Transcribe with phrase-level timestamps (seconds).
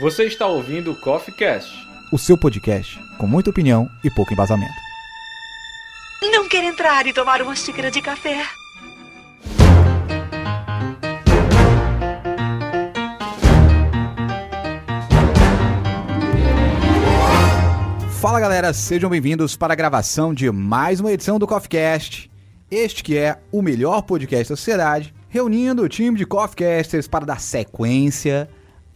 [0.00, 1.70] Você está ouvindo o Coffee Cast.
[2.10, 4.72] o seu podcast com muita opinião e pouco embasamento.
[6.22, 8.42] Não quer entrar e tomar uma xícara de café?
[18.20, 22.30] Fala galera, sejam bem-vindos para a gravação de mais uma edição do CoffeeCast.
[22.70, 27.40] Este que é o melhor podcast da sociedade, reunindo o time de CoffeeCasters para dar
[27.40, 28.48] sequência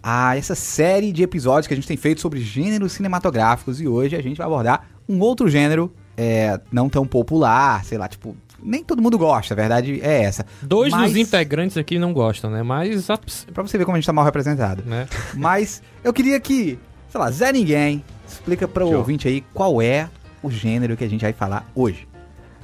[0.09, 4.14] a essa série de episódios que a gente tem feito sobre gêneros cinematográficos e hoje
[4.14, 8.84] a gente vai abordar um outro gênero é, não tão popular, sei lá, tipo, nem
[8.84, 10.47] todo mundo gosta, a verdade é essa.
[10.62, 12.62] Dois Mas- dos integrantes aqui não gostam, né?
[12.62, 13.05] Mas,
[13.52, 14.84] Pra você ver como a gente tá mal representado.
[14.87, 15.09] né?
[15.34, 16.78] Mas eu queria que,
[17.09, 20.09] sei lá, Zé Ninguém, explica para o ouvinte aí qual é
[20.41, 22.06] o gênero que a gente vai falar hoje.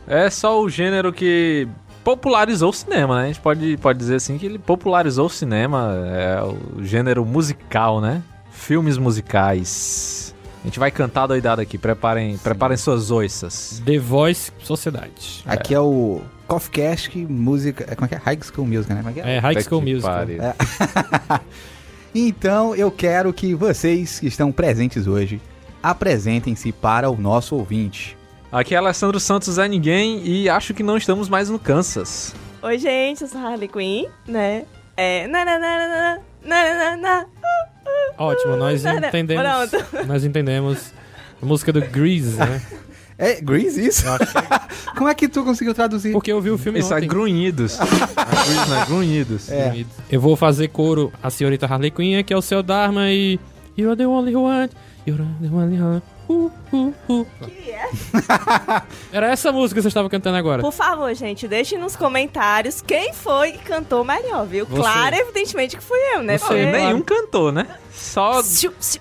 [0.07, 1.67] É só o gênero que
[2.05, 3.25] popularizou o cinema, né?
[3.25, 8.01] A gente pode, pode dizer assim que ele popularizou o cinema, é o gênero musical,
[8.01, 8.23] né?
[8.51, 10.35] Filmes musicais.
[10.63, 13.83] A gente vai cantar doidado aqui, preparem, preparem suas oiças.
[13.85, 15.43] The Voice Sociedade.
[15.45, 18.19] Aqui é o CoffeeCast que música, é, como é que é?
[18.19, 19.01] High School Music, né?
[19.01, 19.37] Como é que é?
[19.37, 20.43] É, High School pariu.
[20.43, 20.55] É.
[22.15, 25.41] Então eu quero que vocês que estão presentes hoje
[25.83, 28.17] apresentem-se para o nosso ouvinte.
[28.53, 32.35] Aqui é Alessandro Santos é ninguém e acho que não estamos mais no Kansas.
[32.63, 34.65] Oi, gente, eu sou a Harley Quinn, né?
[34.95, 35.27] É.
[35.27, 37.27] Na, na, na, na, na, na, na, na.
[38.19, 39.71] Ótimo, nós entendemos.
[39.71, 39.87] pronto.
[40.07, 40.93] Nós entendemos
[41.43, 42.61] a música do Grease, né?
[43.19, 44.03] É Grease isso?
[44.19, 46.13] Que- Como é que tu conseguiu traduzir?
[46.13, 47.09] Porque eu vi o filme Isso é ontem.
[47.09, 47.79] grunhidos.
[48.69, 49.99] Não é grunhidos, não é grunhidos.
[49.99, 50.15] É.
[50.15, 53.41] Eu vou fazer coro a senhorita Harley Quinn, que é o seu Dharma, e...
[53.79, 54.69] You're the only one,
[55.07, 56.03] you're the only one.
[56.29, 57.27] Uh, uh, uh.
[57.45, 57.91] Que é?
[59.13, 60.63] Era essa música que você estava cantando agora.
[60.63, 64.65] Por favor, gente, deixem nos comentários quem foi que cantou melhor, viu?
[64.67, 64.81] Você.
[64.81, 66.39] Claro, evidentemente que fui eu, né?
[66.39, 67.67] Não, Porque- nenhum cantor, né?
[67.93, 68.41] Só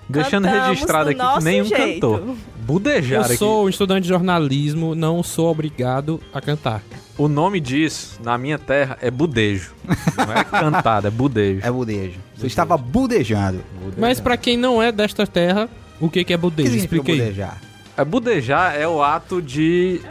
[0.09, 2.11] deixando cantamos registrado do aqui que nenhum jeito.
[2.11, 2.35] cantor.
[2.59, 3.37] budejar Eu aqui.
[3.37, 6.81] sou um estudante de jornalismo, não sou obrigado a cantar.
[7.17, 9.73] O nome disso, na minha terra, é budejo.
[10.17, 11.61] Não é cantada, é budejo.
[11.65, 12.19] É budejo.
[12.35, 13.63] Você estava budejando.
[13.97, 15.69] Mas pra quem não é desta terra,
[16.01, 16.69] o que, que é O budejo?
[16.69, 17.19] significa Explica aí.
[17.29, 17.61] budejar?
[17.97, 20.01] É budejar é o ato de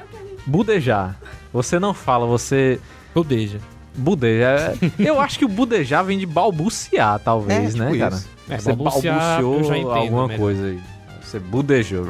[0.46, 1.18] budejar.
[1.52, 2.78] Você não fala, você
[3.14, 3.58] Budeja.
[3.94, 4.74] budeja.
[4.98, 8.14] É- Eu acho que o budejar vem de balbuciar, talvez, É, né, tipo cara?
[8.14, 8.28] isso.
[8.48, 10.38] É, você balbuciar, eu já entendo alguma melhor.
[10.40, 10.80] coisa aí.
[11.22, 12.04] Você budejou.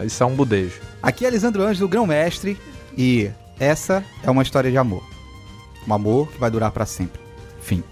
[0.00, 0.80] É, Isso é um budejo.
[1.02, 2.56] Aqui é Lisandro Ângelo, grão-mestre,
[2.96, 5.02] e essa é uma história de amor.
[5.86, 7.20] Um amor que vai durar pra sempre.
[7.60, 7.82] Fim.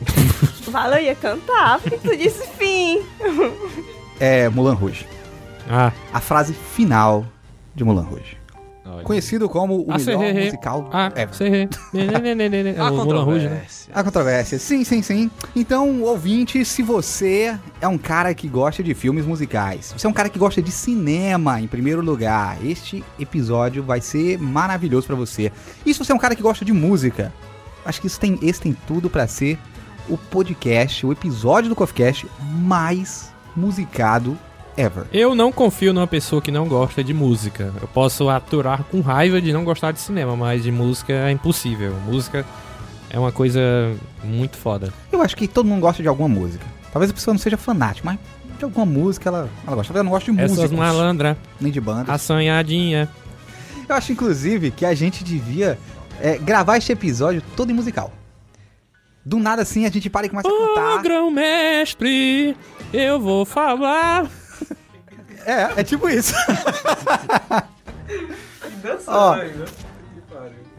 [0.70, 3.02] Fala, eu ia cantar, por que que tu disse fim?
[4.20, 5.06] É Mulan Rouge.
[5.68, 7.24] Ah, A frase final
[7.74, 8.36] de Mulan Rouge.
[8.86, 9.02] Olha.
[9.04, 10.44] Conhecido como o Ah, melhor serrê.
[10.46, 11.68] musical ah, ever.
[11.94, 13.50] É A o Mulan Rouge, né?
[13.50, 13.92] controvérsia.
[13.94, 15.30] A controvérsia, sim, sim, sim.
[15.54, 20.10] Então, ouvinte, se você é um cara que gosta de filmes musicais, se você é
[20.10, 25.16] um cara que gosta de cinema, em primeiro lugar, este episódio vai ser maravilhoso pra
[25.16, 25.52] você.
[25.84, 27.30] E se você é um cara que gosta de música,
[27.84, 29.58] acho que isso tem, esse tem tudo pra ser
[30.08, 34.38] o podcast, o episódio do CoffeeCast mais musicado
[34.76, 35.04] ever.
[35.12, 37.72] Eu não confio numa pessoa que não gosta de música.
[37.80, 41.94] Eu posso aturar com raiva de não gostar de cinema, mas de música é impossível.
[42.06, 42.46] Música
[43.10, 43.60] é uma coisa
[44.22, 44.92] muito foda.
[45.10, 46.64] Eu acho que todo mundo gosta de alguma música.
[46.92, 48.18] Talvez a pessoa não seja fanática, mas
[48.58, 49.92] de alguma música ela, ela gosta.
[49.92, 52.08] Talvez ela não goste de Essas músicos, malandras, nem de bandas.
[52.08, 53.08] assanhadinha.
[53.88, 55.78] Eu acho, inclusive, que a gente devia
[56.20, 58.12] é, gravar este episódio todo em musical.
[59.28, 61.02] Do nada assim, a gente para e começa a Ô, cantar.
[61.02, 62.56] grão-mestre,
[62.94, 64.26] eu vou falar.
[65.44, 66.32] É, é tipo isso.
[69.06, 69.36] Ó,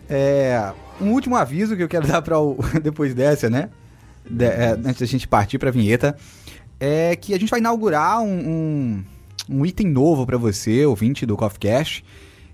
[0.09, 3.69] é, um último aviso que eu quero dar para o depois dessa, né?
[4.27, 6.17] De- é, antes da gente partir para a vinheta,
[6.79, 9.03] é que a gente vai inaugurar um, um,
[9.47, 12.03] um item novo para você, ouvinte do CoffeeCast,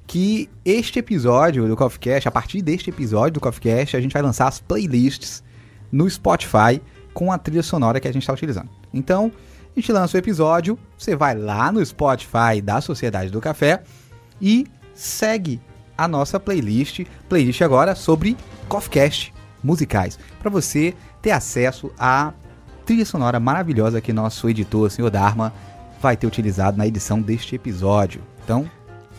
[0.06, 4.50] que este episódio do CoffeeCast, a partir deste episódio do CoffeeCast, a gente vai lançar
[4.50, 5.42] as playlists
[5.91, 6.81] no Spotify
[7.13, 8.70] com a trilha sonora que a gente está utilizando.
[8.93, 9.32] Então,
[9.76, 13.84] a gente lança o episódio, você vai lá no Spotify da Sociedade do Café
[14.41, 15.61] e segue
[15.97, 18.35] a nossa playlist, playlist agora sobre
[18.67, 19.34] CoffeeCast
[19.64, 22.34] musicais, para você ter acesso à
[22.85, 25.53] trilha sonora maravilhosa que nosso editor, o senhor Dharma,
[26.02, 28.22] vai ter utilizado na edição deste episódio.
[28.43, 28.70] Então,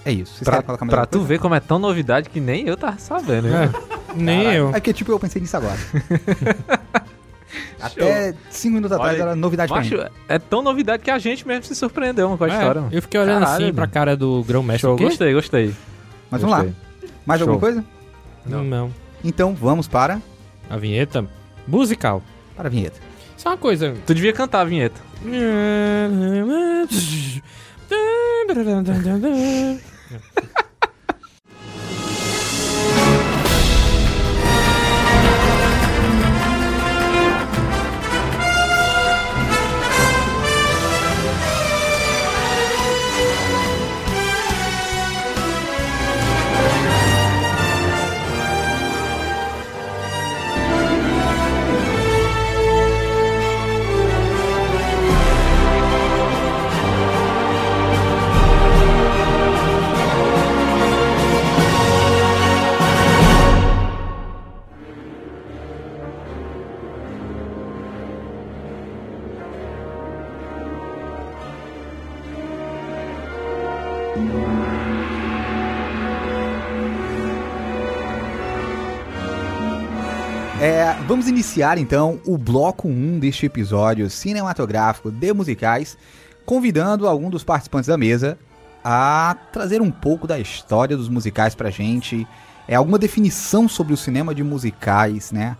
[0.04, 0.34] é isso.
[0.36, 1.26] Vocês Pra, pra tu coisa?
[1.26, 3.48] ver como é tão novidade que nem eu tava sabendo.
[3.48, 3.72] né?
[4.16, 4.68] Nem eu.
[4.70, 5.76] É porque, tipo, eu pensei nisso agora.
[7.80, 10.04] Até cinco minutos atrás Olha, era novidade pra Macho, mim.
[10.28, 12.80] é tão novidade que a gente mesmo se surpreendeu com a É, história.
[12.82, 12.94] mano.
[12.94, 13.92] eu fiquei olhando Caralho, assim pra mano.
[13.92, 14.80] cara do grão-mestre.
[14.82, 15.04] Show, o quê?
[15.04, 15.74] gostei, gostei.
[16.30, 16.64] Mas vamos lá.
[16.64, 17.10] Gostei.
[17.24, 17.48] Mais Show.
[17.48, 17.84] alguma coisa?
[18.44, 18.64] Não.
[18.64, 18.92] não.
[19.24, 20.20] Então, vamos para,
[20.68, 21.24] A vinheta
[21.66, 22.22] musical.
[22.56, 22.98] para a vinheta.
[23.36, 23.94] Só uma coisa.
[24.06, 25.00] Tu devia cantar a vinheta.
[81.16, 85.96] vamos iniciar então o bloco 1 deste episódio cinematográfico de musicais,
[86.44, 88.38] convidando algum dos participantes da mesa
[88.84, 92.28] a trazer um pouco da história dos musicais pra gente,
[92.68, 95.56] é alguma definição sobre o cinema de musicais, né?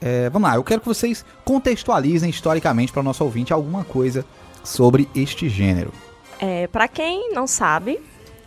[0.00, 4.24] É, vamos lá, eu quero que vocês contextualizem historicamente para o nosso ouvinte alguma coisa
[4.64, 5.92] sobre este gênero.
[6.40, 8.00] É, para quem não sabe,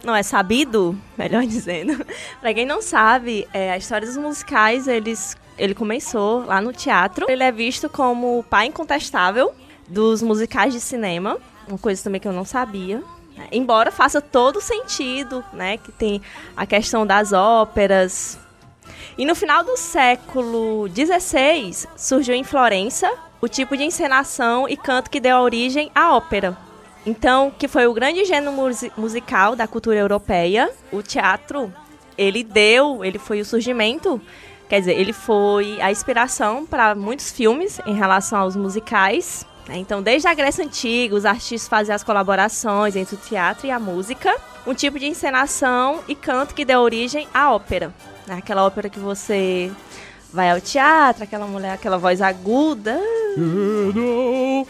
[0.04, 2.06] não é sabido, melhor dizendo,
[2.42, 7.26] para quem não sabe, é, a história dos musicais, eles, ele começou lá no teatro.
[7.30, 9.54] Ele é visto como o pai incontestável
[9.88, 13.04] dos musicais de cinema, uma coisa também que eu não sabia.
[13.38, 13.48] né?
[13.52, 16.22] Embora faça todo sentido, né, que tem
[16.56, 18.38] a questão das óperas.
[19.18, 23.12] E no final do século XVI, surgiu em Florença
[23.42, 26.58] o tipo de encenação e canto que deu origem à ópera.
[27.06, 31.72] Então, que foi o grande gênero musi- musical da cultura europeia, o teatro,
[32.18, 34.22] ele deu, ele foi o surgimento,
[34.74, 39.46] quer dizer, ele foi a inspiração para muitos filmes em relação aos musicais.
[39.68, 39.78] né?
[39.78, 43.80] Então, desde a Grécia Antiga, os artistas faziam as colaborações entre o teatro e a
[43.80, 44.36] música,
[44.66, 47.94] um tipo de encenação e canto que deu origem à ópera.
[48.26, 48.38] né?
[48.40, 49.72] Aquela ópera que você
[50.34, 53.00] vai ao teatro, aquela mulher, aquela voz aguda.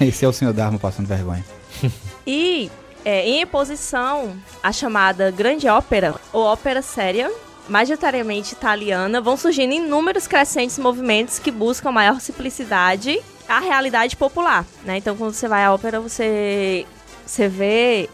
[0.00, 1.44] Esse é o senhor Dharma passando vergonha.
[2.26, 2.72] E
[3.04, 7.30] é, em oposição à chamada grande ópera ou ópera séria,
[7.68, 14.64] majoritariamente italiana, vão surgindo inúmeros crescentes movimentos que buscam maior simplicidade à realidade popular.
[14.84, 14.98] Né?
[14.98, 16.86] Então, quando você vai à ópera, você,
[17.24, 18.08] você vê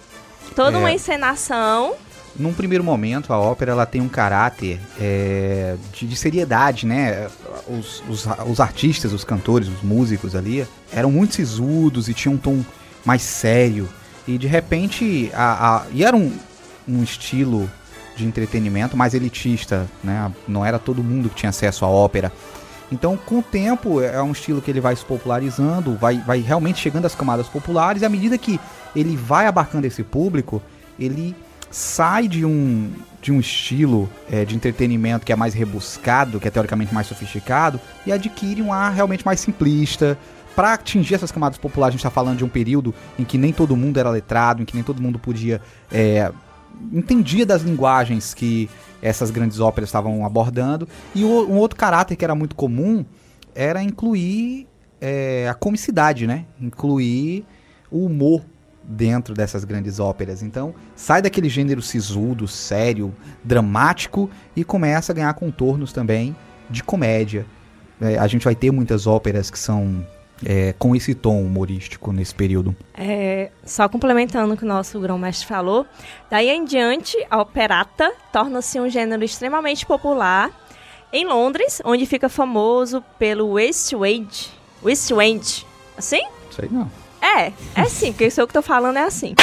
[0.56, 0.80] toda É.
[0.80, 1.94] uma encenação.
[2.34, 7.28] Num primeiro momento, a ópera ela tem um caráter é, de, de seriedade, né?
[7.68, 12.38] Os, os, os artistas, os cantores, os músicos ali eram muito sisudos e tinham um
[12.38, 12.64] tom
[13.04, 13.86] mais sério.
[14.26, 16.32] E de repente, a, a- e era um,
[16.88, 17.70] um estilo
[18.16, 20.30] de entretenimento mais elitista, né?
[20.46, 22.32] Não era todo mundo que tinha acesso à ópera.
[22.90, 26.78] Então, com o tempo, é um estilo que ele vai se popularizando, vai, vai realmente
[26.78, 28.60] chegando às camadas populares, e à medida que
[28.94, 30.62] ele vai abarcando esse público,
[30.98, 31.34] ele
[31.70, 32.92] sai de um,
[33.22, 37.80] de um estilo é, de entretenimento que é mais rebuscado, que é teoricamente mais sofisticado,
[38.06, 40.18] e adquire um ar realmente mais simplista.
[40.54, 43.54] Para atingir essas camadas populares, a gente está falando de um período em que nem
[43.54, 45.62] todo mundo era letrado, em que nem todo mundo podia.
[45.90, 46.30] É,
[46.92, 48.68] entendia das linguagens que
[49.00, 50.88] essas grandes óperas estavam abordando.
[51.14, 53.04] E o- um outro caráter que era muito comum
[53.54, 54.66] era incluir
[55.04, 56.46] é, a comicidade, né?
[56.60, 57.44] Incluir
[57.90, 58.42] o humor
[58.84, 60.42] dentro dessas grandes óperas.
[60.42, 66.36] Então, sai daquele gênero sisudo, sério, dramático e começa a ganhar contornos também
[66.70, 67.44] de comédia.
[68.00, 70.06] É, a gente vai ter muitas óperas que são
[70.44, 72.74] é, com esse tom humorístico nesse período.
[72.94, 75.86] É, só complementando o que o nosso grão-mestre falou,
[76.30, 80.50] daí em diante, a operata torna-se um gênero extremamente popular
[81.12, 84.50] em Londres, onde fica famoso pelo West End.
[84.82, 85.66] West End.
[85.96, 86.22] Assim?
[86.50, 86.90] Isso aí não.
[87.22, 89.34] É, é sim, porque isso o que eu tô falando é assim.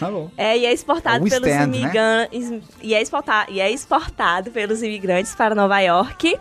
[0.00, 0.30] Tá bom.
[0.38, 1.78] É, e é exportado É pelos stand, né?
[1.78, 2.62] imigrantes.
[2.80, 6.38] E, é exportado, e é exportado pelos imigrantes para Nova York,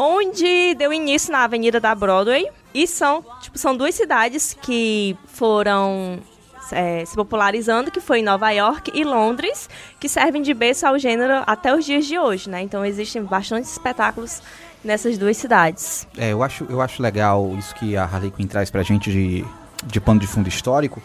[0.00, 2.48] onde deu início na Avenida da Broadway.
[2.72, 6.20] E são, tipo, são duas cidades que foram
[6.72, 10.98] é, se popularizando, que foi em Nova York e Londres, que servem de berço ao
[10.98, 12.62] gênero até os dias de hoje, né?
[12.62, 14.40] Então existem bastantes espetáculos
[14.84, 16.06] nessas duas cidades.
[16.16, 19.44] É, eu acho, eu acho legal isso que a Harley Quinn traz pra gente de,
[19.84, 21.02] de pano de fundo histórico,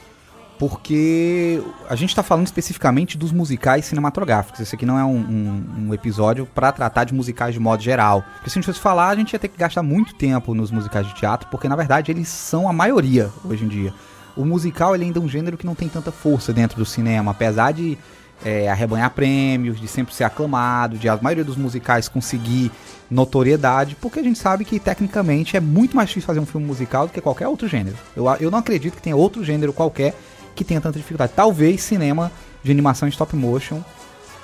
[0.60, 4.60] porque a gente tá falando especificamente dos musicais cinematográficos.
[4.62, 8.24] Esse aqui não é um, um- um episódio pra tratar de musicais de modo geral.
[8.36, 10.72] Porque se a gente fosse falar, a gente ia ter que gastar muito tempo nos
[10.72, 13.94] musicais de teatro, porque na verdade eles são a maioria hoje em dia.
[14.36, 17.32] O musical ele ainda é um gênero que não tem tanta força dentro do cinema,
[17.32, 17.98] apesar de
[18.44, 22.70] é, arrebanhar prêmios, de sempre ser aclamado, de a maioria dos musicais conseguir
[23.10, 27.08] notoriedade, porque a gente sabe que tecnicamente é muito mais difícil fazer um filme musical
[27.08, 27.96] do que qualquer outro gênero.
[28.16, 30.14] Eu, eu não acredito que tenha outro gênero qualquer
[30.56, 31.34] que tenha tanta dificuldade.
[31.36, 32.32] Talvez cinema
[32.64, 33.82] de animação em stop motion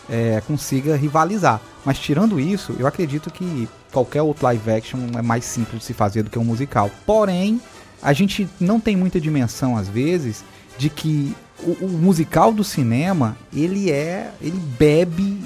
[0.10, 1.62] é, consiga rivalizar.
[1.86, 5.94] Mas tirando isso, eu acredito que qualquer outro live action é mais simples de se
[5.94, 6.92] fazer do que um musical.
[7.06, 7.62] Porém,
[8.02, 10.44] a gente não tem muita dimensão às vezes
[10.78, 15.40] de que o, o musical do cinema ele é ele bebe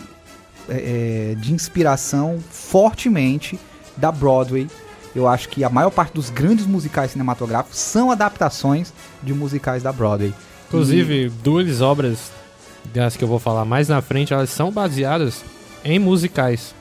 [0.69, 3.59] é, é, de inspiração fortemente
[3.97, 4.67] da Broadway.
[5.15, 8.91] Eu acho que a maior parte dos grandes musicais cinematográficos são adaptações
[9.23, 10.33] de musicais da Broadway.
[10.75, 12.31] Inclusive, duas obras
[12.93, 15.43] das que eu vou falar mais na frente, elas são baseadas
[15.83, 16.73] em musicais.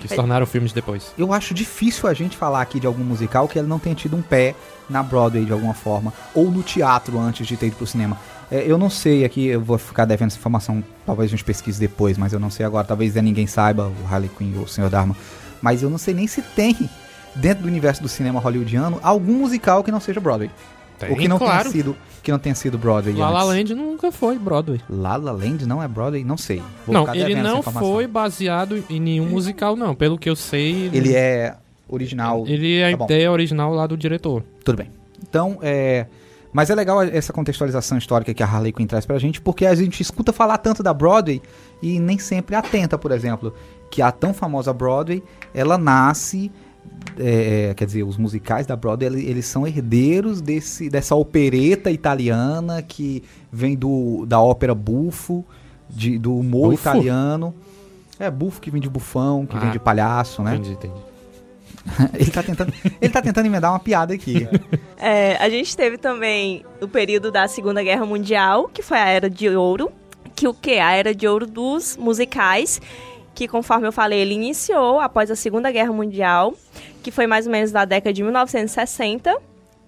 [0.00, 1.12] Que se tornaram filmes depois.
[1.16, 4.16] Eu acho difícil a gente falar aqui de algum musical que ele não tenha tido
[4.16, 4.54] um pé
[4.88, 8.18] na Broadway de alguma forma, ou no teatro antes de ter ido pro cinema.
[8.50, 11.80] É, eu não sei aqui, eu vou ficar devendo essa informação, talvez a gente pesquise
[11.80, 14.90] depois, mas eu não sei agora, talvez ninguém saiba, o Harley Quinn ou o Senhor
[14.90, 15.16] Dharma,
[15.60, 16.76] mas eu não sei nem se tem
[17.34, 20.50] dentro do universo do cinema hollywoodiano algum musical que não seja Broadway.
[20.98, 21.62] Tem, ou que não claro.
[21.70, 23.42] tenha sido que não tenha sido Broadway La La.
[23.44, 24.80] Land nunca foi Broadway.
[24.90, 26.24] La La Land não é Broadway?
[26.24, 26.62] Não sei.
[26.86, 29.94] Vou não, ele não foi baseado em nenhum musical, não.
[29.94, 31.54] Pelo que eu sei, Ele é
[31.88, 32.44] original.
[32.46, 33.04] ele é a Tá bom.
[33.04, 34.42] ideia original lá do diretor.
[34.64, 34.90] Tudo bem.
[35.22, 36.06] Então, é.
[36.52, 39.74] Mas é legal essa contextualização histórica que a Harley Quinn traz pra gente, porque a
[39.74, 41.42] gente escuta falar tanto da Broadway
[41.82, 43.52] e nem sempre atenta, por exemplo,
[43.90, 45.22] que a tão famosa Broadway,
[45.54, 46.50] ela nasce.
[47.18, 52.80] É, quer dizer, os musicais da Broadway, ele- eles são herdeiros desse, dessa opereta italiana
[52.82, 55.44] que vem do, da ópera bufo,
[55.90, 56.82] de, do humor Bufo?
[56.88, 57.54] italiano.
[58.20, 59.72] É, bufo que vem de bufão, que vem Ah.
[59.72, 60.54] de palhaço, né?
[60.56, 60.94] Entendi, entendi.
[62.14, 64.46] Ele tá tentando, ele tá tentando emendar uma piada aqui.
[64.98, 69.30] É, a gente teve também o período da Segunda Guerra Mundial, que foi a Era
[69.30, 69.90] de Ouro,
[70.34, 70.78] que o que?
[70.78, 72.80] A Era de Ouro dos musicais,
[73.38, 76.54] que conforme eu falei, ele iniciou após a Segunda Guerra Mundial,
[77.00, 79.32] que foi mais ou menos da década de 1960,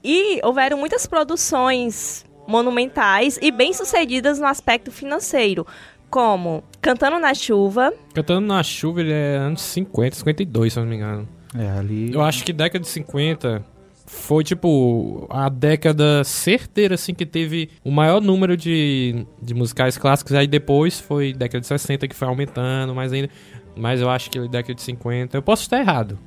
[0.05, 5.67] e houveram muitas produções monumentais e bem-sucedidas no aspecto financeiro,
[6.09, 10.91] como Cantando na Chuva, Cantando na chuva, ele é anos 50, 52, se eu não
[10.91, 11.29] me engano.
[11.59, 12.15] É, ali.
[12.15, 13.65] Eu acho que década de 50
[14.11, 20.35] foi, tipo, a década certeira, assim, que teve o maior número de, de musicais clássicos.
[20.35, 23.31] Aí depois foi década de 60 que foi aumentando mais ainda.
[23.77, 25.39] Mas eu acho que década de 50...
[25.39, 26.19] Eu posso estar errado.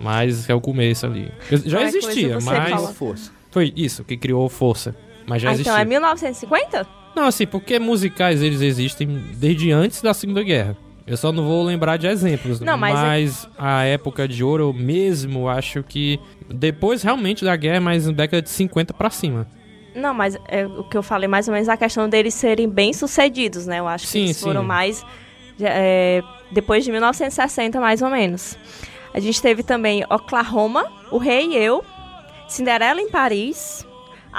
[0.00, 1.30] Mas é o começo ali.
[1.50, 2.96] Já Qualquer existia, mas...
[2.96, 3.30] força.
[3.50, 4.96] Foi isso que criou força.
[5.26, 5.70] Mas já ah, existia.
[5.70, 6.86] então é 1950?
[7.14, 10.76] Não, assim, porque musicais eles existem desde antes da Segunda Guerra.
[11.06, 12.60] Eu só não vou lembrar de exemplos.
[12.60, 18.06] Não, mas mas a época de ouro mesmo, acho que depois realmente da guerra, mas
[18.06, 19.46] na década de 50 pra cima.
[19.94, 22.68] Não, mas é, o que eu falei mais ou menos é a questão deles serem
[22.68, 23.80] bem-sucedidos, né?
[23.80, 24.44] Eu acho Sim, que eles sim.
[24.44, 25.04] foram mais
[25.60, 28.56] é, depois de 1960, mais ou menos.
[29.12, 31.84] A gente teve também Oklahoma, O Rei e Eu,
[32.48, 33.86] Cinderela em Paris,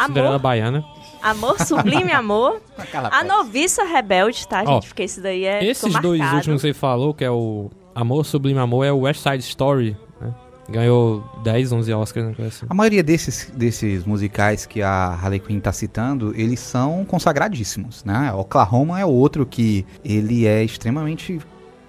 [0.06, 0.84] Cinderela Amor, Baiana.
[1.24, 2.62] Amor Sublime Amor,
[3.12, 4.88] A Noviça Rebelde, tá, Ó, gente?
[4.88, 5.64] Porque esse daí é.
[5.64, 9.22] Esses dois últimos que você falou, que é o Amor Sublime Amor, é o West
[9.22, 10.34] Side Story, né?
[10.70, 12.34] Ganhou 10, 11 Oscars, né?
[12.36, 12.66] coisa assim.
[12.70, 18.32] A maioria desses, desses musicais que a Harley Quinn tá citando, eles são consagradíssimos, né?
[18.34, 21.40] Oklahoma é outro que ele é extremamente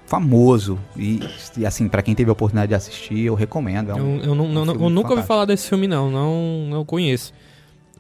[0.07, 1.21] famoso e,
[1.57, 3.91] e, assim, pra quem teve a oportunidade de assistir, eu recomendo.
[3.91, 5.27] É um, Eu, eu, não, não- um eu nunca ouvi fantástico.
[5.27, 6.11] falar desse filme, não.
[6.11, 7.33] Não, não conheço.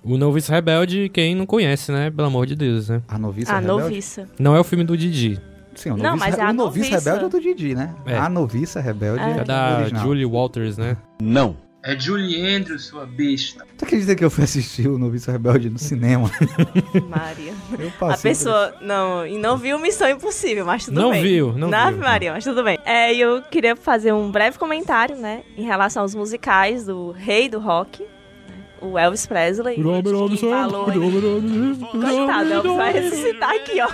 [0.04, 2.10] O Novice Rebelde, quem não conhece, né?
[2.10, 3.00] Pelo amor de Deus, né?
[3.08, 3.82] A Noviça A Rebelde.
[3.84, 4.28] Noviça.
[4.38, 5.40] Não é o filme do Didi.
[5.74, 7.10] Sim, o Não, Noviça, mas é a o Noviça Noviça.
[7.10, 7.94] Rebelde é do Didi, né?
[8.06, 8.16] É.
[8.18, 9.30] A Noviça Rebelde É.
[9.30, 10.02] é, É da original.
[10.04, 10.96] Julie Walters, né?
[11.20, 11.56] Não.
[11.86, 13.62] É Julie Andrews, sua besta.
[13.76, 16.30] Tu acredita que eu fui assistir o Noviça Rebelde no cinema?
[17.08, 17.52] Maria.
[17.78, 21.22] Eu A passei por- pessoa não, e não viu Missão Impossível, mas tudo Não bem.
[21.22, 22.00] viu, não Na viu.
[22.00, 22.78] Maria, mas tudo bem.
[22.86, 27.48] É, e eu queria fazer um breve comentário, né, em relação aos musicais do rei
[27.50, 28.02] do rock,
[28.84, 29.76] o Elvis Presley.
[29.76, 33.88] que falou Coitado, Elvis vai ressuscitar aqui, ó.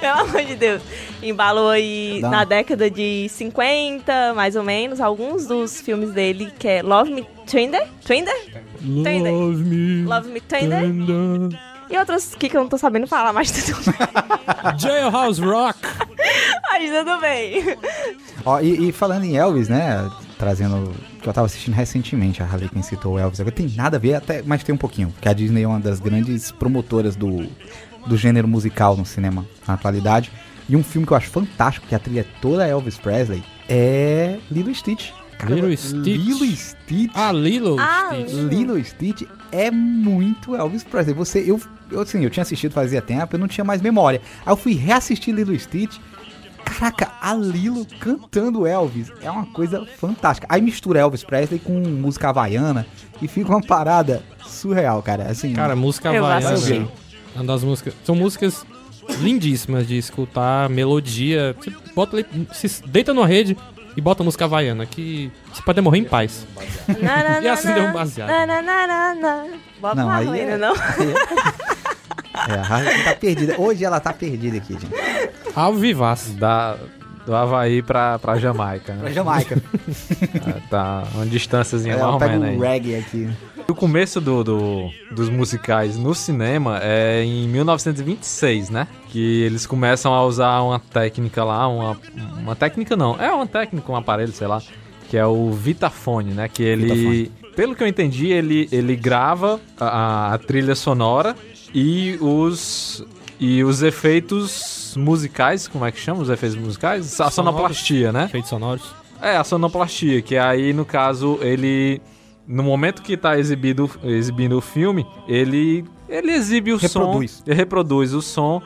[0.00, 0.82] Pelo amor de Deus.
[1.22, 2.30] Embalou aí Dá.
[2.30, 7.26] na década de 50, mais ou menos, alguns dos filmes dele, que é Love Me
[7.46, 8.34] Tender, Tender?
[9.02, 9.32] Tender.
[9.32, 10.80] Love me Love Me Tender.
[10.80, 11.58] tender.
[11.90, 13.98] E outros que, que eu não tô sabendo falar, mas tudo bem.
[14.78, 15.78] Jailhouse Rock.
[16.70, 17.76] Mas tudo bem.
[18.46, 20.08] Ó, e, e falando em Elvis, né?
[20.42, 20.92] Trazendo.
[21.22, 23.38] Que eu tava assistindo recentemente, a Harley Quinn citou o Elvis.
[23.38, 25.10] Agora tem nada a ver, até, mas tem um pouquinho.
[25.10, 27.46] Porque a Disney é uma das grandes promotoras do,
[28.08, 30.32] do gênero musical no cinema na atualidade.
[30.68, 34.38] E um filme que eu acho fantástico, que a trilha é toda Elvis Presley, é
[34.50, 35.10] Lilo e Stitch.
[35.48, 36.04] Lilo Stitch.
[36.04, 37.12] Lilo Stitch.
[37.14, 38.32] Ah, Lilo Ah, Stitch.
[38.50, 39.22] Lilo Stitch
[39.52, 41.14] é muito Elvis Presley.
[41.14, 44.20] Você, eu, eu, assim, eu tinha assistido fazia tempo, eu não tinha mais memória.
[44.44, 45.98] Aí eu fui reassistir Lilo Stitch.
[46.78, 50.46] Caraca, a Lilo cantando Elvis é uma coisa fantástica.
[50.50, 52.86] Aí mistura Elvis Presley com música havaiana
[53.20, 55.24] e fica uma parada surreal, cara.
[55.30, 56.50] Assim, Cara, música havaiana.
[56.80, 56.88] né?
[57.36, 57.94] Uma das músicas.
[58.04, 58.64] São músicas
[59.20, 61.54] lindíssimas de escutar, melodia.
[61.58, 63.56] Você bota ali, se deita numa rede
[63.96, 66.46] e bota música havaiana, que você pode morrer em paz.
[67.42, 68.30] E assim deu um baseado.
[69.80, 70.74] Bota Não, uma ruína, é- não.
[72.48, 73.60] é, a Harley tá perdida.
[73.60, 74.86] Hoje ela tá perdida aqui, gente.
[75.54, 76.32] Ao vivaço.
[76.34, 76.76] Da,
[77.26, 79.12] do Havaí pra, pra Jamaica, Pra né?
[79.12, 79.62] Jamaica.
[80.46, 82.56] É, tá uma distânciazinha mais ela ou pega menos aí.
[82.56, 83.28] o reggae aqui.
[83.68, 88.88] O começo do, do- dos musicais no cinema é em 1926, né?
[89.08, 91.96] Que eles começam a usar uma técnica lá, uma,
[92.38, 94.60] uma técnica não, é uma técnica, um aparelho, sei lá,
[95.08, 96.48] que é o Vitafone, né?
[96.48, 101.36] Que ele, pelo que eu entendi, ele, ele grava a, a trilha sonora
[101.72, 103.04] e os
[103.44, 107.06] e os efeitos musicais, como é que chama os efeitos musicais?
[107.20, 107.34] A Sonoros.
[107.34, 108.26] sonoplastia, né?
[108.26, 108.94] Efeitos sonoros.
[109.20, 112.00] É, a sonoplastia, que aí, no caso, ele.
[112.46, 115.84] No momento que tá exibido, exibindo o filme, ele.
[116.08, 117.30] Ele exibe o Reproduz.
[117.32, 117.42] som.
[117.46, 118.62] Ele reproduz o som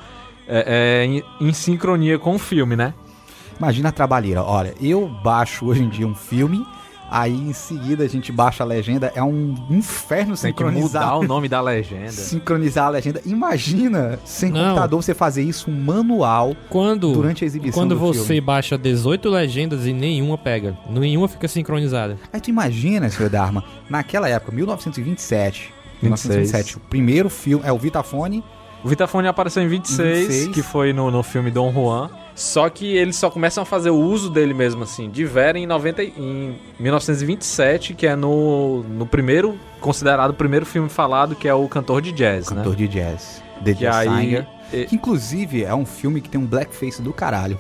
[0.46, 2.92] é, é, em, em sincronia com o filme, né?
[3.58, 4.42] Imagina a trabalheira.
[4.42, 6.66] Olha, eu baixo hoje em dia um filme,
[7.10, 9.12] aí em seguida a gente baixa a legenda.
[9.14, 11.02] É um inferno Tem que sincronizar.
[11.04, 12.10] mudar o nome da legenda.
[12.12, 13.20] Sincronizar a legenda.
[13.24, 14.60] Imagina, sem Não.
[14.64, 18.40] computador, você fazer isso manual Quando, durante a exibição quando do você filme.
[18.40, 22.18] baixa 18 legendas e nenhuma pega, nenhuma fica sincronizada.
[22.32, 25.72] Aí tu imagina, senhor Dharma, naquela época, 1927.
[26.02, 26.02] 26.
[26.02, 28.44] 1927, o primeiro filme é o Vitafone.
[28.84, 30.48] O Vitafone apareceu em 26, 26.
[30.54, 32.10] que foi no, no filme Dom Juan.
[32.36, 35.66] Só que eles só começam a fazer o uso dele mesmo, assim, de Vera em,
[35.66, 41.48] 90, e- em 1927, que é no, no primeiro, considerado o primeiro filme falado, que
[41.48, 42.56] é o Cantor de Jazz, né?
[42.58, 43.42] Cantor de jazz.
[43.64, 44.24] The Que Jazz aí.
[44.24, 44.46] Singer.
[44.72, 47.58] e- Que inclusive é um filme que tem um blackface do caralho.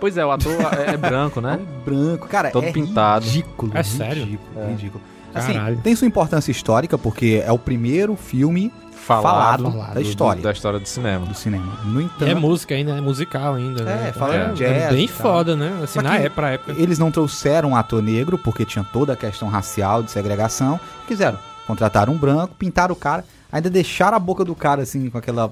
[0.00, 0.52] Pois é, o ator
[0.86, 1.58] é, é branco, É né?
[1.60, 3.26] um branco, cara, Todo é pintado.
[3.26, 3.72] ridículo.
[3.74, 4.24] É sério?
[4.24, 4.68] Ridículo, É.
[4.70, 5.02] ridículo.
[5.34, 5.80] Assim, Caralho.
[5.82, 8.72] tem sua importância histórica, porque é o primeiro filme
[9.08, 11.24] Falado, falado, da do- história da história do cinema.
[11.26, 11.78] do cinema.
[11.84, 13.92] No E entanto, é música ainda, é musical ainda, né?
[14.04, 14.52] É, Então, fala É.
[14.52, 14.82] jazz.
[14.82, 15.80] é bem e foda, né?
[15.82, 16.72] Assim, na que época, pra época.
[16.80, 20.78] Eles não trouxeram um ator negro, porque tinha toda a questão racial, de segregação.
[21.06, 21.38] Quiseram.
[21.66, 25.48] Contrataram um branco, pintaram o cara, ainda deixaram a boca do cara, assim, com aquela,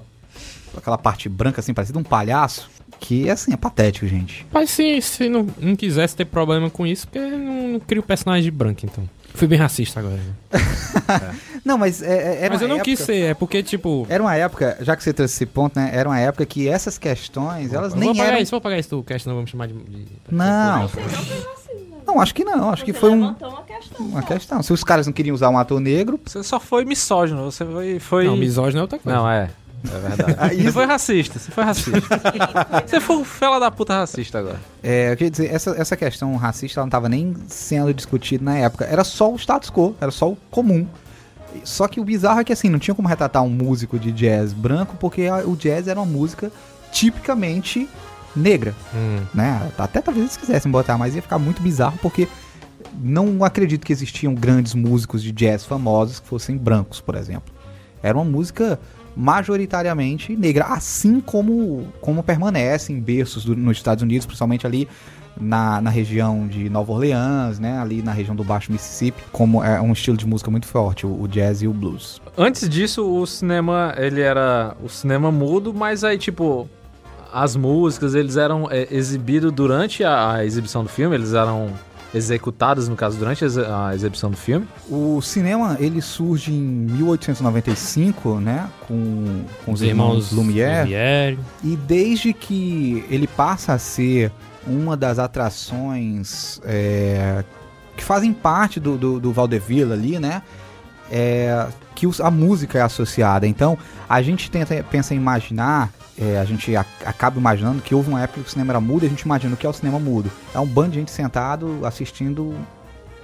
[0.72, 2.68] com aquela parte branca, assim, parecida um palhaço.
[2.98, 4.46] Que, assim, é patético, gente.
[4.50, 8.02] Mas se, se não, não quisesse ter problema com isso, porque não, não cria o
[8.02, 9.04] personagem de branco, então.
[9.36, 10.16] Fui bem racista agora.
[10.16, 11.34] né?
[11.64, 14.06] Não, mas é, é- era Mas eu não quis época- ser, é porque, tipo.
[14.08, 15.90] Era uma época, já que você trouxe esse ponto, né?
[15.92, 18.42] Era uma época que essas questões, elas eu nem vou apagar eram...
[18.42, 19.74] isso, vou apagar isso do cast, não vamos chamar de.
[19.74, 20.88] de- Não.
[22.06, 22.70] Não, acho que não.
[22.70, 24.06] Acho que foi um, uma questão.
[24.06, 24.62] uma questão.
[24.62, 27.98] Se os caras não queriam usar um ator negro, Você só foi misógino, você foi.
[27.98, 28.24] foi...
[28.26, 29.18] Não, misógino é outra coisa.
[29.18, 29.50] Não, é.
[29.84, 30.34] É verdade.
[30.40, 32.00] Aí Você isso- foi racista, você foi racista.
[32.86, 34.58] você foi um fela da puta racista agora.
[34.82, 38.56] é, eu queria dizer, essa, essa questão racista ela não estava nem sendo discutida na
[38.56, 38.84] época.
[38.84, 40.86] Era só o status quo, era só o comum.
[41.64, 44.52] Só que o bizarro é que assim, não tinha como retratar um músico de jazz
[44.52, 46.50] branco, porque a- o jazz era uma música
[46.92, 47.88] tipicamente
[48.34, 48.74] negra.
[48.94, 49.22] Hum.
[49.34, 49.70] né?
[49.78, 52.28] Até talvez eles quisessem botar, mas ia ficar muito bizarro porque
[53.00, 57.54] não acredito que existiam grandes músicos de jazz famosos que fossem brancos, por exemplo.
[58.02, 58.78] Era uma música
[59.16, 64.88] majoritariamente negra, assim como, como permanece em berços do- nos Estados Unidos, principalmente ali
[65.38, 67.78] na, na região de Nova Orleans, né?
[67.78, 71.22] Ali na região do Baixo Mississippi, como é um estilo de música muito forte, o,
[71.22, 72.20] o jazz e o blues.
[72.36, 76.68] Antes disso, o cinema, ele era o cinema mudo, mas aí, tipo,
[77.32, 81.70] as músicas, eles eram é, exibidos durante a, a exibição do filme, eles eram
[82.16, 84.66] executadas, no caso, durante a exibição do filme.
[84.88, 88.68] O cinema, ele surge em 1895, né?
[88.86, 90.84] Com, com os, irmãos, Lumière.
[90.84, 91.38] Lumière.
[91.62, 94.32] E desde que ele passa a ser
[94.66, 97.44] uma das atrações é,
[97.96, 100.42] que fazem parte do, do, do Vaudeville ali, né?
[101.10, 103.46] É, que a música é associada.
[103.46, 108.22] Então, a gente tenta, pensa em imaginar, é, a gente acaba imaginando que houve uma
[108.22, 109.98] época que o cinema era mudo e a gente imagina o que é o cinema
[109.98, 110.30] mudo.
[110.54, 112.54] É um bando de gente sentado assistindo,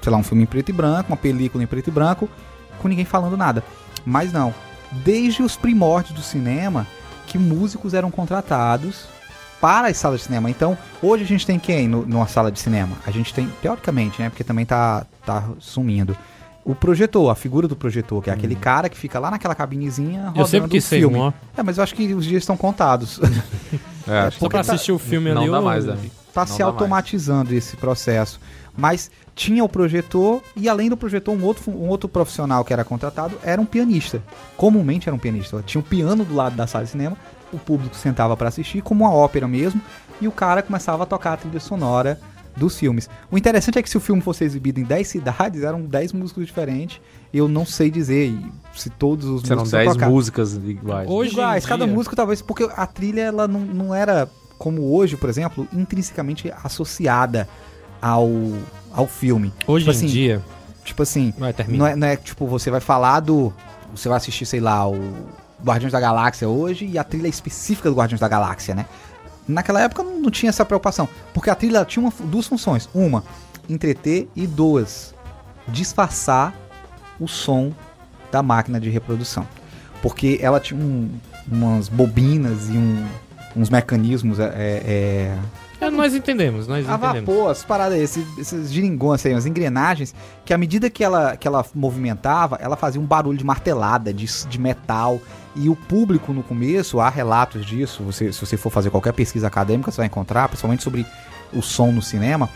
[0.02, 2.28] sei lá, um filme em preto e branco, uma película em preto e branco,
[2.78, 3.64] com ninguém falando nada.
[4.04, 4.54] Mas não.
[5.04, 6.86] Desde os primórdios do cinema,
[7.26, 9.06] que músicos eram contratados
[9.58, 10.50] para as salas de cinema.
[10.50, 12.96] Então, hoje a gente tem quem no, numa sala de cinema?
[13.06, 14.28] A gente tem, teoricamente, né?
[14.28, 16.16] Porque também tá, tá sumindo.
[16.64, 20.26] O projetor, a figura do projetor, que é aquele cara que fica lá naquela cabinezinha
[20.26, 21.16] rodando Eu sempre quis o ser filme.
[21.16, 21.32] um, ó.
[21.56, 23.18] É, mas eu acho que os dias estão contados.
[24.06, 25.50] É, É, Só porque pra tá- assistir o filme não ali.
[25.50, 25.96] dá eu- mais, né?
[26.34, 26.74] tá Não se dá mais.
[26.74, 28.40] automatizando esse processo.
[28.76, 32.84] Mas tinha o projetor e além do projetor, um outro, um outro profissional que era
[32.84, 34.20] contratado era um pianista.
[34.56, 35.62] Comumente era um pianista.
[35.64, 37.16] Tinha um piano do lado da sala de cinema,
[37.52, 39.80] o público sentava para assistir, como uma ópera mesmo,
[40.20, 42.18] e o cara começava a tocar a trilha sonora
[42.56, 43.08] dos filmes.
[43.30, 46.46] O interessante é que se o filme fosse exibido em 10 cidades, eram 10 músicos
[46.46, 47.00] diferentes.
[47.32, 48.36] Eu não sei dizer
[48.74, 50.10] se todos os Serão músicos iam 10 tocar.
[50.10, 51.08] músicas iguais.
[51.10, 55.16] Hoje Iguais, cada dia- músico talvez, porque a trilha ela não, não era, como hoje,
[55.16, 57.48] por exemplo, intrinsecamente associada
[58.00, 58.28] ao,
[58.92, 59.52] ao filme.
[59.66, 60.42] Hoje Tipo em assim, dia.
[60.84, 63.52] Tipo assim, Vai, não é, não é tipo, você vai falar do.
[63.94, 64.98] Você vai assistir, sei lá, o
[65.64, 68.86] Guardiões da Galáxia hoje e a trilha específica do Guardiões da Galáxia, né?
[69.46, 71.08] Naquela época não, tinha essa preocupação.
[71.34, 72.88] Porque a trilha tinha uma- duas funções.
[72.94, 73.24] Uma,
[73.68, 75.14] entreter e duas,
[75.68, 76.54] disfarçar
[77.18, 77.72] o som
[78.30, 79.46] da máquina de reprodução.
[80.00, 81.10] Porque ela tinha um-
[81.50, 83.06] umas bobinas e um-
[83.56, 85.38] uns mecanismos é, é,
[85.80, 87.20] É, nós entendemos, nós a entendemos.
[87.34, 91.46] vapor, as paradas, esses, esses giringões aí, as engrenagens, que à medida que ela, que
[91.46, 95.20] ela movimentava, ela fazia um barulho de martelada, de, de metal.
[95.54, 99.46] E o público no começo, há relatos disso, você, se você for fazer qualquer pesquisa
[99.46, 101.06] acadêmica, você vai encontrar, principalmente sobre
[101.52, 102.48] o som no cinema,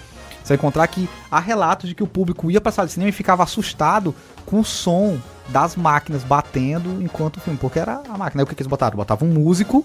[0.43, 3.11] você vai encontrar que há relatos de que o público ia pra sala de cinema
[3.11, 4.15] e ficava assustado
[4.47, 8.41] com o som das máquinas batendo enquanto o filme, porque era a máquina.
[8.43, 8.97] Aí o que, que eles botaram?
[8.97, 9.85] Botavam um músico,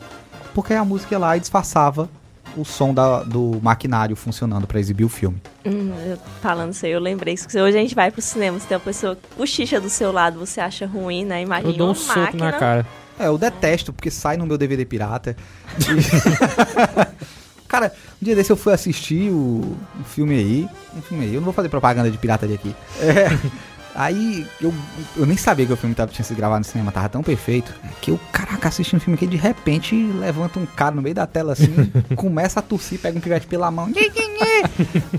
[0.54, 2.10] porque a música ia lá e disfarçava
[2.56, 5.42] o som da- do maquinário funcionando pra exibir o filme.
[5.66, 8.60] Hum, eu- falando isso aí, eu lembrei que se hoje a gente vai pro cinema,
[8.60, 11.42] se tem uma pessoa cochicha do seu lado, você acha ruim, né?
[11.42, 12.46] Imagina Eu dou um uma soco máquina.
[12.52, 12.86] na cara.
[13.22, 15.36] É, eu detesto, porque sai no meu DVD pirata.
[17.68, 20.68] Cara, um dia desse eu fui assistir o, um filme aí.
[20.98, 21.34] Um filme aí.
[21.34, 22.76] Eu não vou fazer propaganda de pirataria aqui.
[23.00, 23.28] É,
[23.96, 24.74] aí eu,
[25.16, 27.72] eu nem sabia que o filme tava, tinha sido gravado no cinema, tava tão perfeito.
[28.02, 31.26] Que eu, caraca, assisti um filme que de repente levanta um cara no meio da
[31.28, 33.90] tela assim, começa a tossir, pega um pivete pela mão.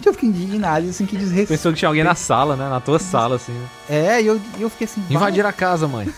[0.04, 1.48] Eu fiquei indignado, assim, que desrespeito.
[1.48, 2.68] Pensou que tinha alguém na sala, né?
[2.68, 3.52] Na tua sala, assim.
[3.52, 3.66] né?
[3.88, 5.02] É, e eu, eu fiquei assim.
[5.08, 6.12] Invadir a casa, mãe.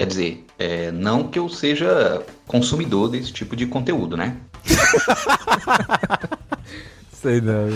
[0.00, 4.34] Quer dizer, é, não que eu seja consumidor desse tipo de conteúdo, né?
[7.12, 7.68] Sei não.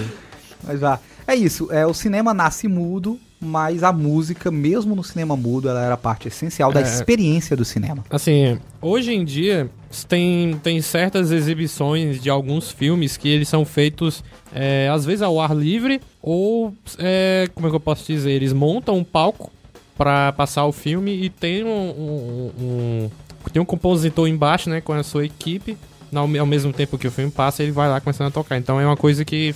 [0.62, 0.98] Mas vá.
[1.26, 5.84] É isso, é, o cinema nasce mudo, mas a música, mesmo no cinema mudo, ela
[5.84, 6.82] era parte essencial da É.
[6.82, 8.02] experiência do cinema.
[8.08, 9.68] Assim, hoje em dia
[10.08, 15.38] tem, tem certas exibições de alguns filmes que eles são feitos é, às vezes ao
[15.38, 18.30] ar livre ou é, como é que eu posso dizer?
[18.32, 19.52] Eles montam um palco
[19.96, 23.10] pra passar o filme e tem um, um- um-
[23.52, 25.76] tem um compositor embaixo, né, com a sua equipe.
[26.14, 28.56] Ao, ao mesmo tempo que o filme passa, ele vai lá começando a tocar.
[28.56, 29.54] Então é uma coisa que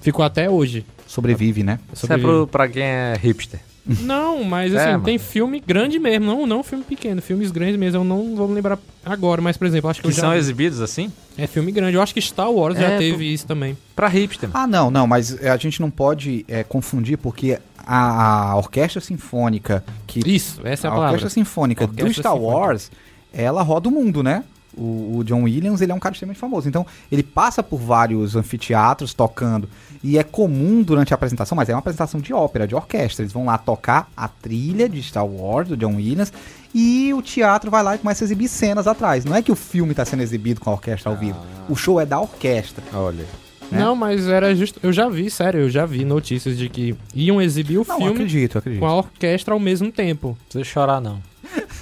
[0.00, 0.84] ficou até hoje.
[1.06, 1.78] Sobrevive, né?
[1.92, 2.28] Isso é Sobrevive.
[2.28, 3.60] pro, pra quem é hipster.
[4.02, 5.04] Não, mas É, assim, mano.
[5.04, 8.54] tem filme grande mesmo, não, não filme pequeno, filmes grandes mesmo, eu não vou me
[8.54, 11.12] lembrar agora, mas por exemplo, acho que, Que eu já são exibidos assim?
[11.38, 13.76] É filme grande, eu acho que Star Wars É, já teve isso também.
[13.94, 14.48] Pra hipster.
[14.52, 19.00] Ah, não, não, mas é, a gente não pode é, confundir, porque a, a orquestra
[19.00, 21.14] sinfônica que Isso, essa é a, a palavra.
[21.16, 22.56] orquestra sinfônica do Orquestra Star sinfônica.
[22.58, 22.90] Wars,
[23.32, 24.42] ela roda o mundo, né?
[24.76, 26.68] O, o John Williams, ele é um cara extremamente famoso.
[26.68, 29.68] Então, ele passa por vários anfiteatros tocando.
[30.04, 33.22] E é comum durante a apresentação, mas é uma apresentação de ópera, de orquestra.
[33.22, 36.32] Eles vão lá tocar a trilha de Star Wars, do John Williams,
[36.74, 39.24] e o teatro vai lá e começa a exibir cenas atrás.
[39.24, 41.38] Não é que o filme está sendo exibido com a orquestra ao vivo.
[41.68, 42.84] O show é da orquestra.
[42.92, 43.24] Olha.
[43.70, 43.80] né?
[43.80, 44.78] Não, mas era justo.
[44.82, 48.12] Eu já vi, sério, eu já vi notícias de que iam exibir o Não, filme
[48.12, 48.80] acredito, acredito.
[48.80, 50.28] com a orquestra ao mesmo tempo.
[50.28, 51.20] Não precisa chorar, não.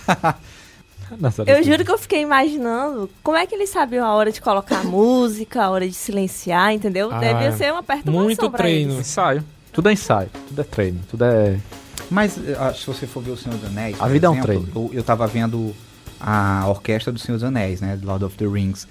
[1.46, 4.85] Eu juro que eu fiquei imaginando como é que eles sabiam a hora de colocar
[4.85, 7.11] música, a hora de silenciar, entendeu?
[7.12, 8.94] Ah, Devia ser uma perturbação muito treino.
[8.94, 9.09] eles.
[9.09, 9.44] Ensaio.
[9.72, 10.31] Tudo é ensaio.
[10.48, 11.00] Tudo é treino.
[11.11, 11.59] Tudo é.
[12.11, 14.46] Mas eh, se você for ver o Senhor dos Anéis, A vida é um exemplo,
[14.46, 14.90] treino.
[14.92, 15.74] Eu, eu tava vendo
[16.20, 17.96] a orquestra do Senhor dos Anéis, né?
[17.96, 18.87] do Lord of the Rings.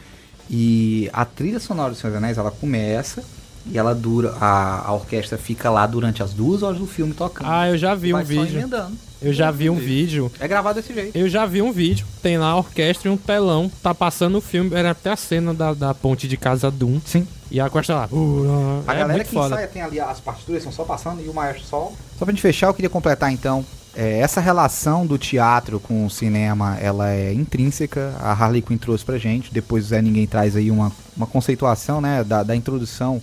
[0.49, 3.23] E a trilha sonora do Senhor dos Anéis, ela começa
[3.65, 4.35] e ela dura.
[4.41, 7.47] A, a orquestra fica lá durante as duas horas do filme tocando.
[7.49, 8.57] Ah, eu já vi um só vídeo.
[8.59, 8.97] emendando.
[9.23, 10.31] Eu já vi um vídeo.
[10.39, 11.17] É gravado desse jeito.
[11.17, 12.05] Eu já vi um vídeo.
[12.21, 13.71] Tem lá a orquestra e um telão.
[13.81, 14.75] Tá passando o filme.
[14.75, 16.99] Era até a cena da, da ponte de Casa Doom.
[17.05, 17.27] Sim.
[17.49, 18.09] E a orquestra lá.
[18.11, 19.55] Uh, A é galera que foda.
[19.55, 21.91] ensaia tem ali as partituras, são só passando e o maestro só.
[22.19, 23.65] Só pra gente fechar, eu queria completar então.
[23.95, 28.13] é, essa relação do teatro com o cinema, ela é intrínseca.
[28.19, 29.53] A Harley Quinn trouxe pra gente.
[29.53, 33.21] Depois o Zé Ninguém traz aí uma, uma conceituação, né, da, da introdução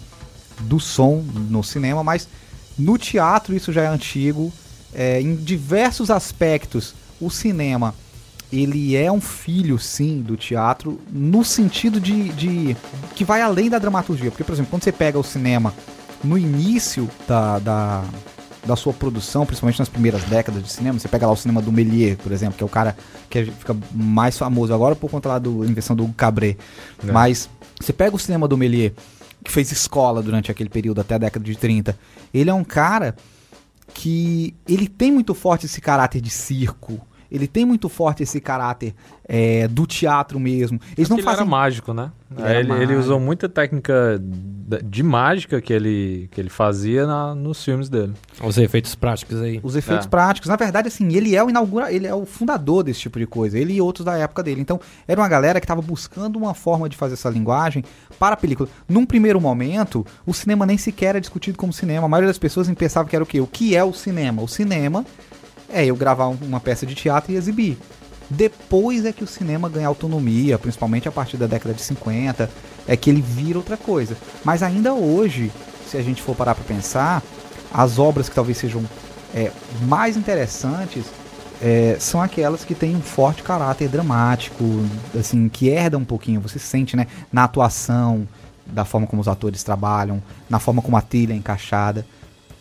[0.60, 2.28] do som no cinema, mas
[2.78, 4.52] no teatro isso já é antigo.
[4.94, 7.94] É, em diversos aspectos, o cinema
[8.52, 12.76] ele é um filho, sim, do teatro, no sentido de, de
[13.14, 14.30] que vai além da dramaturgia.
[14.30, 15.72] Porque, por exemplo, quando você pega o cinema
[16.24, 18.04] no início da, da,
[18.66, 21.70] da sua produção, principalmente nas primeiras décadas de cinema, você pega lá o cinema do
[21.70, 22.96] Méliès, por exemplo, que é o cara
[23.28, 26.58] que fica mais famoso agora por conta lá da invenção do Hugo Cabret.
[27.06, 27.12] É.
[27.12, 27.48] Mas
[27.80, 28.92] você pega o cinema do Méliès,
[29.44, 31.96] que fez escola durante aquele período até a década de 30.
[32.34, 33.14] Ele é um cara
[33.92, 37.00] que ele tem muito forte esse caráter de circo.
[37.30, 38.94] Ele tem muito forte esse caráter
[39.28, 40.80] é, do teatro mesmo.
[40.96, 42.10] Eles não Porque ele fazem era mágico, né?
[42.36, 42.98] Ele era Ele, ele mágico.
[43.00, 44.20] usou muita técnica
[44.84, 48.12] de mágica que ele, que ele fazia na- nos filmes dele.
[48.42, 49.60] Os efeitos práticos aí.
[49.62, 50.08] os efeitos É.
[50.08, 50.48] práticos.
[50.48, 53.58] Na verdade, assim, ele é o inaugura, ele é o fundador desse tipo de coisa.
[53.58, 54.60] Ele e outros da época dele.
[54.60, 57.84] Então, era uma galera que estava buscando uma forma de fazer essa linguagem
[58.18, 58.68] para a película.
[58.88, 62.06] Num primeiro momento, o cinema nem sequer era discutido como cinema.
[62.06, 63.40] A maioria das pessoas pensava que era o quê?
[63.40, 64.40] O que é o cinema?
[64.42, 65.04] O cinema
[65.72, 67.78] é eu gravar um- uma peça de teatro e exibir.
[68.28, 72.48] Depois é que o cinema ganha autonomia, principalmente a partir da década de 50,
[72.86, 74.16] é que ele vira outra coisa.
[74.44, 75.50] Mas ainda hoje,
[75.88, 77.22] se a gente for parar para pensar,
[77.72, 78.84] as obras que talvez sejam
[79.34, 79.50] é,
[79.82, 81.04] mais interessantes
[81.62, 84.64] é, são aquelas que têm um forte caráter dramático,
[85.18, 88.26] assim, que herda um pouquinho, você sente, né, na atuação,
[88.66, 92.06] da forma como os atores trabalham, na forma como a trilha é encaixada,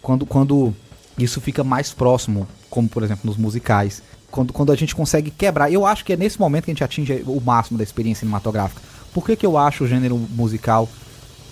[0.02, 0.76] quando, quando
[1.26, 4.02] isso fica mais próximo, como por exemplo nos musicais,
[4.32, 5.72] quando, quando a gente consegue quebrar.
[5.72, 8.82] Eu acho que é nesse momento que a gente atinge o máximo da experiência cinematográfica.
[9.14, 10.88] Por que, que eu acho o gênero musical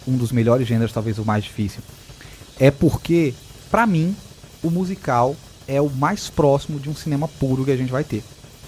[0.07, 1.81] um dos melhores gêneros, talvez o mais difícil?
[2.59, 3.33] É porque,
[3.69, 4.15] pra mim,
[4.63, 5.35] o musical
[5.67, 8.23] é o mais próximo de um cinema puro que a gente vai ter.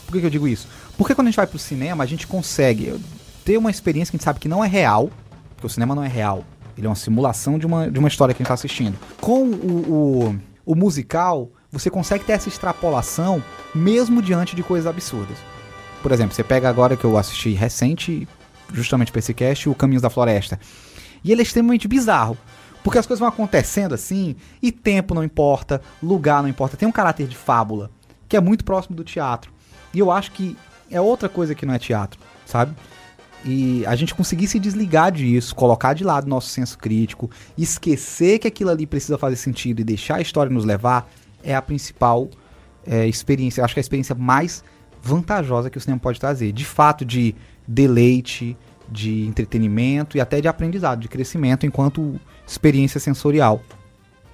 [0.05, 0.67] Por que, que eu digo isso?
[0.97, 2.99] Porque quando a gente vai pro cinema, a gente consegue
[3.45, 5.09] ter uma experiência que a gente sabe que não é real,
[5.55, 6.43] porque o cinema não é real.
[6.77, 8.97] Ele é uma simulação de uma, de uma história que a gente tá assistindo.
[9.21, 10.35] Com o, o,
[10.69, 15.39] o musical, você consegue ter essa extrapolação mesmo diante de coisas absurdas.
[16.03, 18.27] Por exemplo, você pega agora que eu assisti recente,
[18.71, 20.60] justamente pra esse cast, o Caminhos da Floresta.
[21.23, 22.38] E ele é extremamente bizarro.
[22.84, 26.77] Porque as coisas vão acontecendo assim, e tempo não importa, lugar não importa.
[26.77, 27.89] Tem um caráter de fábula,
[28.27, 29.51] que é muito próximo do teatro.
[29.91, 30.55] E eu acho que
[30.91, 32.75] é outra coisa que não é teatro, sabe?
[33.45, 38.47] E a gente conseguir se desligar disso, colocar de lado nosso senso crítico, esquecer que
[38.47, 41.10] aquilo ali precisa fazer sentido e deixar a história nos levar,
[41.41, 42.30] é a principal
[42.86, 43.62] é, experiência.
[43.62, 44.63] Eu acho que é a experiência mais
[45.02, 46.52] vantajosa que o cinema pode trazer.
[46.52, 47.34] De fato, de
[47.65, 48.58] deleite,
[48.91, 53.62] de entretenimento e até de aprendizado, de crescimento enquanto experiência sensorial.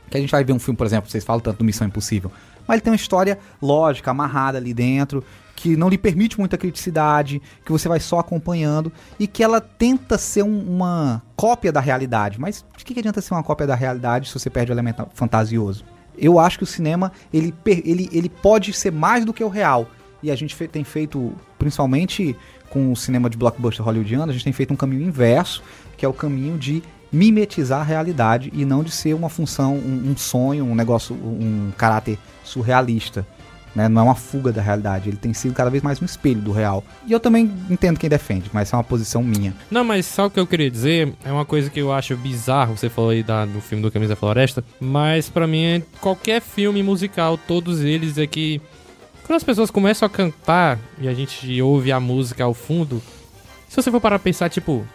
[0.10, 2.32] Que a gente vai ver um filme, por exemplo, vocês falam tanto do Missão Impossível,
[2.68, 5.24] mas ele tem uma história lógica, amarrada ali dentro,
[5.56, 10.18] que não lhe permite muita criticidade, que você vai só acompanhando e que ela tenta
[10.18, 12.39] ser um- uma cópia da realidade.
[12.39, 15.08] Mas de que, que adianta ser uma cópia da realidade se você perde o elemento
[15.13, 15.86] fantasioso?
[16.18, 19.88] Eu acho que o cinema ele, ele, ele pode ser mais do que o real.
[20.24, 22.36] E a gente fe- tem feito, principalmente
[22.70, 25.62] com o cinema de blockbuster hollywoodiano, a gente tem feito um caminho inverso,
[25.98, 30.12] que é o caminho de mimetizar a realidade e não de ser uma função, um,
[30.12, 33.26] um sonho, um negócio, um caráter surrealista.
[33.76, 33.90] Né?
[33.90, 36.52] Não é uma fuga da realidade, ele tem sido cada vez mais um espelho do
[36.52, 36.84] real.
[37.06, 39.54] E eu também entendo quem defende, mas é uma posição minha.
[39.70, 42.78] Não, mas só o que eu queria dizer é uma coisa que eu acho bizarro,
[42.78, 46.42] você falou aí da, do filme do Camisa da Floresta, mas pra mim é qualquer
[46.42, 48.62] filme musical, todos eles é que
[49.26, 53.02] quando as pessoas começam a cantar e a gente ouve a música ao fundo,
[53.68, 54.86] se você for parar pra pensar, tipo,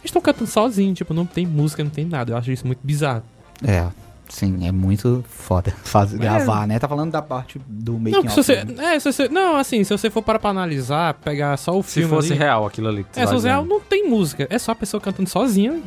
[0.00, 2.32] eles estão cantando sozinhos, tipo, não tem música, não tem nada.
[2.32, 3.22] Eu acho isso muito bizarro.
[3.64, 3.86] É,
[4.28, 6.78] sim, é muito foda fazer, gravar, né?
[6.78, 8.94] Tá falando da parte do making Não, se of, você, né?
[8.94, 12.00] é, se você, não, assim, se você for parar pra analisar, pegar só o Se
[12.00, 14.46] filme fosse ali, real aquilo ali É, tá se fosse real, não tem música.
[14.50, 15.80] É só a pessoa cantando sozinha.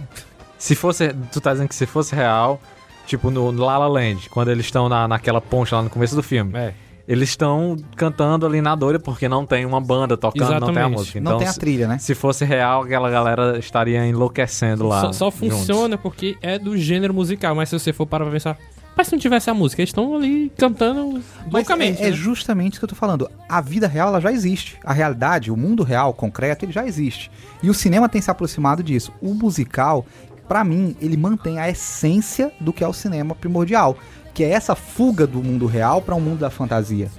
[0.58, 1.14] Se fosse.
[1.32, 2.60] Tu tá dizendo que se fosse real,
[3.06, 6.22] tipo no La La Land, quando eles estão na, naquela ponte lá no começo do
[6.24, 6.56] filme.
[6.58, 6.74] É.
[7.10, 10.70] Eles estão cantando ali na dor porque não tem uma banda tocando, não tem a
[10.70, 10.98] Exatamente.
[11.00, 11.20] música.
[11.20, 11.98] Não Então, tem a trilha, né?
[11.98, 15.02] se fosse real, aquela galera estaria enlouquecendo lá.
[15.02, 18.60] Só, só funciona porque é do gênero musical, mas se você for parar pra pensar,
[18.96, 21.20] mas se não tivesse a música, eles estão ali cantando
[21.52, 22.00] loucamente.
[22.00, 22.16] é, é né?
[22.16, 23.28] justamente isso que eu tô falando.
[23.50, 24.78] A vida real, ela já existe.
[24.86, 27.32] A realidade, o mundo real, concreto, ele já existe.
[27.64, 29.12] E o cinema tem se aproximado disso.
[29.20, 30.06] O musical,
[30.48, 33.98] pra mim, ele mantém a essência do que é o cinema primordial.
[34.34, 37.10] Que é essa fuga do mundo real para um mundo da fantasia.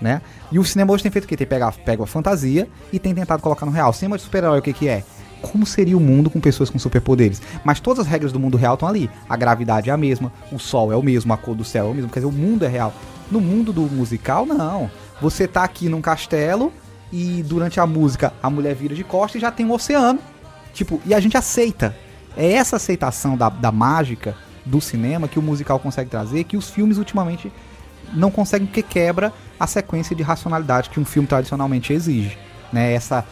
[0.00, 0.20] Né?
[0.50, 1.36] E o cinema hoje tem feito o quê?
[1.36, 3.90] Tem pegado, pega a fantasia e tem tentado colocar no real.
[3.90, 5.04] O cinema de super-herói, o que, que é?
[5.40, 7.40] Como seria o mundo com pessoas com superpoderes?
[7.64, 9.10] Mas todas as regras do mundo real estão ali.
[9.28, 11.90] A gravidade é a mesma, o sol é o mesmo, a cor do céu é
[11.90, 12.10] o mesmo.
[12.10, 12.92] Quer dizer, o mundo é real.
[13.30, 14.90] No mundo do musical, não.
[15.20, 16.72] Você tá aqui num castelo
[17.12, 20.18] e durante a música a mulher vira de costas e já tem um oceano.
[20.72, 21.96] Tipo, e a gente aceita.
[22.36, 26.70] É essa aceitação da, da mágica do cinema que o musical consegue trazer, que os
[26.70, 27.52] filmes ultimamente
[28.12, 32.38] não conseguem porque quebra a sequência de racionalidade que um filme tradicionalmente exige,
[32.72, 32.92] né?
[32.92, 33.24] Essa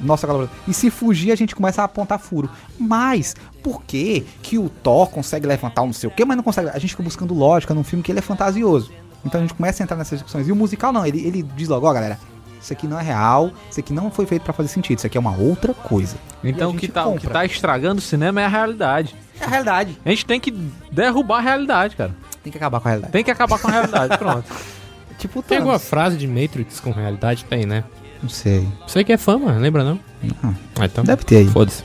[0.00, 0.50] nossa galera.
[0.66, 2.50] E se fugir, a gente começa a apontar furo.
[2.78, 6.44] Mas por que que o Thor consegue levantar um não sei o quê, mas não
[6.44, 6.70] consegue?
[6.70, 8.90] A gente fica buscando lógica num filme que ele é fantasioso.
[9.24, 10.48] Então a gente começa a entrar nessas discussões.
[10.48, 12.18] E o musical não, ele, ele diz logo, ó, galera,
[12.60, 15.16] isso aqui não é real, isso aqui não foi feito pra fazer sentido, isso aqui
[15.16, 16.16] é uma outra coisa.
[16.42, 19.14] Então o que, tá, o que tá estragando o cinema é a realidade.
[19.42, 19.98] É a realidade.
[20.04, 20.50] A gente tem que
[20.90, 22.14] derrubar a realidade, cara.
[22.42, 23.12] Tem que acabar com a realidade.
[23.12, 24.44] Tem que acabar com a realidade, pronto.
[25.18, 27.44] Tipo, Tem alguma frase de Matrix com realidade?
[27.44, 27.84] Tem, né?
[28.20, 28.66] Não sei.
[28.86, 30.00] Você que é fã, mano, lembra não?
[30.42, 30.56] Não.
[30.80, 31.04] Ah, então.
[31.04, 31.46] Deve ter aí.
[31.48, 31.84] Foda-se.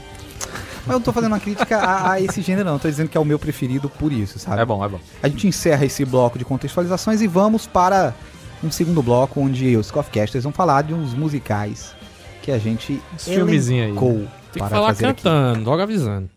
[0.79, 2.73] Mas eu não tô fazendo uma crítica a, a esse gênero, não.
[2.75, 4.61] Eu tô dizendo que é o meu preferido por isso, sabe?
[4.61, 4.99] É bom, é bom.
[5.21, 8.15] A gente encerra esse bloco de contextualizações e vamos para
[8.63, 11.93] um segundo bloco onde os Coffcasters vão falar de uns musicais
[12.41, 13.89] que a gente Uns filmezinho aí.
[13.89, 15.21] elencou Tem que para falar fazer aqui.
[15.23, 16.29] cantando, logo avisando.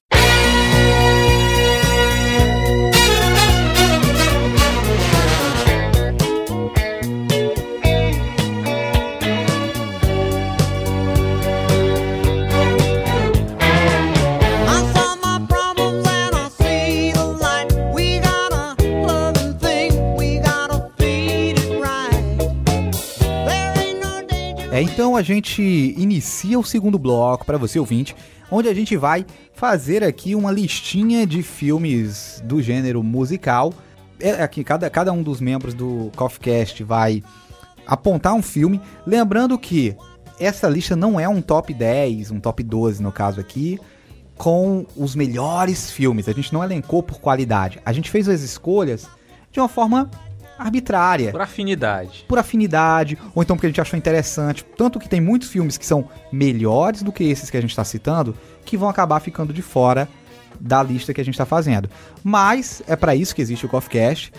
[25.21, 25.63] A gente
[25.99, 28.17] inicia o segundo bloco para você ouvinte,
[28.51, 33.75] onde a gente vai fazer aqui uma listinha de filmes do gênero musical.
[34.19, 37.23] É, aqui cada, cada um dos membros do Coffcast vai
[37.87, 39.95] apontar um filme, lembrando que
[40.39, 43.79] essa lista não é um top 10, um top 12 no caso aqui,
[44.39, 46.31] com os melhores filmes.
[46.31, 47.79] A gente não elencou por qualidade.
[47.85, 49.07] A gente fez as escolhas
[49.53, 50.11] de uma forma
[50.61, 52.25] arbitrária Por afinidade.
[52.29, 54.65] por afinidade, ou então porque a gente achou interessante.
[54.77, 57.85] Tanto que tem muitos filmes que são melhores do que esses que a gente está
[57.85, 60.09] citando, que vão acabar ficando de fora
[60.61, 61.89] da lista que a gente está fazendo.
[62.23, 64.33] Mas é para isso que existe o CoffeeCast.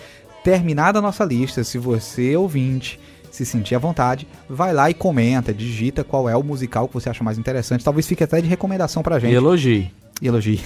[0.44, 2.98] Terminada a nossa lista, se você, ouvinte,
[3.30, 7.08] se sentir à vontade, vai lá e comenta, digita qual é o musical que você
[7.08, 7.84] acha mais interessante.
[7.84, 9.34] Talvez fique até de recomendação pra E gente.
[9.34, 9.90] elogie.
[10.20, 10.60] E elogie.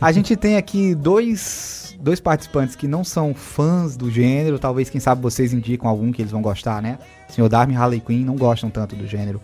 [0.00, 4.58] a gente tem aqui dois, dois participantes que não são fãs do gênero.
[4.58, 6.98] Talvez, quem sabe, vocês indicam algum que eles vão gostar, né?
[7.28, 9.40] Senhor Darwin e Harley Quinn não gostam tanto do gênero.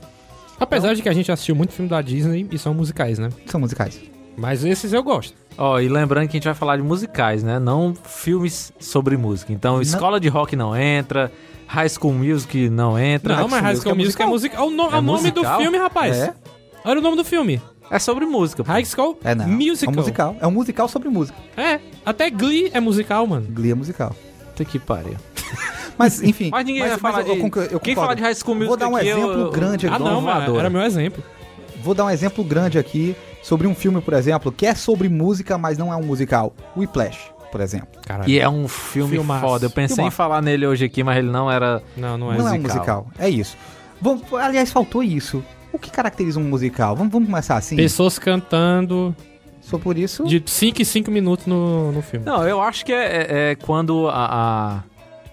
[0.58, 3.30] Apesar de que a gente assistiu muito filme da Disney e são musicais, né?
[3.46, 3.98] São musicais.
[4.36, 5.34] Mas esses eu gosto.
[5.58, 7.58] Ó, e lembrando que a gente vai falar de musicais, né?
[7.58, 9.52] Não filmes sobre música.
[9.52, 11.30] Então, Escola de Rock não entra,
[11.66, 13.36] High School Music não entra.
[13.36, 14.66] Não, mas High School Music é musical.
[14.68, 16.16] O, no- É o nome do filme, rapaz.
[16.16, 16.34] É?
[16.84, 17.60] Olha o nome do filme.
[17.90, 18.62] É sobre música.
[18.62, 19.48] High School É, não.
[19.48, 19.88] Musical.
[19.88, 20.36] É um musical.
[20.40, 21.36] É um musical sobre música.
[21.56, 23.46] É, até Glee é musical, mano.
[23.50, 24.14] Glee é musical.
[24.46, 25.16] Puta que pariu.
[25.98, 26.48] Mas, enfim.
[26.50, 28.00] Mas ninguém vai falar eu de- concor- eu Quem concordo.
[28.02, 30.02] fala de High School Music Vou dar um aqui, eu- exemplo eu- grande Ah, aqui.
[30.04, 30.46] não, voadora.
[30.46, 30.58] mano.
[30.60, 31.22] Era meu exemplo.
[31.82, 35.58] Vou dar um exemplo grande aqui sobre um filme, por exemplo, que é sobre música,
[35.58, 36.54] mas não é um musical.
[36.76, 37.18] Whiplash,
[37.50, 37.88] por exemplo.
[38.06, 38.28] Caralho.
[38.30, 39.40] E é um filme Filmaço.
[39.46, 39.66] foda.
[39.66, 40.16] Eu pensei em Filmaço.
[40.16, 41.82] falar nele hoje aqui, mas ele não era.
[41.96, 42.38] Não, não é.
[42.38, 42.76] não é um musical.
[42.76, 43.06] musical.
[43.18, 43.56] É isso.
[44.00, 45.42] Vamos, aliás, faltou isso.
[45.72, 46.96] O que caracteriza um musical?
[46.96, 47.76] Vamos, vamos começar assim?
[47.76, 49.14] Pessoas cantando
[49.60, 50.24] Só por isso.
[50.24, 52.24] de 5 em 5 minutos no, no filme.
[52.26, 54.12] Não, eu acho que é, é- é quando a.
[54.14, 54.82] a-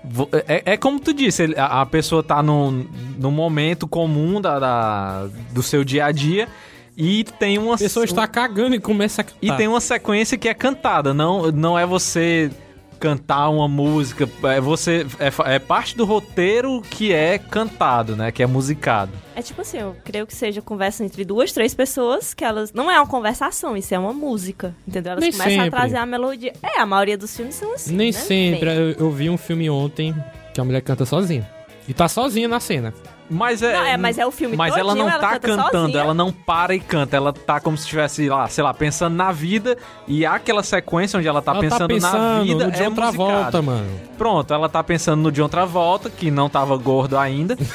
[0.04, 2.86] vo- é, é como tu disse, a, a pessoa tá num,
[3.17, 6.47] num momento comum da, da- do seu dia a dia
[6.95, 7.76] e tem uma.
[7.76, 9.38] A pessoa está cagando e começa a cantar.
[9.41, 12.52] E tem uma sequência que é cantada, não, não é você
[12.97, 18.43] cantar uma música, é você é, é parte do roteiro que é cantado, né, que
[18.43, 19.12] é musicado.
[19.36, 22.73] É tipo assim, eu creio que seja conversa entre duas, três pessoas, que elas.
[22.73, 24.75] Não é uma conversação, isso é uma música.
[24.88, 25.12] Entendeu?
[25.12, 25.67] Elas Nem começam sempre.
[25.67, 26.53] a trazer a melodia.
[26.63, 27.95] É, a maioria dos filmes são assim.
[27.95, 28.19] Nem né?
[28.19, 28.69] sempre.
[28.69, 30.15] Eu, eu vi um filme ontem
[30.53, 31.47] que a mulher canta sozinha.
[31.88, 32.93] E tá sozinha na cena.
[33.29, 35.71] Mas é, Não, é, mas é o filme Mas ela não ela tá canta cantando,
[35.87, 35.99] sozinha.
[35.99, 39.31] ela não para e canta, ela tá como se estivesse lá, sei lá, pensando na
[39.31, 42.73] vida e há aquela sequência onde ela tá, Ela pensando, tá pensando na vida no
[42.73, 43.63] é John Travolta, musicado.
[43.63, 43.99] mano.
[44.17, 47.57] Pronto, ela tá pensando no John Travolta, que não tava gordo ainda.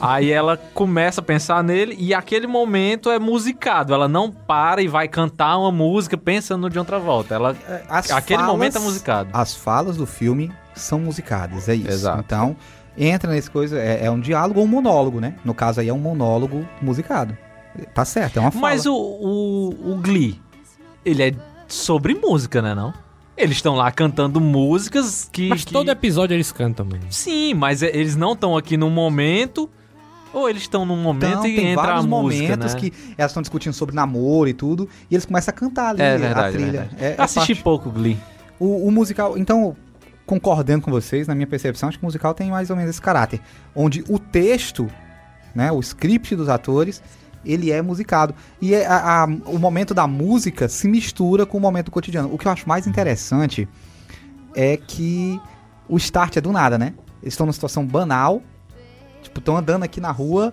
[0.00, 3.92] Aí ela começa a pensar nele e aquele momento é musicado.
[3.92, 7.34] Ela não para e vai cantar uma música pensando no John Travolta.
[7.34, 7.54] Ela,
[7.86, 9.28] As aquele falas- momento é musicado.
[9.30, 11.88] As falas do filme são musicadas, é isso.
[11.90, 12.20] Exato.
[12.24, 12.56] Então,
[13.08, 13.78] entra nesse coisa.
[13.78, 15.34] É, é um diálogo ou um monólogo, né?
[15.44, 17.36] No caso aí é um monólogo musicado.
[17.94, 18.62] Tá certo, é uma fala.
[18.62, 20.40] Mas o, o, o Glee,
[21.04, 21.34] ele é
[21.68, 22.92] sobre música, né não?
[23.36, 25.48] Eles estão lá cantando músicas que...
[25.48, 27.04] Mas que- todo episódio eles cantam, mano.
[27.08, 29.70] Sim, mas é- eles não estão aqui num momento...
[30.32, 32.80] Ou eles estão num momento Então, e tem entra a vários música, momentos né?
[32.80, 36.14] que elas estão discutindo sobre namoro e tudo, e eles começam a cantar ali É
[36.14, 36.70] a verdade, trilha.
[36.70, 36.96] verdade.
[37.00, 38.16] É, é assisti parte- pouco Glee.
[38.56, 39.74] O, o musical, então,
[40.26, 43.02] concordando com vocês, na minha percepção, acho que o musical tem mais ou menos esse
[43.02, 43.40] caráter.
[43.74, 44.88] Onde o texto,
[45.54, 47.02] né, o script dos atores,
[47.44, 48.34] ele é musicado.
[48.60, 52.32] E é a- a- o momento da música se mistura com o momento cotidiano.
[52.32, 53.68] O que eu acho mais interessante
[54.54, 55.40] é que
[55.88, 56.92] o start é do nada, né?
[57.22, 58.42] Eles estão numa situação banal,
[59.22, 60.52] tipo, estão andando aqui na rua,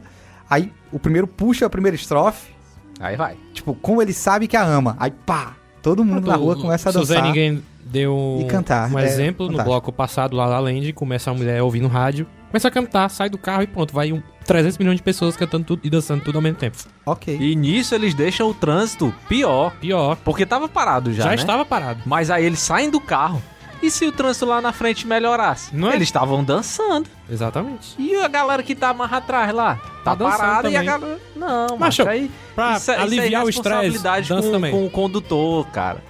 [0.50, 2.52] aí o primeiro puxa a primeira estrofe,
[3.00, 3.38] Aí vai.
[3.54, 4.96] tipo, como ele sabe que a ama.
[5.00, 7.06] Aí pá, todo mundo na rua começa a dançar.
[7.08, 9.70] Suzanne ninguém deu E cantar, um é exemplo no fantástico.
[9.72, 13.30] bloco passado, lá La La Land, começa uma mulher ouvindo rádio, começa a cantar, sai
[13.30, 16.38] do carro e pronto, vai um, 300 milhões de pessoas cantando tudo e dançando tudo
[16.38, 16.78] ao mesmo tempo.
[17.06, 17.38] Ok.
[17.40, 19.72] E nisso eles deixam o trânsito pior.
[19.80, 21.24] Pior, Porque tava parado já.
[21.24, 21.36] já, né?
[21.36, 22.02] estava parado.
[22.06, 23.42] Mas aí eles saem do carro.
[23.80, 25.76] E se o trânsito lá na frente melhorasse?
[25.76, 25.96] Não é?
[25.96, 27.08] Eles estavam dançando.
[27.30, 27.94] Exatamente.
[28.00, 29.76] E a galera que tá mais atrás lá?
[29.76, 31.00] Tá, Tá dançando parada e a também.
[31.00, 31.20] galera.
[31.36, 32.32] Não, Macho, macho, aí.
[32.56, 34.72] Pra isso é- isso é aliviar o estresse, dança com, também.
[34.72, 36.04] com o condutor, cara.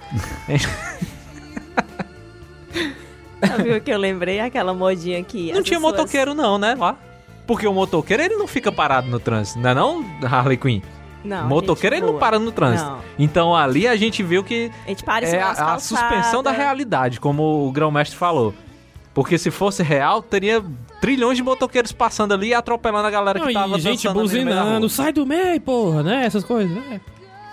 [3.46, 4.40] Sabe o que eu lembrei?
[4.40, 5.52] Aquela modinha que.
[5.52, 6.74] Não tinha pessoas- motoqueiro, não, né?
[6.74, 6.96] Lá.
[7.46, 10.82] Porque o motoqueiro ele não fica parado no trânsito, não é não, Harley Quinn?
[11.24, 12.90] Não, o motoqueiro gente ele não para no trânsito.
[12.90, 13.00] Não.
[13.18, 17.18] Então ali a gente viu que A gente para é a, a suspensão da realidade,
[17.18, 18.54] como o grão-mestre falou.
[19.14, 20.62] Porque se fosse real, teria
[21.00, 24.88] trilhões de motoqueiros passando ali e atropelando a galera Não, que tava e gente buzinando,
[24.88, 26.24] sai do meio, porra, né?
[26.24, 27.00] Essas coisas, né?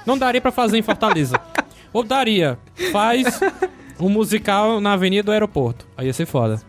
[0.06, 1.40] Não daria pra fazer em Fortaleza.
[1.92, 2.60] Ou daria,
[2.92, 3.40] faz
[4.00, 5.88] um musical na avenida do aeroporto.
[5.98, 6.62] Aí ia ser foda.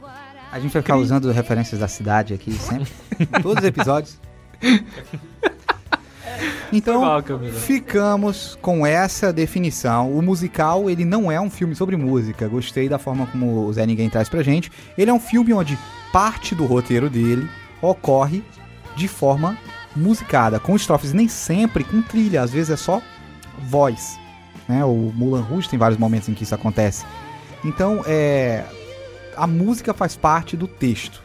[0.50, 2.90] A gente vai ficar usando referências da cidade aqui sempre.
[3.18, 4.18] em todos os episódios.
[6.72, 7.22] Então, mal,
[7.52, 10.12] ficamos com essa definição.
[10.12, 12.48] O musical, ele não é um filme sobre música.
[12.48, 14.70] Gostei da forma como o Zé Ninguém traz pra gente.
[14.96, 15.78] Ele é um filme onde
[16.12, 17.48] parte do roteiro dele
[17.80, 18.42] ocorre
[18.96, 19.56] de forma
[19.94, 23.00] musicada, com estrofes nem sempre com trilha, às vezes é só
[23.58, 24.18] voz.
[24.68, 24.84] Né?
[24.84, 27.04] O Mulan Rouge tem vários momentos em que isso acontece.
[27.64, 28.64] Então, é,
[29.36, 31.22] a música faz parte do texto.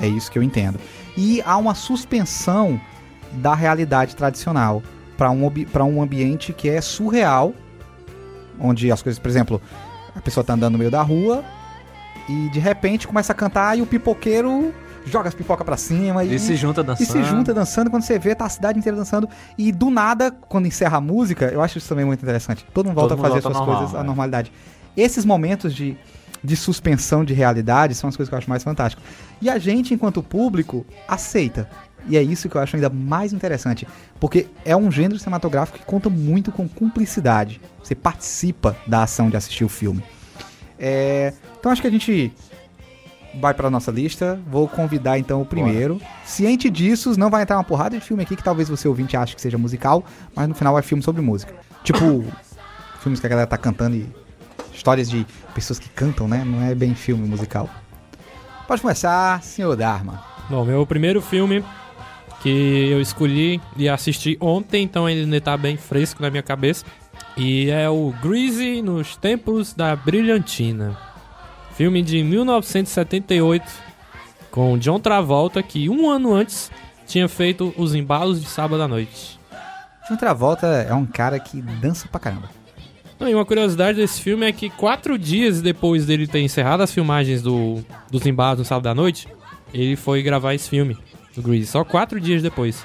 [0.00, 0.78] É isso que eu entendo.
[1.16, 2.80] E há uma suspensão
[3.32, 4.82] da realidade tradicional
[5.16, 5.50] para um,
[5.86, 7.52] um ambiente que é surreal,
[8.60, 9.60] onde as coisas, por exemplo,
[10.14, 11.44] a pessoa tá andando no meio da rua
[12.28, 14.72] e de repente começa a cantar e o pipoqueiro
[15.08, 17.06] joga as pipocas pra cima e, E se junta e dançando.
[17.06, 17.90] se junta dançando.
[17.90, 19.28] Quando você vê, tá a cidade inteira dançando.
[19.56, 22.64] E do nada, quando encerra a música, eu acho isso também muito interessante.
[22.72, 24.02] Todo mundo volta Todo a fazer suas normal, coisas à é.
[24.02, 24.52] normalidade.
[24.96, 25.96] Esses momentos de,
[26.42, 29.04] de suspensão de realidade são as coisas que eu acho mais fantásticas.
[29.40, 31.68] E a gente, enquanto público, aceita.
[32.06, 33.86] E é isso que eu acho ainda mais interessante.
[34.18, 37.60] Porque é um gênero cinematográfico que conta muito com cumplicidade.
[37.82, 40.02] Você participa da ação de assistir o filme.
[40.78, 42.32] É, então acho que a gente
[43.34, 44.40] vai pra nossa lista.
[44.46, 46.00] Vou convidar então o primeiro.
[46.24, 49.34] Ciente disso, não vai entrar uma porrada de filme aqui que talvez você ouvinte ache
[49.34, 50.04] que seja musical,
[50.34, 51.54] mas no final é filme sobre música.
[51.82, 52.24] Tipo,
[53.00, 54.08] filmes que a galera tá cantando e
[54.72, 56.44] histórias de pessoas que cantam, né?
[56.44, 57.68] Não é bem filme musical.
[58.66, 60.22] Pode começar, senhor Dharma.
[60.48, 61.64] Bom, meu primeiro filme
[62.42, 66.84] que eu escolhi e assisti ontem, então ele ainda tá bem fresco na minha cabeça.
[67.36, 71.07] E é o Greasy nos Tempos da Brilhantina.
[71.78, 73.64] Filme de 1978
[74.50, 76.72] com John Travolta, que um ano antes
[77.06, 79.38] tinha feito Os Embalos de Sábado à Noite.
[80.08, 82.50] John Travolta é um cara que dança pra caramba.
[83.20, 86.92] Não, e uma curiosidade desse filme é que quatro dias depois dele ter encerrado as
[86.92, 87.78] filmagens do,
[88.10, 89.28] dos Embalos no Sábado à Noite,
[89.72, 90.98] ele foi gravar esse filme,
[91.36, 91.66] do Greasy.
[91.66, 92.84] Só quatro dias depois.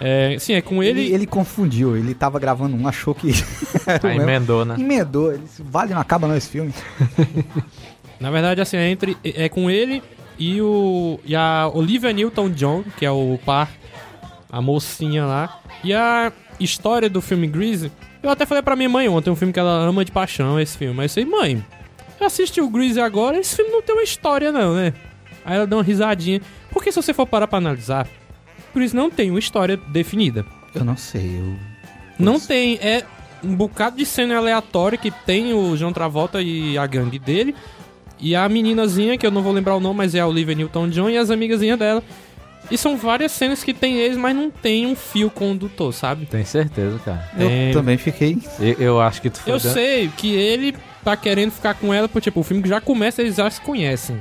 [0.00, 1.14] É, sim, é com Ele, ele...
[1.14, 3.28] ele confundiu, ele tava gravando um, achou que.
[4.02, 4.20] mesmo.
[4.20, 4.74] emendou, né?
[4.76, 5.32] Emendou.
[5.32, 6.74] Ele disse, vale, não acaba não esse filme.
[8.22, 10.00] Na verdade, assim, é, entre, é com ele
[10.38, 13.68] e, o, e a Olivia Newton-John, que é o par,
[14.50, 15.60] a mocinha lá.
[15.82, 17.90] E a história do filme Grease,
[18.22, 20.78] eu até falei pra minha mãe ontem, um filme que ela ama de paixão, esse
[20.78, 20.94] filme.
[20.94, 21.66] Mas eu falei, mãe,
[22.20, 24.94] eu assisti o Grease agora, esse filme não tem uma história não, né?
[25.44, 26.40] Aí ela deu uma risadinha.
[26.70, 28.06] Porque se você for parar pra analisar,
[28.72, 30.46] Grease não tem uma história definida.
[30.72, 31.56] Eu não sei, eu.
[32.20, 33.04] Não tem, é
[33.42, 37.56] um bocado de cena aleatória que tem o João Travolta e a gangue dele.
[38.22, 41.10] E a meninazinha, que eu não vou lembrar o nome, mas é a Olivia Newton-John
[41.10, 42.02] e as amigazinhas dela.
[42.70, 46.24] E são várias cenas que tem eles, mas não tem um fio condutor, sabe?
[46.26, 47.28] Tem certeza, cara.
[47.36, 47.70] Eu É.
[47.72, 48.38] também fiquei.
[48.60, 49.52] Eu, eu acho que tu foi.
[49.52, 52.68] Eu dando- sei que ele tá querendo ficar com ela, porque tipo, o filme que
[52.68, 54.16] já começa, eles já se conhecem.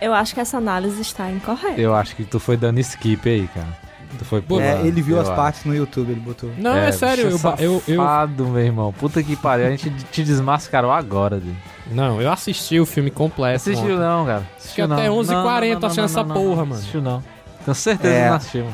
[0.00, 1.78] Eu acho que essa análise está incorreta.
[1.80, 3.84] Eu acho que tu foi dando skip aí, cara.
[4.18, 5.36] Tu foi É, pulando, ele viu as acho.
[5.36, 6.50] partes no YouTube, ele botou.
[6.56, 8.92] Não, é, sério, eu, ba- eu, eu, safado, meu irmão.
[8.92, 9.66] Puta que pariu.
[9.66, 11.50] A gente te desmascarou agora, Dê.
[11.90, 13.56] Não, eu assisti o filme completo.
[13.56, 13.98] Assistiu ontem.
[13.98, 14.40] não, cara.
[14.40, 15.16] que Assistiu até não.
[15.18, 16.66] 11h40 não, não, assistindo não, essa não, porra, não.
[16.66, 16.74] mano.
[16.74, 17.24] Assistiu não.
[17.64, 18.22] Tenho certeza É.
[18.22, 18.66] que não assistiu.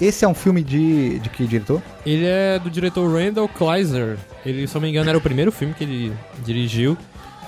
[0.00, 1.80] Esse é um filme de, de que diretor?
[2.04, 4.18] Ele é do diretor Randall Kleiser.
[4.44, 6.12] Ele, se eu não me engano, era o primeiro filme que ele
[6.44, 6.98] dirigiu.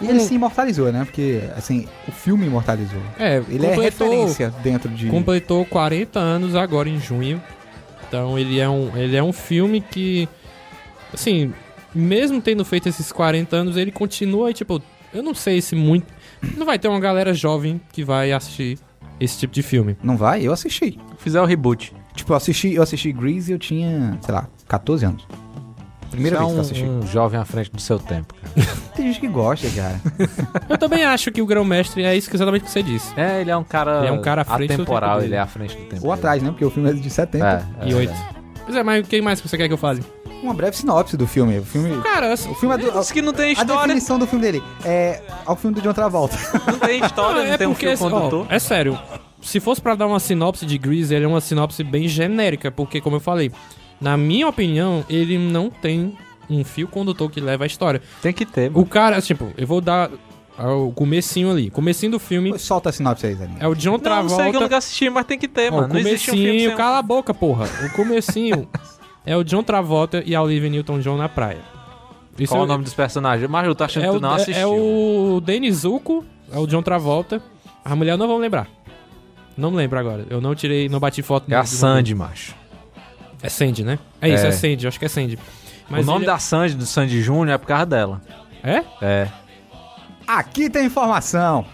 [0.00, 1.04] E ele se imortalizou, né?
[1.04, 3.00] Porque, assim, o filme imortalizou.
[3.18, 5.08] É, Ele é referência dentro de.
[5.08, 7.42] completou 40 anos agora em junho.
[8.06, 10.28] Então ele é um, ele é um filme que,
[11.12, 11.52] assim,
[11.96, 14.80] mesmo tendo feito esses 40 anos, ele continua, tipo,
[15.12, 16.06] eu não sei se muito...
[16.56, 18.78] Não vai ter uma galera jovem que vai assistir
[19.18, 19.96] esse tipo de filme.
[20.02, 20.42] Não vai?
[20.46, 20.98] Eu assisti.
[21.18, 21.92] Fizer o reboot.
[22.14, 25.26] Tipo, eu assisti, eu assisti Grease e eu tinha, sei lá, 14 anos.
[26.10, 26.84] Primeira Você vez que eu é assisti.
[26.84, 28.66] um, um jovem à frente do seu tempo, cara.
[28.94, 30.00] Tem gente que gosta, cara.
[30.70, 33.12] Eu também acho que o grão-mestre é isso que exatamente que você disse.
[33.18, 33.98] É, ele é um cara.
[33.98, 36.06] Ele é um cara à frente do atemporal, tempo ele é à frente do tempo.
[36.06, 36.50] Ou atrás, né?
[36.50, 37.44] Porque o filme é de 70.
[37.82, 38.12] É, E é, oito.
[38.12, 38.36] é.
[38.66, 40.02] Pois é, mas o que mais que você quer que eu fale?
[40.42, 41.58] Uma breve sinopse do filme.
[41.58, 42.02] O filme.
[42.02, 43.82] Cara, assim, O filme é do, que não tem a história.
[43.86, 46.36] definição do filme dele é ao filme do John Travolta.
[46.66, 48.46] Não tem história, não, é tem um porque, fio ó, condutor.
[48.50, 48.98] é sério.
[49.40, 53.00] Se fosse pra dar uma sinopse de Grease, ele é uma sinopse bem genérica, porque,
[53.00, 53.50] como eu falei,
[54.00, 56.16] na minha opinião, ele não tem
[56.50, 58.02] um fio condutor que leva a história.
[58.20, 58.70] Tem que ter.
[58.70, 58.82] mano.
[58.82, 60.10] O cara, tipo, eu vou dar
[60.58, 61.70] o comecinho ali.
[61.70, 63.48] Comecinho do filme Solta a sinopse aí, Zé.
[63.60, 64.60] é o John Não, não sei que eu Travolta.
[64.60, 65.88] nunca assisti, mas tem que ter, Ó, mano.
[65.88, 67.66] o Não existe um filme comecinho, um- cala a boca, porra.
[67.84, 68.68] O comecinho
[69.26, 71.60] é o John Travolta e a Olivia Newton-John na praia.
[72.38, 73.48] Isso Qual é, o nome dos personagens?
[73.50, 74.62] Mas eu tô achando é que o, tu não é- assistiu.
[74.62, 77.42] é o Denis Zuko, é o John Travolta.
[77.84, 78.66] A mulher não vão lembrar.
[79.56, 80.26] Não me lembro agora.
[80.28, 81.50] Eu não tirei, não bati foto.
[81.50, 82.54] É a Sandy, macho.
[83.42, 83.98] É Sandy, né?
[84.20, 84.52] É isso, é, É.
[84.52, 85.38] Sandy, acho que é Sandy.
[85.90, 88.20] o nome ele- da Sandy, do Sandy Júnior, é por causa dela.
[88.62, 88.82] É?
[89.00, 89.28] É.
[90.26, 91.64] Aqui tem informação.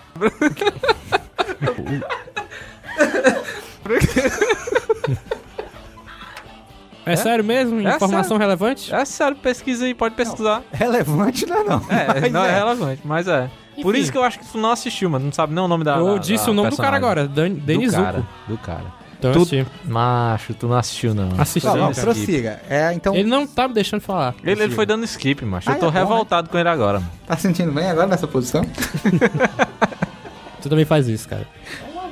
[7.05, 7.87] É, sério mesmo?
[7.87, 8.95] É Informação relevante?
[8.95, 10.63] É sério, pesquisa aí, pode pesquisar.
[10.73, 11.83] Relevante não é não.
[11.89, 12.59] É, não é.
[12.59, 13.51] relevante, mas é.
[13.83, 14.03] Por Enfim.
[14.03, 15.25] isso que eu acho que tu não assistiu, mano.
[15.25, 15.97] Não sabe nem o nome da.
[15.97, 18.29] Eu da- disse da o nome do cara agora, Dan, Denis do cara, Zuko.
[18.49, 19.02] do cara.
[19.23, 19.67] Então Tu- assisti.
[19.85, 21.29] Macho, tu não assistiu, não.
[21.41, 21.67] Assisti.
[21.69, 22.61] Não, não, prossiga.
[22.69, 24.35] É, então, Ele não tá me deixando falar.
[24.43, 25.71] Ele, ele foi dando skip, macho.
[25.71, 26.99] Ah, eu tô é bom, revoltado com ele agora.
[26.99, 27.13] mano.
[27.25, 28.63] tá sentindo bem agora nessa posição?
[30.61, 31.47] Tu também faz isso, cara.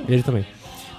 [0.07, 0.45] Ele também.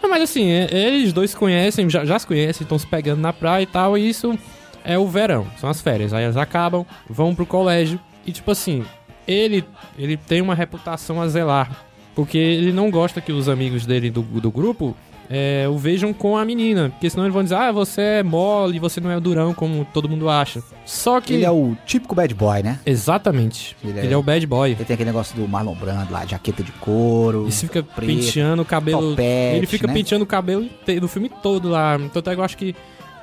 [0.02, 3.32] Não, mas assim, eles dois se conhecem, já, já se conhecem, estão se pegando na
[3.32, 4.36] praia e tal, e isso
[4.84, 6.12] é o verão, são as férias.
[6.12, 8.84] Aí elas acabam, vão pro colégio, e tipo assim,
[9.28, 9.64] ele,
[9.98, 11.70] ele tem uma reputação a zelar,
[12.14, 14.96] porque ele não gosta que os amigos dele do, do grupo
[15.31, 18.79] é, o vejam com a menina, porque senão eles vão dizer, ah, você é mole,
[18.79, 20.62] você não é durão como todo mundo acha.
[20.85, 21.35] Só que...
[21.35, 22.79] Ele é o típico bad boy, né?
[22.85, 23.77] Exatamente.
[23.83, 24.16] Ele Ele é- é...
[24.16, 24.70] o bad boy.
[24.70, 27.47] Ele tem aquele negócio do Marlon Brando lá, jaqueta de couro.
[27.49, 29.11] E se fica preto, penteando o cabelo.
[29.11, 29.93] topete, ele fica né?
[29.93, 30.68] penteando o cabelo
[31.01, 31.99] do filme todo lá.
[32.12, 32.75] Tanto é que eu acho que.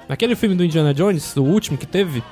[0.08, 2.24] Naquele filme do Indiana Jones, o último que teve.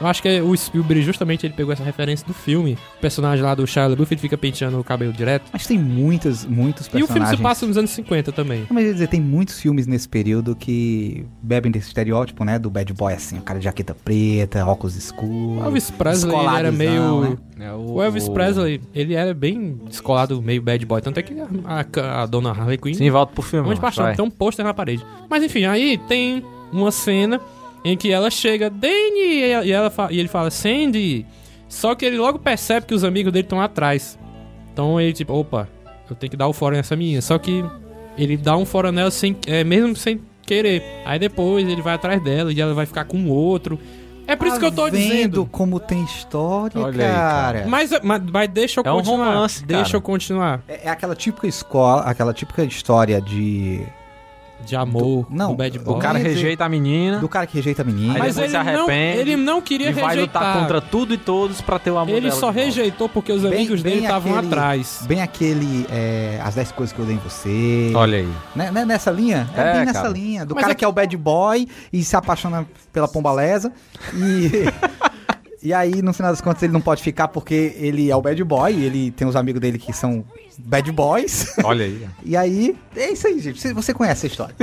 [0.00, 2.76] Eu acho que é o Spielberg, justamente, ele pegou essa referência do filme.
[2.98, 5.44] O personagem lá do Shia LaBeouf, ele fica penteando o cabelo direto.
[5.52, 7.36] Mas tem muitos, muitos E o filme personagens.
[7.38, 8.66] se passa nos anos 50 também.
[8.70, 12.58] Mas eu ia dizer, tem muitos filmes nesse período que bebem desse estereótipo, né?
[12.58, 15.62] Do bad boy assim, o cara de jaqueta preta, óculos escuros.
[15.62, 17.38] O Elvis Presley, ele era meio...
[17.56, 17.72] né?
[17.74, 21.00] O Elvis Presley, ele era bem descolado, meio bad boy.
[21.00, 21.46] Tanto é que a,
[21.80, 23.62] a- a dona Harley Quinn Sim, volta pro filme.
[23.64, 25.04] Vamos de macho, paixão, tem um pôster na parede.
[25.28, 27.40] Mas enfim, aí tem uma cena
[27.84, 31.26] em que ela chega, Danny, e ela e ele fala, Sandy.
[31.68, 34.18] Só que ele logo percebe que os amigos dele estão atrás.
[34.72, 35.68] Então ele tipo, opa,
[36.08, 37.20] eu tenho que dar o fora nessa menina.
[37.22, 37.64] Só que
[38.18, 40.82] ele dá um fora nela sem, é, mesmo sem querer.
[41.04, 43.78] Aí depois ele vai atrás dela e ela vai ficar com o outro.
[44.26, 45.46] É por isso que eu tô Tá vendo dizendo.
[45.46, 47.58] como tem história, Olha aí, cara.
[47.58, 47.66] cara.
[47.68, 49.26] Mas, mas, mas deixa eu É um continuar.
[49.34, 49.96] romance, deixa cara.
[49.96, 50.62] eu continuar.
[50.68, 53.80] É, é aquela típica escola, aquela típica história de...
[54.64, 55.94] De amor, Do- não, do bad o boy.
[55.96, 58.14] O cara rejeita a menina Do cara que rejeita a menina.
[58.14, 60.42] Aí Mas depois ele se não, arrepende ele não queria e vai rejeitar.
[60.42, 62.60] lutar contra tudo e todos pra ter o amor Ele dela só de volta.
[62.66, 65.04] rejeitou porque os Bem- amigos bem dele estavam atrás.
[65.06, 67.92] Bem aquele, é, as 10 coisas que eu dei em você.
[67.94, 68.28] Olha aí.
[68.54, 69.48] Né, né, nessa linha?
[69.56, 70.12] É, É, bem nessa cara.
[70.12, 70.44] linha.
[70.46, 73.72] Do Mas cara é que é o bad boy e se apaixona pela pombalesa.
[74.14, 74.50] E.
[75.62, 78.42] e aí, no final das contas, ele não pode ficar porque ele é o bad
[78.44, 78.72] boy.
[78.72, 80.24] E ele tem os amigos dele que são
[80.58, 81.54] bad boys.
[81.64, 82.06] Olha aí.
[82.24, 82.76] e aí.
[82.96, 83.60] É isso aí, gente.
[83.60, 84.54] Você- Você conhece a história.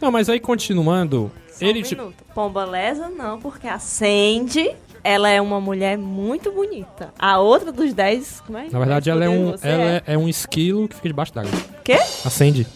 [0.00, 2.02] Não, mas aí continuando, Só ele um tipo.
[2.02, 2.22] minuto.
[2.34, 4.70] Pombalesa não, porque a Sandy,
[5.04, 7.12] ela é uma mulher muito bonita.
[7.18, 8.68] A outra dos 10, como é?
[8.70, 11.50] Na verdade, ela é Dez um, ela é, é um esquilo que fica debaixo d'água.
[11.84, 11.98] Quê?
[12.24, 12.66] Acende.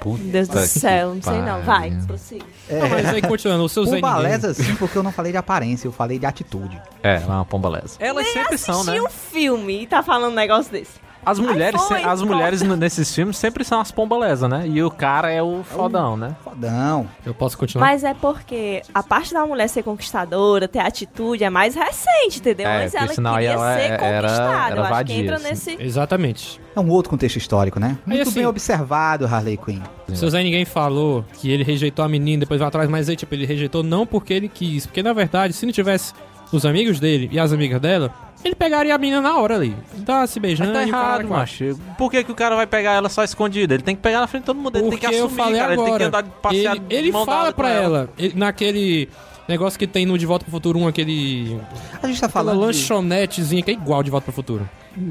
[0.00, 1.62] Puta Deus do céu, não sei não.
[1.62, 2.44] Vai, prossiga.
[2.70, 5.86] Não, mas aí continuando, o seu Zé Pombalesa, sim, porque eu não falei de aparência,
[5.86, 6.80] eu falei de atitude.
[7.02, 7.96] É, ela é uma pombalesa.
[7.98, 9.00] Elas sempre são, né?
[9.00, 11.03] Um filme e tá falando um negócio desse.
[11.26, 12.26] As mulheres, foi, se- as pô.
[12.26, 14.64] mulheres nesses filmes sempre são as pombalesas, né?
[14.66, 16.36] E o cara é o fodão, né?
[16.44, 17.08] Fodão.
[17.24, 17.86] Eu posso continuar?
[17.86, 22.66] Mas é porque a parte da mulher ser conquistadora, ter atitude, é mais recente, entendeu?
[22.68, 24.66] É, Mas ela senão queria ela ser era- conquistada.
[24.66, 25.48] era Eu acho vadia, que entra assim.
[25.48, 25.76] nesse...
[25.82, 26.60] Exatamente.
[26.76, 27.96] É um outro contexto histórico, né?
[28.04, 29.80] Muito assim- bem observado, Harley Quinn.
[30.12, 33.34] Seu Zé Ninguém falou que ele rejeitou a menina, depois vai atrás, mas aí, tipo,
[33.34, 34.84] ele rejeitou não porque ele quis.
[34.86, 36.12] Porque, na verdade, se não tivesse
[36.52, 38.12] os amigos dele e as amigas dela,
[38.44, 39.74] ele pegaria a menina na hora ali.
[40.04, 41.30] Tá se Mas beijando tá e o cara errado, ela.
[41.38, 41.78] macho.
[41.96, 43.74] Por que, que o cara vai pegar ela só escondida?
[43.74, 44.76] Ele tem que pegar na frente de todo mundo.
[44.76, 45.72] Ele tem que Porque assumir, eu falei cara.
[45.72, 46.06] Ele tem que agora.
[46.06, 49.08] andar de passear ele ele mão fala dada pra com ela, ele- naquele
[49.48, 51.58] negócio que tem no De Volta pro Futuro 1, aquele.
[52.02, 52.58] A gente tá falando.
[52.60, 54.68] de- lanchonetezinha que é igual De Volta pro Futuro.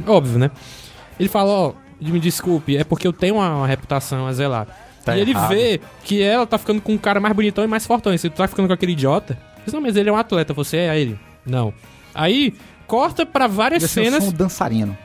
[0.08, 0.52] Óbvio, né?
[1.20, 4.68] Ele fala, ó, me desculpe, é porque eu tenho uma, uma reputação a zelar.
[5.06, 5.50] Tá e ele errado.
[5.50, 8.14] vê que ela tá ficando com um cara mais bonitão e mais fortão.
[8.14, 10.54] E se tu tá ficando com aquele idiota, Diz, Não, mas ele é um atleta,
[10.54, 11.20] você é ele.
[11.46, 11.74] Não.
[12.14, 12.54] Aí,
[12.88, 14.24] corta pra várias Eu cenas.
[14.24, 14.98] sou um dançarino.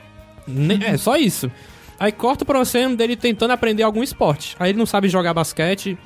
[0.47, 1.51] Ne- É, só isso.
[1.99, 4.55] Aí corta pra uma cena dele tentando aprender algum esporte.
[4.59, 5.97] Aí ele não sabe jogar basquete,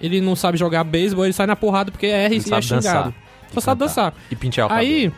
[0.00, 2.62] ele não sabe jogar beisebol, ele sai na porrada porque erra e Não e é
[2.62, 3.14] xingado.
[3.52, 4.14] Só sabe dançar.
[4.30, 5.12] E pentear o Aí,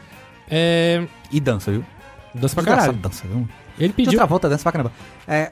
[0.51, 1.05] é.
[1.31, 1.85] E dança, viu?
[2.35, 2.93] Dança pra caralho.
[2.95, 3.47] dança, viu?
[3.79, 4.13] Ele pediu.
[4.13, 4.93] outra volta dança pra caramba.
[5.29, 5.51] É,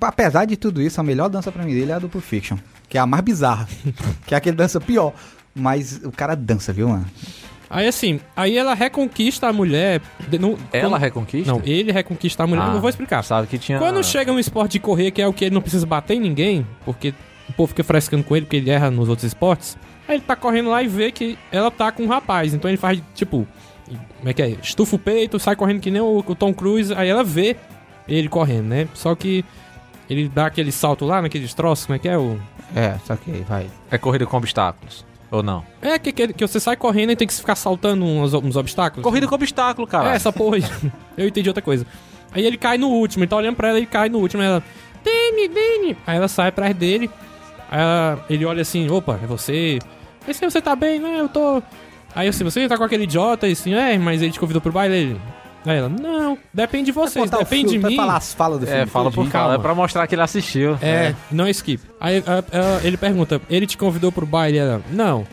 [0.00, 2.58] apesar de tudo isso, a melhor dança pra mim dele é a do Pulp Fiction.
[2.88, 3.66] Que é a mais bizarra.
[4.26, 5.14] que é a que ele dança pior.
[5.54, 7.06] Mas o cara dança, viu, mano?
[7.68, 10.00] Aí assim, aí ela reconquista a mulher.
[10.38, 11.50] no- Ela quando- reconquista?
[11.52, 12.64] Não, ele reconquista a mulher.
[12.68, 13.22] Ah, Eu vou explicar.
[13.22, 13.78] Sabe que tinha...
[13.78, 16.20] Quando chega um esporte de correr, que é o que ele não precisa bater em
[16.20, 17.14] ninguém, porque
[17.48, 19.76] o povo fica frescando com ele, porque ele erra nos outros esportes,
[20.06, 22.52] aí ele tá correndo lá e vê que ela tá com um rapaz.
[22.52, 23.46] Então ele faz, tipo,
[24.18, 24.50] como é que é?
[24.62, 27.56] Estufa o peito, sai correndo que nem o, o Tom Cruise, aí ela vê
[28.06, 28.86] ele correndo, né?
[28.92, 29.42] Só que
[30.10, 32.18] ele dá aquele salto lá naqueles troços, como é que é?
[32.18, 32.38] O...
[32.76, 33.66] É, só que vai.
[33.90, 35.06] É corrida com obstáculos.
[35.32, 35.64] Ou não?
[35.80, 39.02] É que, que, que você sai correndo e tem que ficar saltando uns, uns obstáculos.
[39.02, 40.12] Corrida com obstáculo, cara.
[40.12, 40.58] É, essa porra.
[41.16, 41.86] Eu entendi outra coisa.
[42.32, 44.42] Aí ele cai no último, ele tá olhando pra ela e cai no último.
[44.42, 44.62] Ela,
[45.02, 45.96] Dani, Dani.
[46.06, 47.10] Aí ela sai atrás dele.
[47.70, 49.78] Aí ela- ele olha assim, opa, é você.
[50.26, 51.18] Aí assim, você tá bem, né?
[51.20, 51.62] Eu tô.
[52.14, 54.70] Aí assim, você tá com aquele idiota e assim, é, mas ele te convidou pro
[54.70, 54.94] baile.
[54.94, 55.20] Ele.
[55.64, 57.96] Aí ela, não, depende de vocês, depende de filme, vai mim.
[57.96, 58.82] falar as falas do filme.
[58.82, 59.54] É, fala por fala.
[59.54, 60.76] É pra mostrar que ele assistiu.
[60.82, 61.80] É, não é skip.
[62.00, 62.38] Aí a-
[62.80, 64.58] a- ele pergunta, ele te convidou pro baile?
[64.58, 65.24] Ela, não.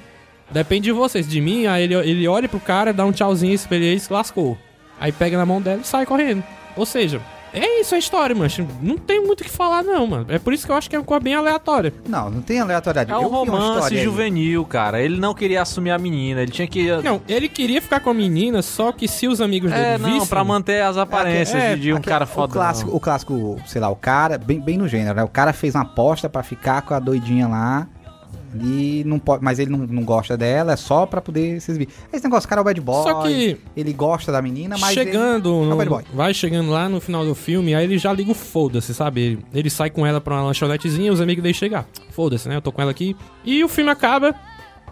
[0.51, 1.65] Depende de vocês, de mim.
[1.65, 4.57] Aí ele, ele olha pro cara, dá um tchauzinho, espelha e se lascou.
[4.99, 6.43] Aí pega na mão dela e sai correndo.
[6.75, 7.19] Ou seja,
[7.53, 8.65] é isso a história, mancho.
[8.81, 10.25] Não tem muito o que falar, não, mano.
[10.29, 11.93] É por isso que eu acho que é uma coisa bem aleatória.
[12.07, 13.11] Não, não tem aleatoriedade.
[13.11, 14.03] É um Eu romance história aí.
[14.03, 15.01] juvenil, cara.
[15.01, 16.41] Ele não queria assumir a menina.
[16.41, 16.91] Ele tinha que...
[17.01, 20.11] Não, ele queria ficar com a menina, só que se os amigos dele É, não,
[20.13, 20.27] vissem...
[20.27, 22.49] pra manter as aparências É, de, de um Aquele- cara o fodão.
[22.53, 25.23] clássico, o clássico, sei lá, o cara, bem, bem no gênero, né?
[25.23, 27.87] O cara fez uma aposta pra ficar com a doidinha lá
[28.61, 31.89] e não pode, mas ele não, não gosta dela, é só pra poder se exibir.
[32.11, 34.93] Esse negócio, o cara é o bad boy, Só que ele gosta da menina, mas
[34.93, 36.03] chegando, ele é o bad boy.
[36.13, 39.21] vai chegando lá no final do filme, aí ele já liga o foda-se, sabe?
[39.21, 41.87] Ele, ele sai com ela pra uma lanchonetezinha, os amigos deixam chegar.
[42.11, 42.55] Foda-se, né?
[42.55, 43.15] Eu tô com ela aqui.
[43.45, 44.33] E o filme acaba,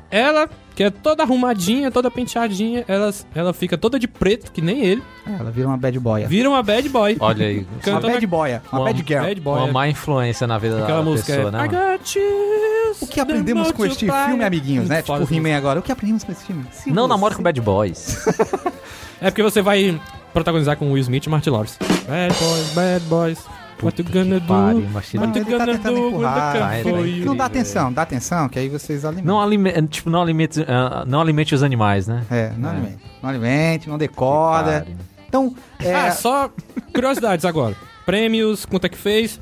[0.10, 4.82] ela, que é toda arrumadinha, toda penteadinha, ela, ela fica toda de preto, que nem
[4.86, 6.26] ele, É, ela vira uma bad boy.
[6.26, 7.18] vira uma bad boy.
[7.20, 7.60] Olha aí.
[7.72, 9.22] Uma Canta bad boy, uma Uma bad girl.
[9.24, 9.60] Bad boy.
[9.60, 9.72] Uma é.
[9.72, 11.66] má influência na vida Aquela da música pessoa, é, né?
[11.66, 11.97] I mano?
[11.97, 15.01] got you, O que aprendemos com este filme, amiguinhos, né?
[15.01, 15.80] Tipo essa He-Man agora.
[15.80, 16.66] O que aprendemos com esse filme?
[16.72, 18.18] Se Não você- namore com bad boys.
[19.20, 19.99] É porque você vai
[20.32, 21.76] protagonizar com Will Smith e Martin Lawrence.
[22.08, 23.39] Bad boys, bad boys.
[23.82, 24.53] What you gonna do?
[24.53, 26.80] Não, What ele you tá gonna tentando do empurrar.
[27.07, 27.25] you?
[27.25, 29.34] Não dá atenção, dá atenção, que aí vocês alimentam.
[29.36, 32.23] Não alimente, tipo, não alimente, ah, não alimente os animais, né?
[32.32, 32.71] É, não É.
[32.73, 32.97] alimente.
[33.21, 34.82] Não alimente, não decorda.
[34.82, 34.95] Pare.
[35.28, 36.49] Então, é, Ah, só
[36.93, 37.75] curiosidades agora.
[38.05, 39.39] Prêmios, quanto é que fez?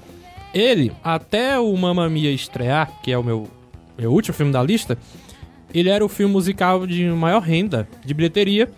[0.53, 3.47] Ele, até o Mamma Mia estrear, que é o meu,
[3.97, 4.97] meu último filme da lista,
[5.73, 8.69] ele era o filme musical de maior renda de bilheteria,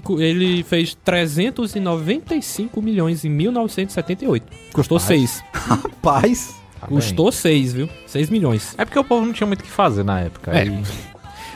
[0.00, 4.46] que ele fez 395 milhões em 1978.
[4.72, 5.42] Custou 6.
[5.52, 6.54] rapaz.
[6.80, 6.86] Tá.
[6.88, 7.88] Custou 6, viu?
[8.06, 8.74] 6 milhões.
[8.76, 10.56] É porque o povo não tinha muito o que fazer na época.
[10.56, 10.66] É.
[10.66, 10.82] E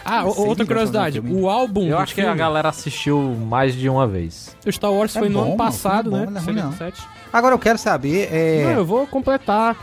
[0.05, 1.21] Ah, outra curiosidade.
[1.21, 4.57] O álbum eu acho que a galera assistiu mais de uma vez.
[4.67, 6.27] O Star Wars É foi no bom, ano mano, passado, filme né?
[6.27, 6.73] bom, não é ruim, não.
[7.31, 7.37] 77.
[7.37, 8.65] Agora eu quero saber, é...
[8.65, 9.77] Não, eu vou completar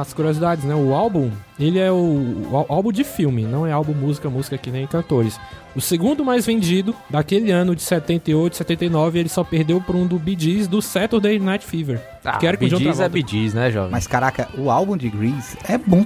[0.00, 0.74] as curiosidades, né?
[0.74, 4.56] O álbum, ele é o, o ál- álbum de filme, não é álbum música, música
[4.56, 5.38] que nem cantores.
[5.74, 10.18] O segundo mais vendido daquele ano de 78, 79, ele só perdeu por um do
[10.18, 12.00] Bee Gees do Saturday Night Fever.
[12.24, 13.08] Ah, que era Bee John Gees é.
[13.08, 13.90] Bee Gees, né, jovem?
[13.90, 16.04] Mas caraca, o álbum de Grease é bom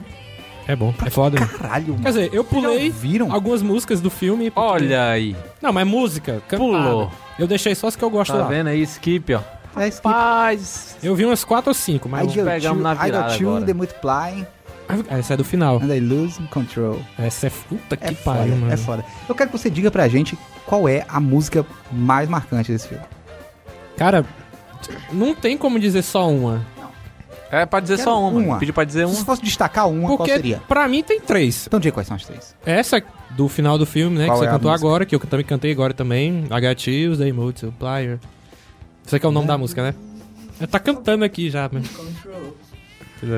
[0.67, 1.39] É bom, é foda.
[1.41, 1.47] né?
[1.59, 2.03] caralho, mano.
[2.03, 2.93] Quer dizer, eu pulei
[3.31, 4.51] algumas músicas do filme.
[4.51, 5.37] porque- Olha aí.
[5.61, 6.59] Não, mas música, cantada.
[6.59, 7.11] Pulou.
[7.39, 8.47] Eu deixei só as que eu gosto Tá lá.
[8.49, 8.83] vendo aí?
[8.83, 9.41] Skip, ó.
[9.77, 10.97] É isso.
[11.03, 12.27] Eu vi umas 4 ou 5, I mas...
[12.35, 13.67] got pegamos you, na I got virada you, agora.
[13.67, 14.47] the multiplying,
[15.09, 15.81] Essa é do final.
[15.83, 16.99] and I lose control.
[17.19, 18.73] Essa é puta que É pariu, mano.
[18.73, 19.05] é foda.
[19.29, 23.05] Eu quero que você diga pra gente qual é a música mais marcante desse filme.
[23.97, 24.25] Cara,
[25.13, 26.65] não tem como dizer só uma.
[27.53, 28.39] É pra dizer só uma.
[28.39, 28.59] uma.
[28.59, 29.25] Pediu pra dizer Se uma.
[29.25, 30.63] fosse destacar uma, qual Porque seria?
[30.69, 31.67] pra mim tem três.
[31.67, 32.55] Então diga quais são as três.
[32.65, 34.27] Essa do final do filme, né?
[34.27, 36.45] Qual que você é cantou agora, que eu também cantei agora também.
[36.49, 38.19] HTs, The Multiplier.
[39.11, 39.93] Isso aqui é o nome da música, né?
[40.69, 41.83] Tá cantando aqui já, né?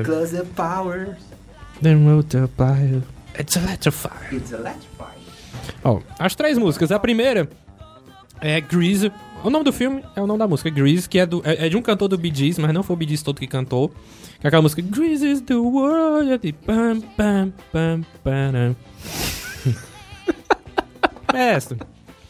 [0.05, 1.17] Close the power,
[1.81, 3.01] The Multiplier.
[3.39, 4.35] It's electrifying.
[4.35, 5.25] it's electrifying.
[5.83, 6.91] Ó, as três músicas.
[6.91, 7.49] A primeira
[8.39, 9.11] é Grease.
[9.43, 11.69] O nome do filme é o nome da música, Grease, que é, do, é, é
[11.69, 13.89] de um cantor do Bee Gees, mas não foi o Bee Gees todo que cantou.
[14.39, 16.31] Que é aquela música Grease is the world.
[16.31, 18.75] é de pam, pam, pam, pam.
[21.33, 21.75] É essa.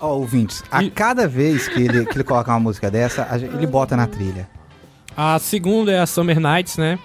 [0.04, 3.38] Ó, ouvintes, a E- cada vez que ele, que ele coloca uma música dessa, a
[3.38, 4.50] gente- ele bota na trilha.
[5.16, 7.00] A segunda é a Summer Nights, né?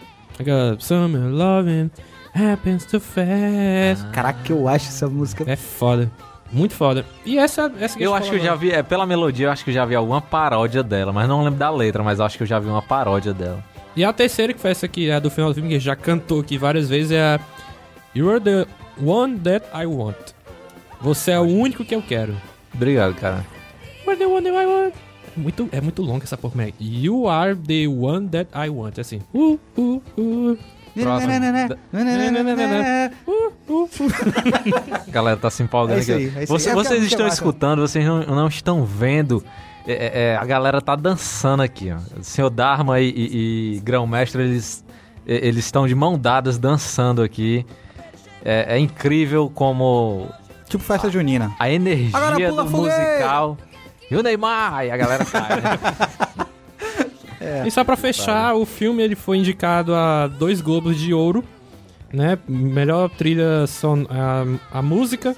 [0.80, 1.90] Summer Loving
[2.34, 4.04] Happens Too Fast.
[4.12, 6.10] Caraca, que eu acho essa música É foda.
[6.50, 7.04] Muito foda.
[7.24, 9.50] E essa, essa que a Eu acho que eu já vi, é, pela melodia, eu
[9.52, 12.24] acho que eu já vi alguma paródia dela, mas não lembro da letra, mas eu
[12.24, 13.62] acho que eu já vi uma paródia dela.
[13.94, 16.40] E a terceira, que foi essa aqui, é do final do filme, que já cantou
[16.40, 17.40] aqui várias vezes, é a
[18.14, 18.66] You are the
[19.04, 20.16] one that I want.
[21.00, 22.34] Você é o único que eu quero.
[22.74, 23.44] Obrigado, cara.
[24.04, 24.94] You are the one that I want.
[25.36, 28.98] É muito, é muito longa essa porra, mas You are the one that I want.
[28.98, 29.20] É assim.
[29.32, 30.58] Uh, uh, uh.
[30.94, 31.32] Próximo.
[33.26, 33.88] Uh, uh.
[35.06, 36.12] A galera tá se empolgando É aqui.
[36.12, 36.70] aí, é Você-.
[36.70, 37.34] É vocês estão é massa.
[37.34, 39.44] escutando, vocês não, não estão vendo.
[39.86, 41.98] É, é, é, a galera tá dançando aqui, ó.
[42.18, 44.84] O senhor Dharma e, e, e Grão-Mestre, eles
[45.28, 47.64] eles estão de mão dadas dançando aqui.
[48.42, 50.26] É, é incrível como
[50.68, 51.54] Tipo festa junina.
[51.58, 53.56] a energia Agora pula do musical.
[54.10, 54.86] E o Neymar!
[54.86, 55.78] E a galera cai, né?
[57.64, 61.44] E só pra fechar, o filme ele foi indicado a dois Globos de Ouro,
[62.12, 62.36] né?
[62.48, 65.36] Melhor trilha son a, a música,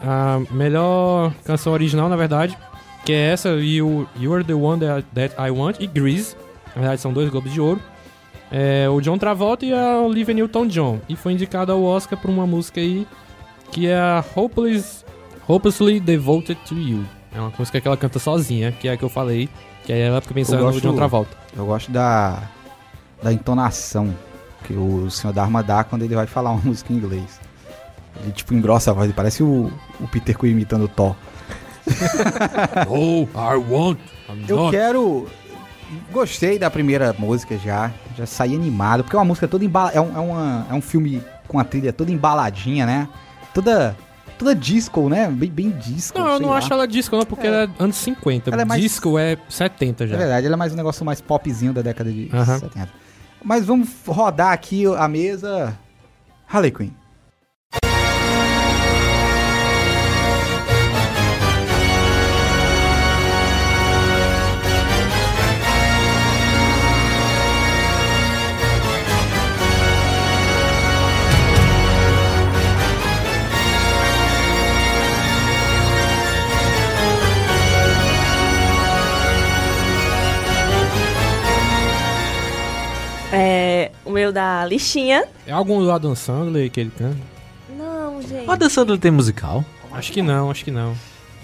[0.00, 2.56] a melhor canção original, na verdade,
[3.04, 6.36] que é essa, You, you Are the One That, That I Want, e Grease.
[6.68, 7.80] Na verdade, são dois Globos de Ouro.
[8.52, 11.00] É, o John Travolta e a Olivia Newton-John.
[11.08, 13.06] E foi indicado ao Oscar por uma música aí
[13.70, 15.04] que é a Hopeless,
[15.48, 17.04] Hopelessly Devoted to You.
[17.34, 19.48] É uma música que ela canta sozinha, que é a que eu falei,
[19.84, 21.36] que aí ela fica pensando no gosto- John Travolta.
[21.56, 22.42] Eu gosto da,
[23.22, 24.14] da entonação
[24.64, 27.40] que o senhor Dharma dá quando ele vai falar uma música em inglês.
[28.22, 31.14] Ele tipo engrossa a voz, parece o, o Peter Quill imitando o Thor.
[32.88, 33.98] Oh, I want.
[34.28, 34.70] I'm Eu not.
[34.70, 35.26] quero.
[36.12, 37.90] Gostei da primeira música já.
[38.16, 39.90] Já saí animado, porque é uma música toda embala...
[39.92, 43.08] é, um, é, uma, é um filme com a trilha toda embaladinha, né?
[43.54, 43.96] Toda.
[44.38, 45.28] Toda disco, né?
[45.30, 46.18] Bem, bem disco.
[46.18, 46.56] Não, eu não lá.
[46.58, 48.50] acho ela disco, não, porque ela é anos 50.
[48.50, 50.14] Ela é mais- Disco é 70 já.
[50.14, 52.58] É verdade, ela é mais um negócio mais popzinho da década de Aham.
[52.58, 52.88] 70.
[53.44, 55.76] Mas vamos rodar aqui a mesa.
[56.48, 56.90] Harley Quinn.
[84.10, 85.24] O meu da listinha.
[85.46, 87.16] É algum do Adam Sandler que ele canta?
[87.76, 88.46] Não, gente.
[88.46, 89.64] O Adam Sandler tem musical?
[89.92, 90.94] Acho que não, acho que não.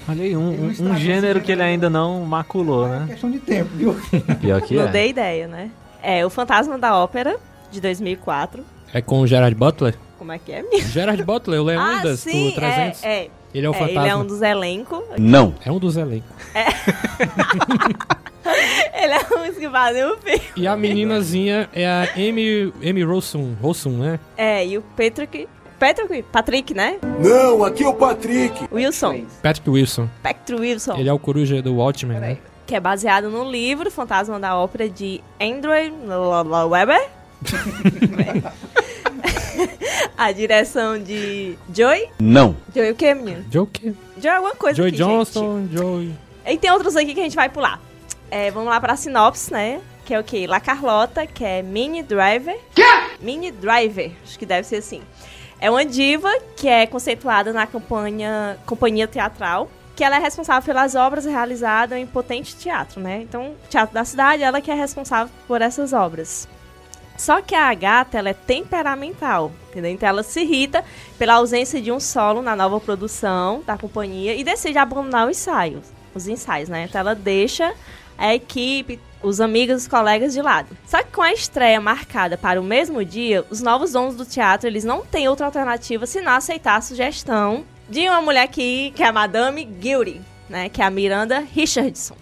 [0.08, 3.06] Olha aí, um, um- um gênero que ele gênero, ainda não maculou, né?
[3.08, 3.96] questão de tempo, viu?
[4.40, 4.88] Pior que Não é.
[4.88, 5.70] dei ideia, né?
[6.02, 7.36] É o Fantasma da Ópera,
[7.72, 8.64] de 2004.
[8.92, 9.96] É com o Gerard Butler?
[10.16, 10.88] Como é que é, menino?
[10.88, 13.04] Gerard Butler, o Leônidas ah, sim, do 300.
[13.04, 13.30] É, é.
[13.56, 14.00] Ele é o É, fantasma.
[14.02, 15.02] ele é um dos elencos.
[15.18, 15.54] Não.
[15.64, 16.28] É um dos elencos.
[18.94, 20.40] Ele é um dos que fazem o filme.
[20.56, 24.20] E a meninazinha é a Amy, Amy Rossum, Rossum, né?
[24.36, 25.48] É, e o Patrick...
[25.78, 26.22] Patrick?
[26.30, 26.98] Patrick, né?
[27.18, 28.68] Não, aqui é o Patrick.
[28.72, 29.24] Wilson.
[29.42, 30.08] Patrick Wilson.
[30.22, 30.94] Patrick Wilson.
[30.96, 32.38] Ele é o coruja do Watchmen, né?
[32.66, 35.72] Que é baseado no livro Fantasma da Ópera de Andrew
[36.68, 37.08] Weber.
[40.16, 42.08] A direção de Joy.
[42.18, 42.56] Não.
[42.74, 43.44] Joy o quê, menino?
[43.50, 43.94] Joe que?
[44.18, 46.06] Joy alguma coisa Joy aqui, Johnston, Joey...
[46.06, 46.18] gente.
[46.46, 47.80] E tem outros aqui que a gente vai pular.
[48.30, 49.80] É, vamos lá pra sinopse, né?
[50.04, 50.46] Que é o quê?
[50.46, 52.56] La Carlota, que é Mini Driver.
[52.74, 52.82] Quê?
[53.20, 55.02] Mini Driver, acho que deve ser assim.
[55.60, 60.94] É uma diva que é conceituada na campanha, companhia teatral, que ela é responsável pelas
[60.94, 63.22] obras realizadas em potente teatro, né?
[63.22, 66.46] Então, teatro da cidade, ela que é responsável por essas obras.
[67.18, 69.90] Só que a gata, ela é temperamental, entendeu?
[69.90, 70.84] Então ela se irrita
[71.18, 75.86] pela ausência de um solo na nova produção da companhia e decide abandonar os ensaios,
[76.14, 76.86] os ensaios, né?
[76.88, 77.74] Então ela deixa
[78.18, 80.76] a equipe, os amigos, os colegas de lado.
[80.86, 84.68] Só que com a estreia marcada para o mesmo dia, os novos donos do teatro,
[84.68, 89.06] eles não têm outra alternativa senão aceitar a sugestão de uma mulher que, que é
[89.06, 90.68] a Madame Guilty, né?
[90.68, 92.16] Que é a Miranda Richardson.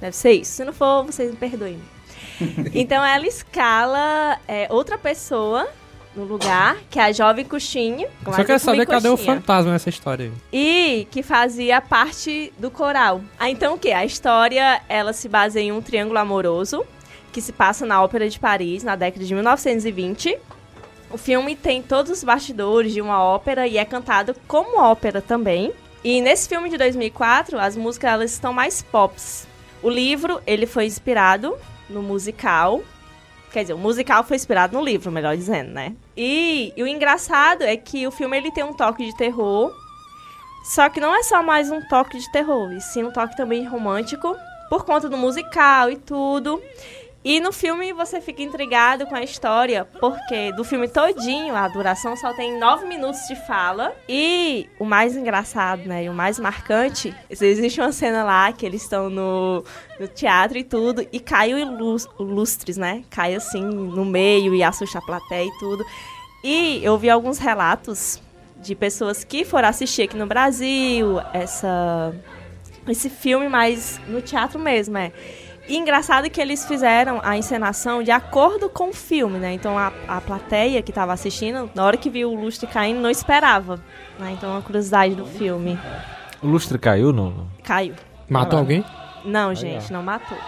[0.00, 0.52] Deve ser isso.
[0.52, 1.95] Se não for, vocês me perdoem.
[2.74, 5.68] Então ela escala é, outra pessoa
[6.16, 8.08] no lugar, que é a jovem Cuxinha.
[8.24, 10.32] Só quero saber cadê o fantasma nessa história aí.
[10.52, 13.20] E que fazia parte do coral.
[13.38, 13.92] Ah, então o que?
[13.92, 16.84] A história, ela se baseia em um triângulo amoroso,
[17.32, 20.38] que se passa na Ópera de Paris, na década de 1920.
[21.10, 25.72] O filme tem todos os bastidores de uma ópera e é cantado como ópera também.
[26.02, 29.46] E nesse filme de 2004, as músicas elas estão mais pops.
[29.82, 31.56] O livro, ele foi inspirado
[31.88, 32.82] no musical.
[33.52, 35.94] Quer dizer, o musical foi inspirado no livro, melhor dizendo, né?
[36.16, 39.72] E, e o engraçado é que o filme ele tem um toque de terror,
[40.64, 43.64] só que não é só mais um toque de terror, e sim um toque também
[43.64, 44.36] romântico,
[44.68, 46.60] por conta do musical e tudo.
[47.28, 52.16] E no filme você fica intrigado com a história, porque do filme todinho, a duração
[52.16, 53.92] só tem nove minutos de fala.
[54.08, 58.82] E o mais engraçado, né, e o mais marcante, existe uma cena lá que eles
[58.82, 59.64] estão no,
[59.98, 61.76] no teatro e tudo, e cai o
[62.20, 63.02] lustres, né?
[63.10, 65.84] Cai assim no meio e assusta a plateia e tudo.
[66.44, 68.22] E eu vi alguns relatos
[68.58, 72.14] de pessoas que foram assistir aqui no Brasil essa
[72.88, 75.12] esse filme, mas no teatro mesmo, é.
[75.68, 79.52] E engraçado que eles fizeram a encenação de acordo com o filme, né?
[79.52, 83.10] Então a, a plateia que estava assistindo, na hora que viu o lustre caindo, não
[83.10, 83.80] esperava.
[84.18, 84.32] Né?
[84.32, 85.78] Então é uma curiosidade do filme.
[86.40, 87.48] O lustre caiu no...
[87.64, 87.94] Caiu.
[88.28, 88.84] Matou alguém?
[89.24, 90.38] Não, gente, não matou.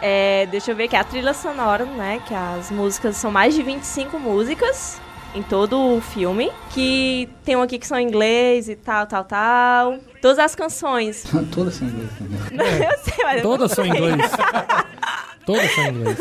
[0.00, 2.22] É, deixa eu ver que a trilha sonora, né?
[2.26, 4.98] Que as músicas são mais de 25 músicas
[5.34, 6.50] em todo o filme.
[6.70, 9.98] Que tem um aqui que são em inglês e tal, tal, tal.
[10.20, 11.24] Todas as canções.
[11.52, 12.38] Toda sem inglês também.
[12.88, 14.30] eu sei, mas eu não Todas são em inglês.
[15.46, 16.18] Todas são em inglês.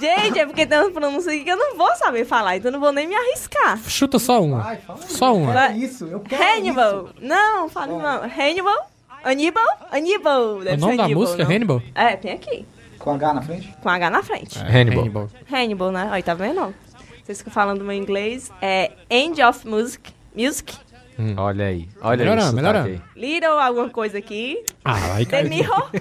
[0.00, 2.72] Gente, é porque tem uma pronúncia aqui que eu não vou saber falar, então eu
[2.72, 3.78] não vou nem me arriscar.
[3.88, 4.78] Chuta só uma.
[5.08, 5.52] Só uma.
[5.52, 5.76] Vai.
[5.78, 7.08] Isso, eu quero Hannibal.
[7.20, 8.22] Não, fala não.
[8.24, 8.90] Hannibal?
[9.22, 9.64] Aníbal?
[9.90, 10.56] Aníbal.
[10.56, 11.46] O Deve nome ser da Aníbal, música é?
[11.46, 11.82] Hannibal?
[11.94, 12.66] É, tem aqui.
[12.98, 13.74] Com H na frente?
[13.82, 14.58] Com H na frente.
[14.58, 15.28] Hannibal.
[15.50, 16.08] Hannibal, né?
[16.10, 16.74] Aí, tá vendo?
[17.24, 18.50] Vocês ficam falando meu inglês.
[18.60, 20.12] É End of Music.
[20.34, 20.76] Music.
[21.36, 21.88] Olha aí.
[22.00, 22.56] Olha Melhorando, isso.
[22.56, 23.02] melhorando.
[23.16, 24.62] Little alguma coisa aqui.
[24.84, 25.48] Ah, caiu.
[25.48, 25.90] Mirror.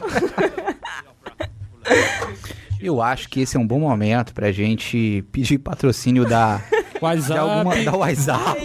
[2.82, 6.58] Eu acho que esse é um bom momento pra gente pedir patrocínio da,
[6.96, 7.40] de WhatsApp.
[7.40, 8.62] alguma, da WhatsApp.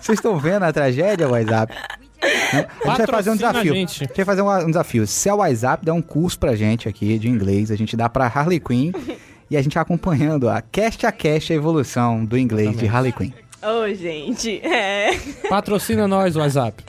[0.00, 1.74] Vocês estão vendo a tragédia, WhatsApp?
[1.74, 2.66] Né?
[2.84, 3.72] A gente vai fazer um Patrocina a desafio.
[3.72, 3.98] A gente.
[3.98, 5.06] gente vai fazer um, um desafio.
[5.06, 8.26] Se a WhatsApp der um curso pra gente aqui de inglês, a gente dá pra
[8.26, 8.92] Harley Quinn
[9.50, 13.12] e a gente vai acompanhando a cast a cast a evolução do inglês de Harley
[13.12, 13.32] Quinn.
[13.66, 14.60] Ô, gente.
[14.66, 15.10] É.
[15.48, 16.84] Patrocina nós, WhatsApp.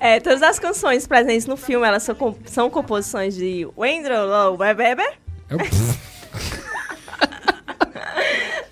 [0.00, 4.56] É, todas as canções presentes no filme, elas são, com- são composições de Wendell Lowe
[4.58, 5.14] Weber.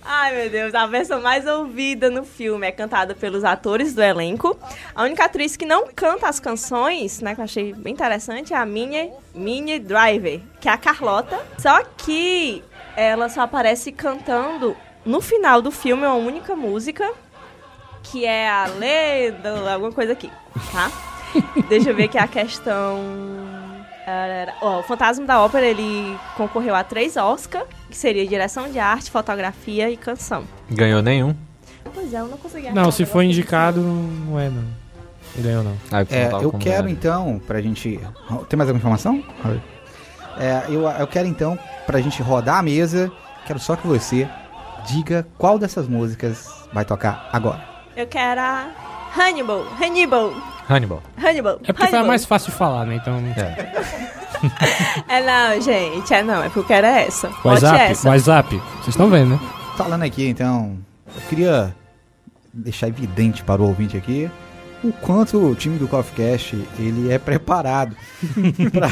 [0.05, 4.59] Ai, meu Deus, a versão mais ouvida no filme é cantada pelos atores do elenco.
[4.95, 8.57] A única atriz que não canta as canções, né, que eu achei bem interessante, é
[8.57, 11.41] a Minnie, Minnie Driver, que é a Carlota.
[11.59, 12.62] Só que
[12.97, 17.11] ela só aparece cantando no final do filme uma única música,
[18.03, 20.30] que é a Leda, alguma coisa aqui,
[20.72, 20.90] tá?
[21.68, 23.00] Deixa eu ver aqui a questão.
[24.61, 29.88] O Fantasma da Ópera ele concorreu a três Oscar, que seria direção de arte, fotografia
[29.90, 30.44] e canção.
[30.70, 31.34] Ganhou nenhum.
[31.94, 32.70] Pois é, eu não consegui.
[32.70, 34.64] Não, se for negócio indicado, não é, não.
[35.36, 35.76] Ganhou, não.
[35.90, 36.88] Ah, É, eu quero ganhando.
[36.90, 37.98] então, pra gente.
[38.48, 39.22] Tem mais alguma informação?
[40.38, 43.11] É, eu, eu quero então, pra gente rodar a mesa,
[43.46, 44.28] quero só que você
[44.87, 47.62] diga qual dessas músicas vai tocar agora.
[47.97, 48.68] Eu quero a
[49.16, 50.33] Hannibal, Hannibal,
[50.68, 51.03] Hannibal.
[51.16, 51.61] Hannibal.
[51.64, 52.07] É porque foi a Hannibal.
[52.07, 52.97] mais fácil de falar, né?
[52.97, 53.16] Então.
[53.37, 54.22] É.
[55.07, 57.30] É não, gente, é não, é porque eu quero essa.
[57.45, 58.09] WhatsApp, essa.
[58.09, 58.57] WhatsApp.
[58.57, 59.41] Vocês estão vendo, né?
[59.76, 60.78] Falando aqui, então,
[61.14, 61.72] eu queria
[62.53, 64.28] deixar evidente para o ouvinte aqui
[64.83, 67.97] o quanto o time do Coffee Cash, ele é preparado
[68.72, 68.89] para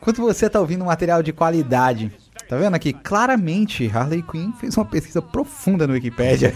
[0.00, 2.12] quanto você tá ouvindo um material de qualidade.
[2.48, 2.92] Tá vendo aqui?
[2.92, 6.54] Claramente, Harley Quinn fez uma pesquisa profunda no Wikipedia.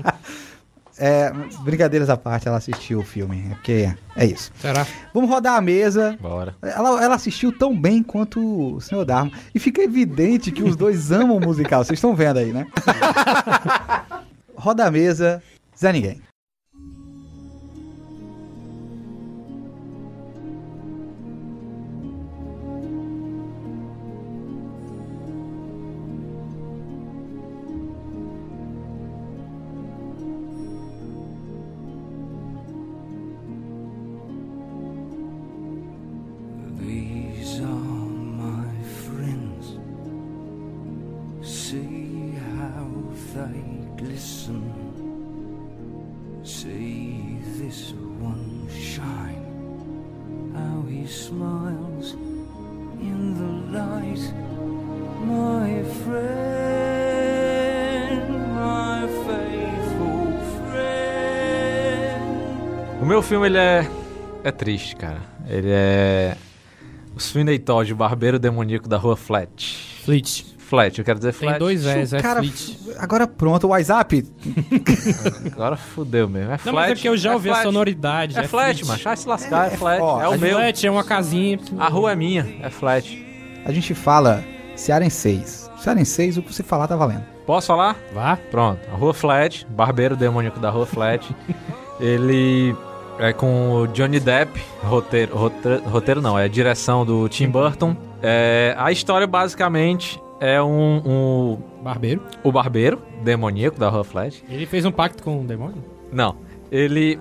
[0.98, 3.46] é, brincadeiras à parte, ela assistiu o filme.
[3.50, 4.52] É porque é isso.
[4.58, 4.86] Será?
[5.14, 6.18] Vamos rodar a mesa.
[6.20, 6.54] Bora.
[6.60, 9.04] Ela, ela assistiu tão bem quanto o Sr.
[9.04, 9.32] Dharma.
[9.54, 11.82] E fica evidente que os dois amam o musical.
[11.82, 12.66] Vocês estão vendo aí, né?
[14.54, 15.42] Roda a mesa,
[15.76, 16.20] Zé Ninguém.
[64.62, 65.20] Triste, cara.
[65.48, 66.36] Ele é...
[67.16, 69.76] O Sweeney Todd, o barbeiro demoníaco da rua Flat.
[70.04, 70.46] Fleet.
[70.58, 71.58] Flat, eu quero dizer Tem Flat.
[71.58, 72.78] dois S, é Cara, Fleet.
[72.98, 74.24] agora pronto, o WhatsApp.
[75.52, 76.48] Agora fudeu mesmo.
[76.48, 76.74] É Não, Flat.
[76.74, 77.66] mas é porque eu já ouvi a flat.
[77.66, 78.38] sonoridade.
[78.38, 79.08] É, flat, macho.
[79.08, 80.00] Ah, se lascar, é, flat.
[80.00, 80.56] ó, é o meu.
[80.56, 81.58] Flat é uma casinha.
[81.78, 83.22] A rua é minha, é flat.
[83.66, 84.42] A gente fala
[84.74, 85.70] cearenseis.
[85.78, 87.24] Cearenseis, o que você falar tá valendo.
[87.44, 87.96] Posso falar?
[88.14, 88.36] Vá.
[88.50, 88.80] Pronto.
[88.90, 91.28] A Rua Flat, barbeiro demoníaco da Rua Flat.
[92.00, 92.74] ele
[93.28, 97.96] é com o Johnny Depp, roteiro, roteiro, roteiro não, é direção do Tim Burton.
[98.22, 102.22] É, a história basicamente é um, um- Barbeiro.
[102.44, 104.42] o barbeiro demoníaco da Rua Flash.
[104.48, 105.82] Ele fez um pacto com o demônio?
[106.12, 106.36] Não,
[106.70, 107.18] ele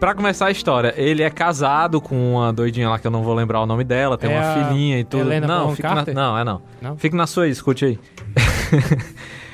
[0.00, 3.32] Pra começar a história, ele é casado com uma doidinha lá que eu não vou
[3.32, 5.22] lembrar o nome dela, tem É uma a filhinha e tudo.
[5.22, 6.62] Helena não, fica na, não, é não.
[6.82, 6.96] Não?
[6.98, 7.98] Fique na sua aí, escute aí.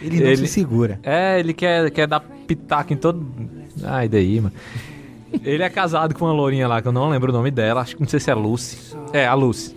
[0.03, 0.99] Ele não Ele- se segura.
[1.05, 3.25] É, ele quer, quer dar pitaco em todo.
[3.85, 4.55] Ai, daí, mano.
[5.45, 7.95] Ele é casado com uma lourinha lá, que eu não lembro o nome dela, acho
[7.97, 8.97] que não sei se é Lucy.
[9.13, 9.75] É, a Lucy.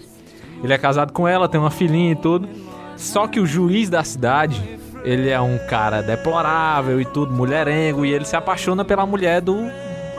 [0.64, 2.48] Ele é casado com ela, tem uma filhinha e tudo.
[2.96, 4.62] Só que o juiz da cidade,
[5.04, 9.58] ele é um cara deplorável e tudo, mulherengo, e ele se apaixona pela mulher do,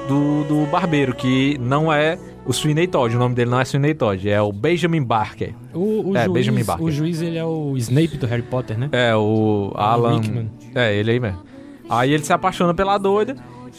[0.09, 3.95] do, do barbeiro, que não é o Sweeney Todd, o nome dele não é Sweeney
[3.95, 5.55] Todd, é o Benjamin Barker.
[5.73, 6.85] O, o É, juiz, Benjamin Barker.
[6.85, 8.89] o juiz, ele é o Snape do Harry Potter, né?
[8.93, 10.21] É, o Alan.
[10.21, 10.51] Rickman.
[10.75, 11.39] É, ele aí mesmo.
[11.89, 13.35] Aí ele se apaixona pela doida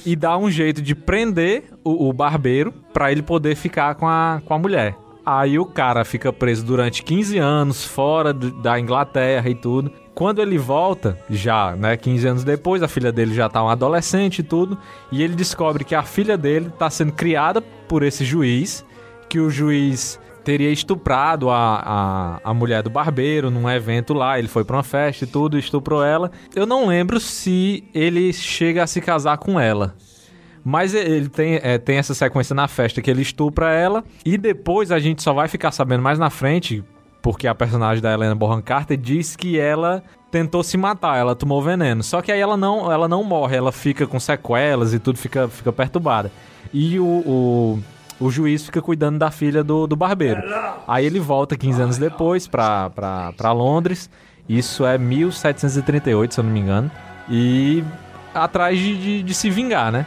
[0.06, 4.42] e dá um jeito de prender o, o barbeiro pra ele poder ficar com a,
[4.46, 4.96] com a mulher.
[5.26, 9.92] Aí o cara fica preso durante 15 anos, fora do- da Inglaterra e tudo.
[10.14, 14.40] Quando ele volta, já, né, 15 anos depois, a filha dele já tá um adolescente
[14.40, 14.78] e tudo,
[15.12, 18.86] e ele descobre que a filha dele tá sendo criada por esse juiz,
[19.28, 24.38] que o juiz teria estuprado a, a, a mulher do barbeiro num evento lá.
[24.38, 26.32] Ele foi pra uma festa e tudo, estuprou ela.
[26.56, 29.96] Eu não lembro se ele chega a se casar com ela.
[30.64, 34.04] Mas ele tem, é, tem essa sequência na festa que ele estupra ela.
[34.24, 36.84] E depois a gente só vai ficar sabendo mais na frente,
[37.22, 41.62] porque a personagem da Helena Bonham Carter diz que ela tentou se matar, ela tomou
[41.62, 42.04] veneno.
[42.04, 45.48] Só que aí ela não, ela não morre, ela fica com sequelas e tudo fica,
[45.48, 46.32] fica perturbada.
[46.74, 47.80] E o, o,
[48.20, 50.42] o juiz fica cuidando da filha do, do barbeiro.
[50.88, 54.10] Aí ele volta 15 anos depois pra Londres.
[54.48, 56.90] Isso é 1738, se eu não me engano.
[57.30, 57.84] E
[58.34, 60.06] atrás de, de, de se vingar, né?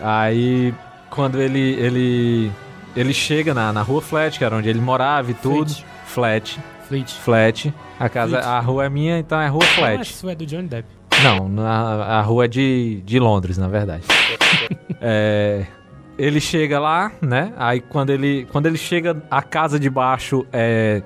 [0.00, 0.74] Aí
[1.10, 2.50] quando ele ele
[2.96, 5.72] ele chega na, na rua Flat, que era onde ele morava e tudo.
[6.06, 6.58] Flat.
[6.88, 7.12] Fleet.
[7.12, 7.74] Flat.
[7.98, 8.46] A casa, Fleet.
[8.46, 10.02] a rua é minha, então é rua Ah, Flat.
[10.02, 10.86] isso é do Johnny Depp.
[11.22, 14.04] Não, na, a rua é de, de Londres, na verdade.
[15.06, 15.66] É,
[16.18, 17.52] ele chega lá, né?
[17.56, 21.02] Aí quando ele, quando ele chega, a casa de baixo é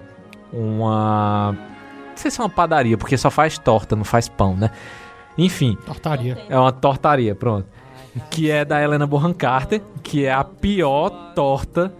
[0.52, 1.52] uma.
[2.10, 4.70] Não sei se é uma padaria, porque só faz torta, não faz pão, né?
[5.36, 6.36] Enfim, Tortaria.
[6.48, 7.66] é uma tortaria, pronto.
[8.30, 11.92] Que é da Helena Bonham Carter, que é a pior torta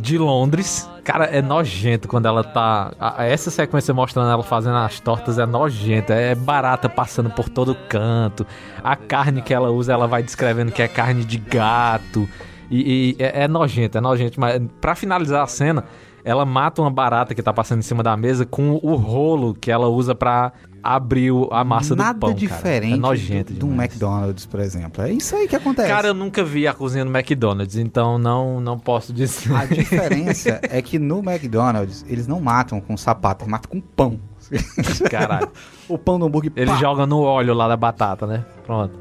[0.00, 0.88] de Londres.
[1.04, 2.92] Cara, é nojento quando ela tá.
[3.18, 6.14] Essa sequência mostrando ela fazendo as tortas é nojenta.
[6.14, 8.46] É barata passando por todo canto.
[8.82, 12.28] A carne que ela usa, ela vai descrevendo que é carne de gato.
[12.70, 14.40] E, e é, é nojento, é nojento.
[14.40, 15.84] Mas pra finalizar a cena,
[16.24, 19.70] ela mata uma barata que tá passando em cima da mesa com o rolo que
[19.70, 20.52] ela usa pra
[20.82, 22.34] abrir o- a massa Nada do pão.
[22.34, 22.96] diferente cara.
[22.96, 23.90] É nojento do, do demais.
[23.90, 25.02] McDonald's, por exemplo.
[25.04, 25.88] É isso aí que acontece.
[25.88, 29.52] Cara, eu nunca vi a cozinha do McDonald's, então não, não posso dizer.
[29.54, 34.18] A diferença é que no McDonald's eles não matam com sapato, eles matam com pão.
[35.10, 35.48] Caralho.
[35.88, 36.52] o pão do hambúrguer.
[36.56, 36.76] Ele pá!
[36.78, 38.44] joga no óleo lá da batata, né?
[38.66, 38.98] Pronto.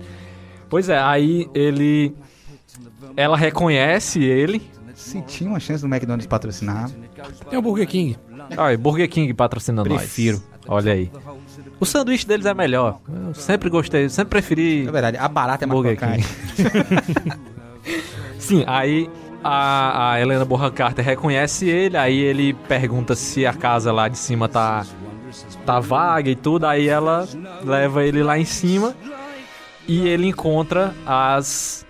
[0.69, 2.15] Pois é, aí ele.
[3.17, 4.61] Ela reconhece ele.
[4.93, 6.89] Se tinha uma chance do McDonald's patrocinar,
[7.49, 8.17] Tem o Burger King.
[8.57, 9.97] Olha, Burger King patrocina nós.
[9.97, 10.43] Prefiro.
[10.67, 11.09] Olha aí.
[11.79, 12.99] O sanduíche deles é melhor.
[13.07, 14.87] Eu sempre gostei, sempre preferi.
[14.87, 16.25] é verdade, a barata é mais.
[18.37, 19.09] Sim, aí
[19.43, 24.17] a, a Helena Bonham Carter reconhece ele, aí ele pergunta se a casa lá de
[24.17, 24.85] cima tá,
[25.65, 27.27] tá vaga e tudo, aí ela
[27.63, 28.93] leva ele lá em cima
[29.87, 31.85] e ele encontra as,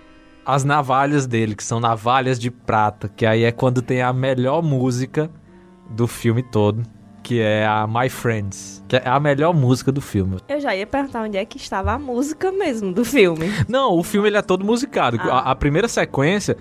[0.46, 4.62] as navalhas dele, que são navalhas de prata, que aí é quando tem a melhor
[4.62, 5.30] música
[5.90, 6.82] do filme todo,
[7.30, 10.38] que é a My Friends, que é a melhor música do filme.
[10.48, 13.46] Eu já ia perguntar onde é que estava a música mesmo do filme.
[13.68, 15.16] Não, o filme ele é todo musicado.
[15.20, 15.38] Ah.
[15.38, 16.56] A, a primeira sequência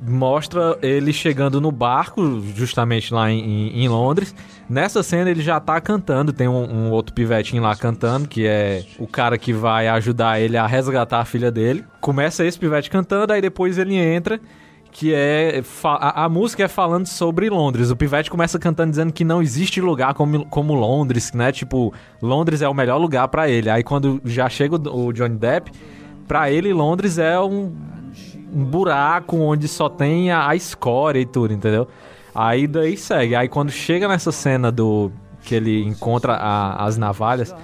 [0.00, 4.32] mostra ele chegando no barco, justamente lá em, em- Londres.
[4.70, 8.84] Nessa cena ele já tá cantando, tem um, um outro pivetinho lá cantando, que é
[9.00, 11.84] o cara que vai ajudar ele a resgatar a filha dele.
[12.00, 14.40] Começa esse pivete cantando, aí depois ele entra.
[14.94, 15.62] Que é.
[15.84, 17.90] A, a música é falando sobre Londres.
[17.90, 21.50] O Pivete começa cantando dizendo que não existe lugar como, como Londres, né?
[21.50, 23.70] Tipo, Londres é o melhor lugar pra ele.
[23.70, 25.72] Aí quando já chega o, o Johnny Depp,
[26.28, 27.74] pra ele Londres é um,
[28.54, 31.88] um buraco onde só tem a, a escória e tudo, entendeu?
[32.34, 33.34] Aí daí segue.
[33.34, 35.10] Aí quando chega nessa cena do
[35.42, 37.54] que ele encontra a- as navalhas,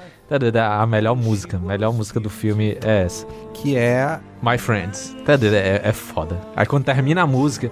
[0.81, 3.27] a melhor música, a melhor música do filme é essa.
[3.55, 4.19] Que é.
[4.43, 5.17] My Friends.
[5.27, 6.39] É, é foda.
[6.55, 7.71] Aí quando termina a música,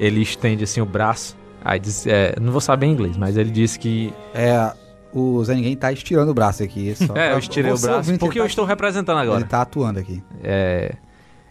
[0.00, 1.36] ele estende assim o braço.
[1.64, 4.12] Aí diz, é, não vou saber em inglês, mas ele diz que.
[4.34, 4.72] É.
[5.12, 6.94] O Zé Ninguém tá estirando o braço aqui.
[6.94, 9.40] Só É, eu estirei o braço porque eu tá- estou representando agora.
[9.40, 10.22] Ele tá atuando aqui.
[10.44, 10.94] É,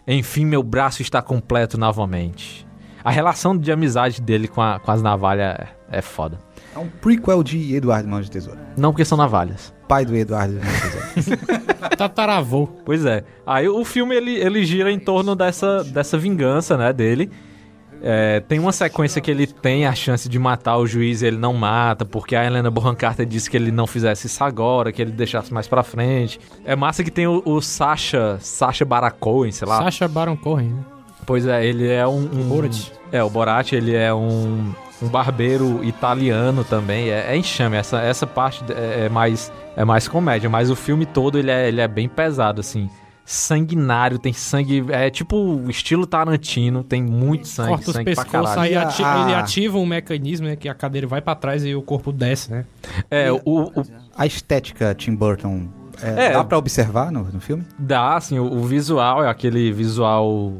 [0.06, 2.66] enfim, meu braço está completo novamente.
[3.04, 5.56] A relação de amizade dele com, a- com as navalhas
[5.90, 6.38] é, foda.
[6.74, 8.60] É um prequel de Eduardo Mãos de Tesoura.
[8.76, 9.72] Não porque são navalhas.
[9.88, 11.96] Pai do Eduardo Mãos de Tesoura.
[11.96, 12.68] Tataravô.
[12.84, 13.24] Pois é.
[13.46, 17.30] Aí o filme ele, ele gira em torno dessa, dessa vingança, né, dele.
[18.00, 21.36] É, tem uma sequência que ele tem a chance de matar o juiz e ele
[21.36, 25.02] não mata, porque a Helena Bonham Carter disse que ele não fizesse isso agora, que
[25.02, 26.38] ele deixasse mais pra frente.
[26.64, 29.78] É massa que tem o, o Sacha, Sacha Baron Cohen, sei lá.
[29.78, 30.84] Sacha Baron Cohen, né?
[31.26, 32.22] Pois é, ele é um...
[32.22, 32.92] um Borat.
[33.10, 34.72] É, o Borat, ele é um,
[35.02, 37.08] um barbeiro italiano também.
[37.10, 41.06] É, é enxame, essa, essa parte é, é mais, é mais comédia, mas o filme
[41.06, 42.88] todo ele é, ele é bem pesado, assim.
[43.24, 44.86] Sanguinário, tem sangue.
[44.88, 49.22] É tipo estilo Tarantino, tem muito sangue, Corta os sangue pescoços, aí E ati- a-
[49.22, 50.56] ele ativa um mecanismo, né?
[50.56, 52.64] Que a cadeira vai pra trás e o corpo desce, né?
[53.10, 53.72] É, o, o-
[54.16, 55.68] A estética Tim Burton,
[56.02, 56.32] é, É.
[56.32, 57.64] dá pra observar no, no filme?
[57.78, 60.54] Dá, assim, o, o visual é aquele visual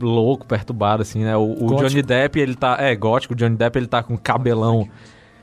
[0.00, 1.36] louco, perturbado, assim, né?
[1.36, 1.76] O, o.
[1.76, 2.76] Johnny Depp, ele tá.
[2.80, 4.88] É, gótico, o Johnny Depp ele tá com cabelão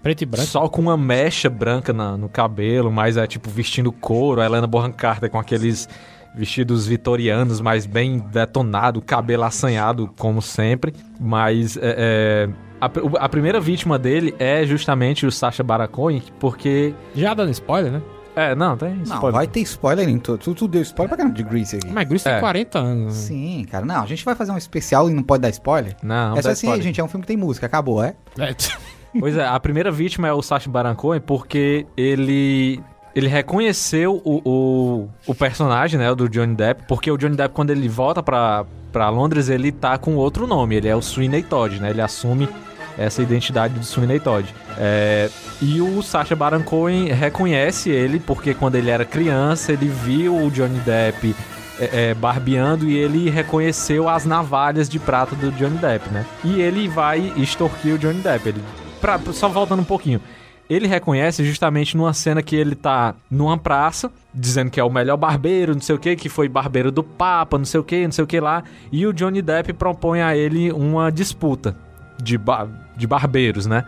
[0.03, 0.47] Preto e branco.
[0.47, 4.41] só com uma mecha branca na- no cabelo, mas é tipo vestindo couro.
[4.41, 5.89] A Helena Bonham Carter com aqueles
[6.35, 10.93] vestidos vitorianos, mas bem detonado, cabelo assanhado, como sempre.
[11.19, 12.49] Mas é, é,
[12.79, 12.89] a,
[13.25, 16.93] a primeira vítima dele é justamente o Sacha Baron Cohen, porque.
[17.15, 18.01] Já dando spoiler, né?
[18.35, 19.31] É, não, tem Não, spoiler.
[19.33, 20.37] vai ter spoiler em tudo.
[20.39, 21.89] Tu, tu deu spoiler pra caramba de Grease aqui.
[21.89, 22.31] Mas Grease É.
[22.31, 23.05] tem 40 anos.
[23.05, 23.11] né?
[23.11, 23.85] Sim, cara.
[23.85, 25.95] Não, a gente vai fazer um especial e não pode dar spoiler?
[26.03, 26.83] Não, não é só dá assim, spoiler.
[26.83, 28.15] gente, é um filme que tem música, acabou, é?
[28.39, 28.53] É.
[29.17, 32.81] Pois é, a primeira vítima é o Sacha Baron Cohen porque ele
[33.15, 37.55] ele reconheceu o, o, o personagem, né, o do Johnny Depp, porque o Johnny Depp
[37.55, 41.43] quando ele volta pra, pra Londres, ele tá com outro nome, ele é o Sweeney
[41.43, 41.91] Todd, né?
[41.91, 42.49] Ele assume
[42.97, 44.47] essa identidade do Sweeney Todd.
[44.77, 45.29] É,
[45.61, 50.49] e o Sacha Baron Cohen reconhece ele porque quando ele era criança, ele viu o
[50.51, 51.35] Johnny Depp
[51.79, 56.25] é, é, barbeando e ele reconheceu as navalhas de prata do Johnny Depp, né?
[56.43, 58.49] E ele vai extorquir o Johnny Depp.
[58.49, 58.61] Ele,
[59.01, 60.21] pra- só voltando um pouquinho.
[60.67, 65.15] Ele reconhece justamente numa cena que ele tá numa praça, dizendo que é o melhor
[65.15, 68.11] barbeiro, não sei o que, que foi barbeiro do Papa, não sei o que, não
[68.11, 68.63] sei o que lá.
[68.91, 71.75] E o Johnny Depp propõe a ele uma disputa
[72.19, 73.85] de, ba- de barbeiros, né?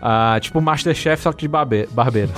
[0.00, 2.32] Ah, tipo Masterchef, só que de barbe barbeiro.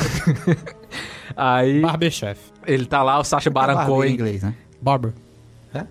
[1.36, 2.38] Aí Barberchef.
[2.66, 4.54] ele tá lá, o Sacha Baron Barbeiro em Cohen inglês, né?
[4.80, 5.12] Barber.
[5.72, 5.84] É?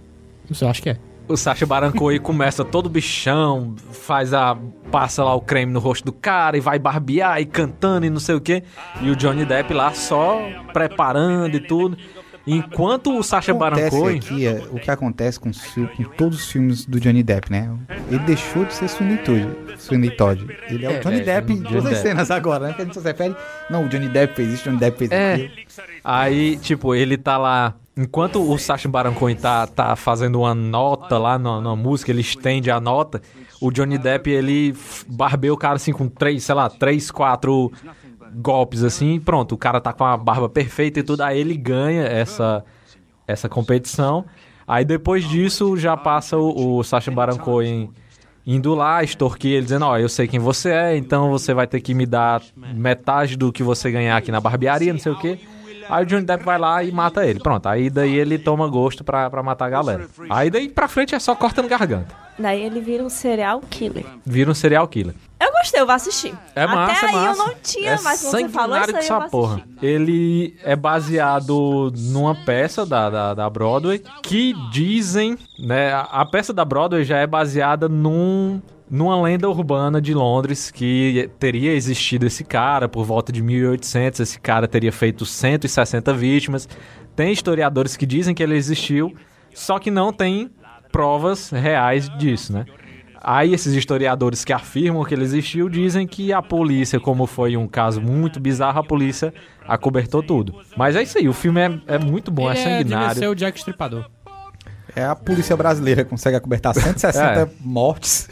[0.48, 0.98] Não sei, acho que é.
[1.28, 4.58] o Sacha Baron Cohen começa todo bichão, faz a
[4.92, 8.20] passa lá o creme no rosto do cara e vai barbear e cantando e não
[8.20, 8.64] sei o que.
[9.02, 10.40] E o Johnny Depp lá só
[10.74, 11.98] preparando e tudo.
[12.56, 16.86] Enquanto o Sacha Baron Cohen aqui é, o que acontece com, com todos os filmes
[16.86, 17.70] do Johnny Depp, né?
[18.10, 19.48] Ele deixou de ser Sweeney Todd.
[19.78, 20.46] Sweeney Todd.
[20.70, 22.74] Ele é, o É, Johnny é, Depp em todas as cenas agora, né?
[22.74, 23.36] Que a gente só se refere.
[23.70, 25.34] Não, o Johnny Depp fez isso, o Johnny Depp fez É.
[25.34, 25.50] aquilo.
[26.04, 27.76] Aí, tipo, ele tá lá.
[27.96, 32.22] Enquanto o Sacha Baron Cohen tá, tá fazendo uma nota lá na, na música, ele
[32.22, 33.22] estende a nota.
[33.62, 34.76] O Johnny Depp, ele
[35.08, 37.72] barbeia o cara assim com três, sei lá, três, quatro
[38.36, 39.20] golpes assim.
[39.20, 41.22] Pronto, o cara tá com a barba perfeita e tudo.
[41.22, 42.64] Aí ele ganha essa,
[43.28, 44.26] essa competição.
[44.68, 47.90] Aí depois disso já passa o, o Sacha Baron Cohen
[48.46, 51.80] indo lá, extorquir ele, dizendo, ó, eu sei quem você é, então você vai ter
[51.80, 52.42] que me dar
[52.74, 55.40] metade do que você ganhar aqui na barbearia, não sei o quê.
[55.90, 57.40] Aí o Johnny Depp vai lá e mata ele.
[57.40, 60.08] Pronto, aí daí ele toma gosto pra, pra matar a galera.
[60.30, 62.16] Aí daí pra frente é só cortando garganta.
[62.38, 64.06] Daí ele vira um serial killer.
[64.26, 65.14] Vira um serial killer.
[65.40, 66.34] Eu gostei, eu vou assistir.
[66.56, 67.42] É massa, Até é aí massa.
[67.42, 69.56] eu não tinha, é mas você falou isso aí eu porra.
[69.56, 69.86] assistir.
[69.86, 75.94] Ele é baseado numa peça da, da, da Broadway que dizem, né?
[76.12, 78.62] A peça da Broadway já é baseada num
[78.92, 84.40] numa lenda urbana de Londres que teria existido esse cara por volta de 1800, esse
[84.40, 86.68] cara teria feito 160 vítimas.
[87.16, 89.16] Tem historiadores que dizem que ele existiu,
[89.54, 90.52] só que não tem
[90.92, 92.66] provas reais disso, né?
[93.24, 97.68] Aí esses historiadores que afirmam que ele existiu dizem que a polícia, como foi um
[97.68, 99.32] caso muito bizarro, a polícia
[99.68, 100.56] acobertou tudo.
[100.76, 103.04] Mas é isso aí, o filme é, é muito bom, Ele é é, devia ser
[103.06, 103.32] sanguinário.
[103.32, 104.10] o Jack Stripador.
[104.96, 107.50] É a polícia brasileira que consegue acobertar 160 É.
[107.62, 108.28] mortes.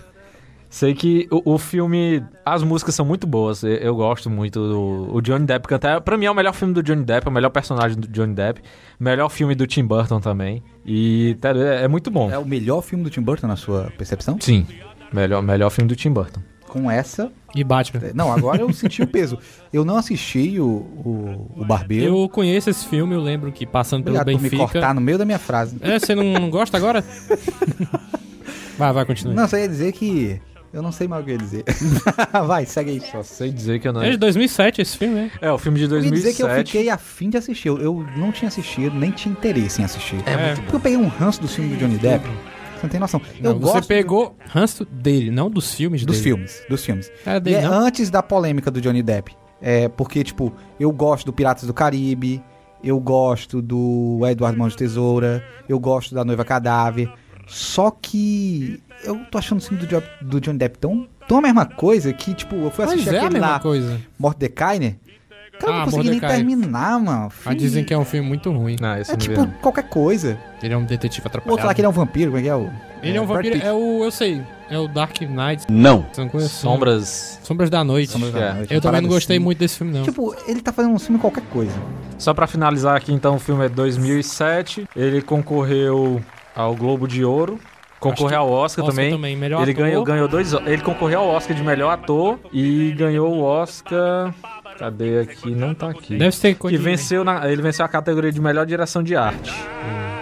[0.69, 5.15] Sei que o, o filme, as músicas são muito boas, eu, eu gosto muito do
[5.15, 5.99] o Johnny Depp cantar.
[6.01, 8.35] Pra mim é o melhor filme do Johnny Depp, é o melhor personagem do Johnny
[8.35, 8.61] Depp,
[8.99, 10.61] melhor filme do Tim Burton também.
[10.85, 12.29] E tá, é, é muito bom.
[12.31, 14.37] É o melhor filme do Tim Burton, na sua percepção?
[14.39, 14.67] Sim,
[15.11, 16.39] melhor, melhor filme do Tim Burton.
[16.67, 17.31] Com essa.
[17.55, 18.11] E Batman.
[18.13, 19.39] Não, agora eu senti o peso.
[19.73, 22.15] Eu não assisti o, o, o Barbeiro.
[22.15, 24.71] Eu conheço esse filme, eu lembro que passando pelo Obrigado por me Benfica.
[24.71, 25.77] cortar no meio da minha frase.
[25.81, 27.03] É, você não, não gosta agora?
[28.77, 29.33] vai, vai, continua.
[29.33, 30.39] Não, só ia dizer que.
[30.71, 31.63] Eu não sei mais o que eu ia dizer.
[32.45, 33.01] Vai, segue aí.
[33.01, 34.03] Só sei dizer que eu não.
[34.03, 35.31] É de 2007 esse filme, né?
[35.41, 36.21] É, o filme de Eu ia 2007.
[36.21, 37.67] dizer que eu fiquei afim de assistir.
[37.69, 40.17] Eu, eu não tinha assistido, nem tinha interesse em assistir.
[40.27, 42.23] É, Porque eu peguei um ranço do filme do Johnny Depp.
[42.27, 43.21] Você não tem noção.
[43.41, 46.23] Não, eu você pegou ranço dele, não dos filmes dos dele.
[46.35, 47.11] filmes, dos filmes.
[47.25, 47.73] É E dele, é não?
[47.73, 49.35] antes da polêmica do Johnny Depp.
[49.61, 52.41] É, porque, tipo, eu gosto do Piratas do Caribe,
[52.81, 57.11] eu gosto do Eduardo Mão de Tesoura, eu gosto da Noiva Cadáver.
[57.49, 61.41] Só que eu tô achando o filme do, Jo- do Johnny Depp tão, tão a
[61.41, 63.99] mesma coisa que, tipo, eu fui assistir é a aquele mesma lá, coisa.
[64.17, 64.79] Mordecai,
[65.59, 66.35] Cara, eu Ah, não consegui nem Mordecai.
[66.37, 67.29] terminar, mano.
[67.45, 68.77] Ah, dizem que é um filme muito ruim.
[68.79, 69.51] Não, esse É não vi, tipo não.
[69.61, 70.39] qualquer coisa.
[70.63, 71.51] Ele é um detetive O atrapalhado.
[71.51, 72.69] outro lá que ele é um vampiro, como é que é o.
[73.03, 73.65] Ele é um Brad vampiro, Pitt.
[73.67, 74.03] é o...
[74.05, 75.65] Eu sei, é o Dark Knight.
[75.69, 76.05] Não.
[76.13, 76.49] Você não conhece?
[76.53, 77.39] Sombras.
[77.43, 78.09] Sombras da Noite.
[78.11, 78.53] Sombras da É.
[78.53, 79.43] Noite, Eu também não gostei assim.
[79.43, 80.03] muito desse filme, não.
[80.03, 81.73] Tipo, ele tá fazendo um filme qualquer coisa.
[82.17, 84.87] Só pra finalizar aqui, então, o filme é 2007.
[84.95, 86.21] Ele concorreu
[86.55, 87.59] ao Globo de Ouro.
[87.99, 89.35] Concorreu ao Oscar, Oscar também.
[89.35, 89.83] Melhor ele ator.
[89.83, 90.53] ganhou, ganhou dois.
[90.53, 94.33] Ele concorreu ao Oscar de melhor ator e ganhou o Oscar.
[94.77, 95.53] Cadê aqui?
[95.53, 96.17] Não tá aqui.
[96.17, 99.53] Deve ser que venceu na, ele venceu a categoria de melhor direção de arte.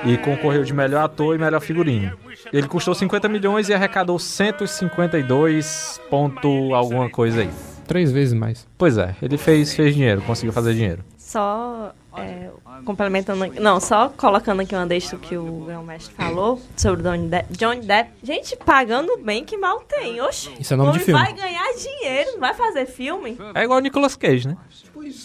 [0.03, 2.17] E concorreu de melhor ator e melhor figurino.
[2.51, 7.49] Ele custou 50 milhões e arrecadou 152 ponto alguma coisa aí.
[7.87, 8.67] Três vezes mais.
[8.77, 11.03] Pois é, ele fez, fez dinheiro, conseguiu fazer dinheiro.
[11.17, 12.49] Só é,
[12.85, 17.03] complementando, aqui- não, só colocando aqui uma deixa que o Grão Mestre falou sobre o
[17.03, 18.11] Johnny Depp, Johnny Depp.
[18.23, 20.19] Gente, pagando bem que mal tem.
[20.22, 21.19] Oxe, Isso é nome o de filme.
[21.22, 23.38] vai ganhar dinheiro, não vai fazer filme.
[23.53, 24.57] É igual o Nicolas Cage, né?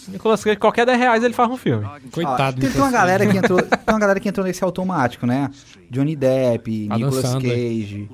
[0.07, 1.85] Nicolas Cage, qualquer 10 reais ele faz um filme.
[2.11, 2.61] Coitado.
[2.61, 3.31] Tem, tem uma Nicolas galera Cage.
[3.31, 5.49] que entrou, tem uma galera que entrou nesse automático, né?
[5.89, 7.51] Johnny Depp, Adam Nicolas Sandler.
[7.55, 8.09] Cage.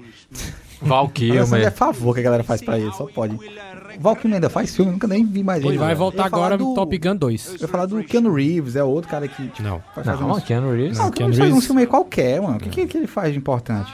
[0.81, 3.35] Val Adam Sandler é favor que a galera faz pra ele, só pode.
[3.35, 5.71] O Val Kilmer ainda faz filme, eu nunca nem vi mais ele.
[5.73, 7.47] Ele vai voltar agora do- no Top Gun 2.
[7.55, 9.81] Eu ia falar do Keanu Reeves, é outro cara que tipo, Não.
[9.93, 10.43] fazer Não, uns...
[10.43, 10.97] Keanu Reeves.
[10.97, 12.55] Não, o Keanu Reeves faz um filme aí qualquer, mano.
[12.57, 13.91] O que, que, que ele faz de importante?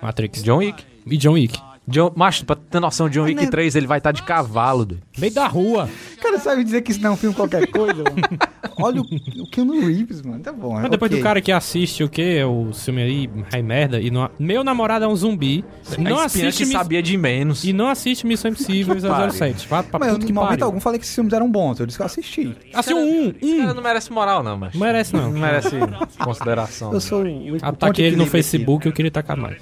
[0.00, 0.42] Matrix.
[0.42, 0.84] John Wick.
[1.06, 1.58] E John Wick.
[1.90, 3.50] John, macho, pra ter noção, John Wick Mas, né?
[3.50, 5.02] 3 ele vai estar de cavalo, doido.
[5.18, 5.88] Meio da rua.
[6.22, 8.16] Cara, sabe dizer que isso não é um filme qualquer coisa, mano?
[8.82, 9.04] Olha o,
[9.42, 10.40] o Keanu Reeves, mano.
[10.40, 10.78] Tá bom.
[10.78, 11.20] é Mas depois ok.
[11.20, 12.42] do cara que assiste o quê?
[12.44, 14.30] O filme aí, Rei Merda, e não...
[14.38, 15.64] Meu namorado é um zumbi.
[15.98, 17.64] Não a assiste assiste Miss- sabia de menos.
[17.64, 19.30] E não assiste Missão Impossível e pariu.
[19.32, 19.68] 007.
[19.68, 21.78] Vá pra Mas eu, em que momento algum, falei que esses filmes eram bons.
[21.80, 22.56] Eu disse que eu assisti.
[22.72, 23.74] Assistiu um, Esse cara um.
[23.74, 24.72] não merece moral, não, mas.
[24.74, 25.30] Não merece, não.
[25.30, 25.70] Não merece
[26.18, 26.92] consideração.
[26.92, 29.58] Eu sou ponto Ataquei ele no Facebook eu queria tacar mais.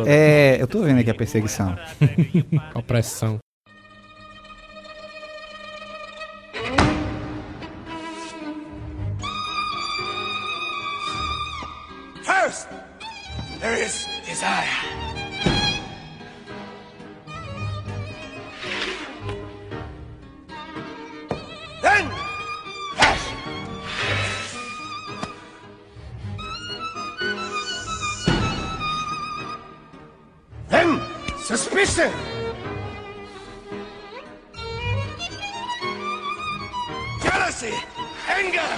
[0.00, 0.10] Aqui.
[0.10, 1.76] É, eu tô vendo aqui a perseguição.
[2.74, 3.38] Opressão.
[12.24, 12.68] First,
[13.60, 14.91] there is desire.
[31.56, 32.10] Suspicion.
[37.22, 37.74] Jealousy,
[38.26, 38.70] anger,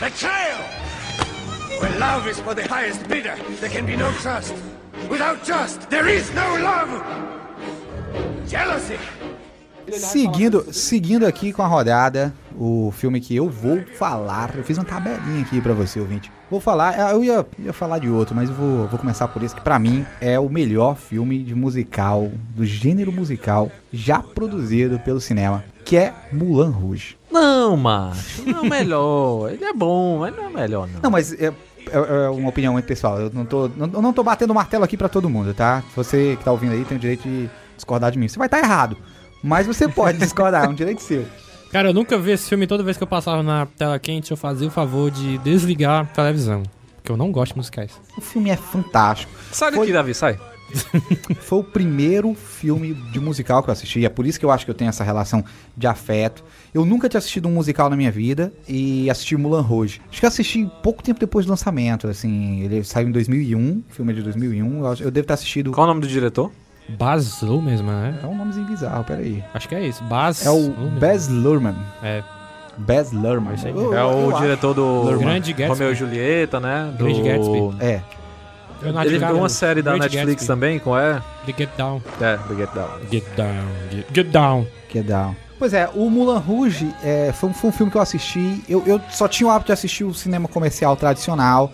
[0.00, 0.62] betrayal.
[1.78, 4.54] Where love is for the highest bidder, there can be no trust.
[5.10, 6.90] Without trust, there is no love.
[8.48, 8.98] Jealousy.
[9.92, 14.84] Seguindo, seguindo aqui com a rodada, o filme que eu vou falar, eu fiz uma
[14.84, 16.30] tabelinha aqui pra você, ouvinte.
[16.50, 19.54] Vou falar, ah, eu ia, ia falar de outro, mas vou, vou começar por esse,
[19.54, 25.20] que pra mim é o melhor filme de musical, do gênero musical, já produzido pelo
[25.20, 27.16] cinema, que é Mulan Rouge.
[27.32, 28.42] Não, macho.
[28.48, 29.50] Não é o melhor.
[29.52, 31.00] Ele é bom, mas não é o melhor, não.
[31.02, 34.12] Não, mas é, é- é uma opinião muito pessoal, eu não tô, não, eu não
[34.12, 35.82] tô batendo martelo aqui pra todo mundo, tá?
[35.96, 38.28] Você que tá ouvindo aí tem o direito de discordar de mim.
[38.28, 38.96] Você vai estar errado,
[39.46, 41.24] mas você pode discordar, é um direito seu.
[41.70, 42.66] Cara, eu nunca vi esse filme.
[42.66, 46.04] Toda vez que eu passava na tela quente, eu fazia o favor de desligar a
[46.04, 46.62] televisão.
[46.96, 47.92] Porque eu não gosto de musicais.
[48.16, 49.30] O filme é fantástico.
[49.52, 50.38] Sai Foi- daqui, Davi, sai.
[51.38, 54.04] Foi o primeiro filme de musical que eu assisti.
[54.04, 55.44] É por isso que eu acho que eu tenho essa relação
[55.76, 56.42] de afeto.
[56.74, 60.00] Eu nunca tinha assistido um musical na minha vida e assisti Mulan Rouge.
[60.10, 62.08] Acho que eu assisti pouco tempo depois do lançamento.
[62.08, 64.78] Assim, ele saiu em 2001, filme é de 2001.
[64.80, 65.70] Eu, acho- eu devo ter assistido.
[65.72, 66.50] Qual o nome do diretor?
[66.88, 68.14] Baz Luhrmann, né?
[68.22, 69.42] É um nomezinho bizarro, peraí.
[69.52, 70.02] Acho que é isso.
[70.04, 70.98] Baz É o Luhrmann.
[71.00, 71.76] Baz Luhrmann.
[72.02, 72.22] É.
[72.78, 73.54] Baz Luhrmann.
[73.54, 73.72] Isso aí.
[73.72, 74.42] Eu- É eu o acho.
[74.42, 75.18] diretor do Luhrmann.
[75.24, 75.68] Grande Gatsby.
[75.78, 76.92] Romeu e Julieta, né?
[76.96, 77.04] Do...
[77.04, 77.76] Grande Gatsby.
[77.80, 78.00] É.
[78.82, 80.46] Leonardo Ele viu uma série da Great Netflix Gatsby.
[80.46, 81.22] também, com é?
[81.46, 82.02] The Get Down.
[82.20, 82.88] É, The Get Down.
[83.10, 83.64] Get Down.
[83.90, 84.66] Get, get Down.
[84.88, 85.30] Que dá.
[85.58, 88.62] Pois é, o Mulan Rouge é, foi, um- foi um filme que eu assisti.
[88.68, 91.72] Eu, eu só tinha o hábito de assistir o cinema comercial tradicional.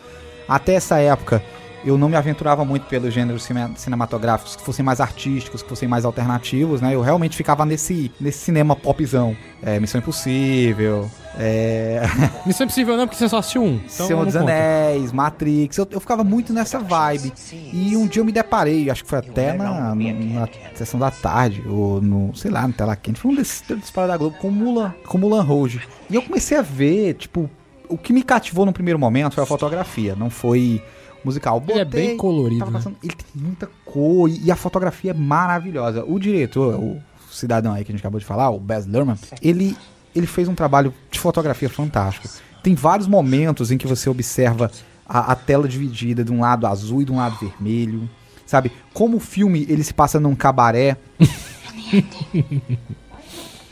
[0.49, 1.43] Até essa época,
[1.85, 5.89] eu não me aventurava muito pelos gêneros cine- cinematográficos que fossem mais artísticos, que fossem
[5.89, 6.95] mais alternativos, né?
[6.95, 9.37] Eu realmente ficava nesse, nesse cinema popzão.
[9.63, 12.03] É, Missão Impossível, é,
[12.47, 13.81] Missão Impossível não, porque você só assistiu um.
[13.85, 14.37] Então Senhor dos.
[14.37, 15.77] Anéis, Matrix.
[15.79, 17.33] Eu, eu ficava muito nessa vibe.
[17.73, 21.63] E um dia eu me deparei, acho que foi até na, na sessão da tarde,
[21.69, 23.21] ou no, sei lá, no Tela Quente.
[23.21, 25.81] Foi um desses disparos da Globo com Mulan, com Mulan Rouge.
[26.11, 27.49] E eu comecei a ver, tipo,
[27.89, 30.15] o que me cativou no primeiro momento foi a fotografia.
[30.17, 30.83] Não foi
[31.25, 31.63] musical.
[31.69, 32.79] Ele é Botei, bem colorido, tava né?
[32.79, 36.05] passando- ele tem muita cor e, e a fotografia é maravilhosa.
[36.07, 37.01] O diretor, o
[37.31, 39.77] cidadão aí que a gente acabou de falar, o Baz Luhrmann, ele,
[40.15, 42.29] ele fez um trabalho de fotografia fantástico.
[42.63, 44.71] Tem vários momentos em que você observa
[45.07, 48.09] a, a tela dividida de um lado azul e de um lado vermelho.
[48.47, 48.71] Sabe?
[48.93, 50.97] Como o filme ele se passa num cabaré.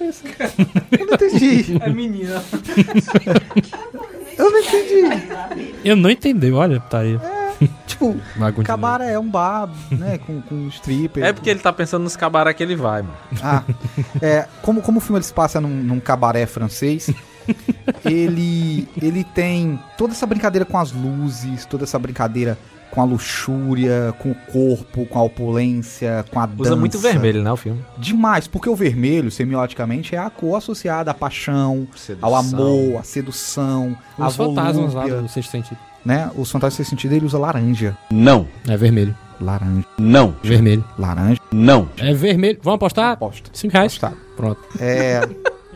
[0.01, 1.77] Eu não entendi.
[1.81, 2.43] É menina.
[4.39, 5.22] Eu não entendi.
[5.85, 7.18] Eu não entendi, olha, tá aí.
[7.87, 8.65] Tipo, continuar.
[8.65, 10.19] cabaré é um bar, né?
[10.19, 11.23] Com, com stripper.
[11.24, 13.16] É porque ele tá pensando nos cabaré que ele vai, mano.
[13.43, 13.62] Ah,
[14.23, 17.11] é, como, como o filme ele se passa num, num cabaré francês,
[18.05, 22.57] ele, ele tem toda essa brincadeira com as luzes, toda essa brincadeira
[22.91, 26.62] com a luxúria, com o corpo, com a opulência, com a dança.
[26.62, 27.85] Usa muito vermelho, né, o filme.
[27.97, 31.87] Demais, porque o vermelho, semioticamente, é a cor associada à paixão,
[32.20, 35.78] ao amor, à sedução, à Os fantasmas lá volúpia, do sexto sentido.
[36.05, 36.31] Né?
[36.36, 37.97] Os fantasmas sem sentido, ele usa laranja.
[38.10, 39.14] Não, É vermelho.
[39.40, 39.85] Laranja.
[39.98, 40.85] não, Vermelho.
[40.98, 41.40] Laranja.
[41.51, 41.89] não.
[41.97, 42.59] É vermelho.
[42.62, 43.12] Vamos apostar?
[43.12, 43.51] Aposto.
[43.55, 43.93] Cinco reais.
[43.97, 44.16] Apostado.
[44.36, 44.60] Pronto.
[44.78, 45.20] É...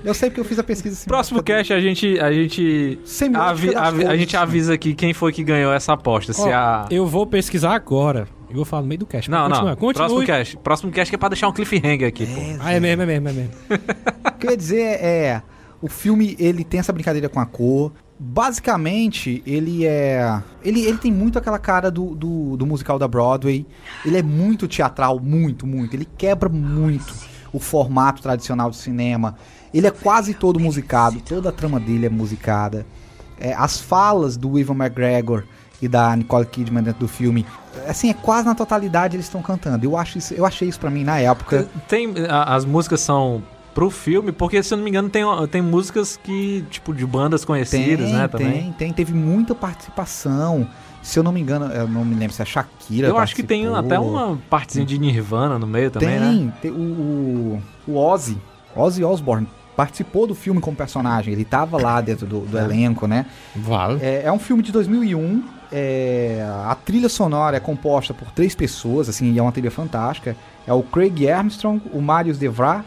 [0.04, 1.06] Eu sei porque eu fiz a pesquisa assim.
[1.08, 2.98] Próximo cast a gente a gente
[3.34, 7.06] avi- avi- a gente avisa aqui quem foi que ganhou essa aposta, se a Eu
[7.06, 8.28] vou pesquisar agora.
[8.50, 9.30] Eu vou falar no meio do cast.
[9.30, 9.76] Não, Continua, não.
[9.76, 9.94] Continue.
[9.94, 10.56] Próximo cast.
[10.58, 12.40] Próximo cast que é pra deixar um cliffhanger aqui, pô.
[12.60, 13.50] Ah, é mesmo, é mesmo, é mesmo.
[14.28, 15.42] O que eu ia dizer é.
[15.80, 17.90] O filme, ele tem essa brincadeira com a cor.
[18.18, 20.42] Basicamente, ele é.
[20.62, 23.66] Ele, ele tem muito aquela cara do, do, do musical da Broadway.
[24.04, 25.94] Ele é muito teatral, muito, muito.
[25.94, 27.12] Ele quebra muito
[27.52, 29.36] o formato tradicional de cinema.
[29.72, 32.86] Ele é quase todo musicado, toda a trama dele é musicada.
[33.38, 35.44] É, as falas do Ivan McGregor
[35.82, 37.44] e da Nicole Kidman dentro do filme,
[37.88, 39.84] assim, é quase na totalidade eles estão cantando.
[39.84, 41.68] Eu, acho isso, eu achei isso pra mim na época.
[41.88, 43.42] Tem, as músicas são
[43.74, 47.44] pro filme, porque se eu não me engano tem, tem músicas que, tipo, de bandas
[47.44, 48.52] conhecidas, tem, né, também.
[48.52, 48.92] Tem, tem.
[48.92, 50.66] Teve muita participação.
[51.02, 53.34] Se eu não me engano, eu não me lembro se é a Shakira Eu acho
[53.34, 56.52] que tem até uma partezinha de Nirvana no meio também, tem, né?
[56.62, 58.38] tem o, o, Ozzy,
[58.74, 59.46] Ozzy Osbourne,
[59.76, 61.34] participou do filme como personagem.
[61.34, 63.26] Ele tava lá dentro do, do elenco, né?
[63.54, 63.98] Vale.
[64.00, 65.42] É, é um filme de 2001.
[65.70, 70.34] é, a trilha sonora é composta por três pessoas, assim, e é uma trilha fantástica.
[70.66, 72.82] É o Craig Armstrong, o Marius Devra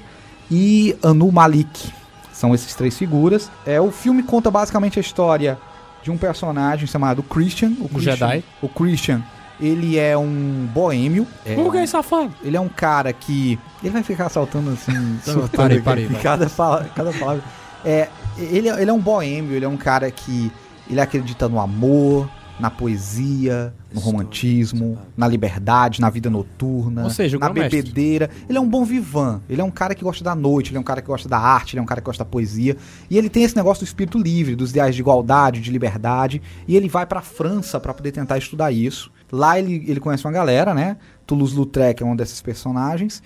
[0.52, 1.92] e Anu Malik.
[2.32, 3.50] São esses três figuras.
[3.66, 5.58] É, o filme conta basicamente a história
[6.04, 7.74] de um personagem chamado Christian.
[7.80, 8.44] O, Christian, Jedi.
[8.62, 9.24] O Christian,
[9.60, 11.26] ele é um boêmio.
[11.46, 12.32] É, Por que safado?
[12.44, 13.58] ele é um cara que.
[13.84, 15.20] Ele vai ficar saltando assim.
[15.56, 16.08] parei, parei.
[16.22, 17.44] Cada, fala- cada palavra.
[17.84, 18.08] É,
[18.38, 20.52] ele, é- ele é um boêmio, ele é um cara que.
[20.90, 22.30] Ele acredita no amor,
[22.60, 28.30] na poesia, no romantismo, na liberdade, na vida noturna, Ou seja, o na bebedeira.
[28.50, 29.42] Ele é um bom vivan.
[29.48, 31.38] Ele é um cara que gosta da noite, ele é um cara que gosta da
[31.38, 32.76] arte, ele é um cara que gosta da poesia.
[33.10, 36.42] E ele tem esse negócio do espírito livre, dos ideais de igualdade, de liberdade.
[36.68, 39.12] E ele vai pra França pra poder tentar estudar isso.
[39.32, 40.98] Lá ele, ele conhece uma galera, né?
[41.28, 43.22] Toulouse-Lautrec é um desses personagens.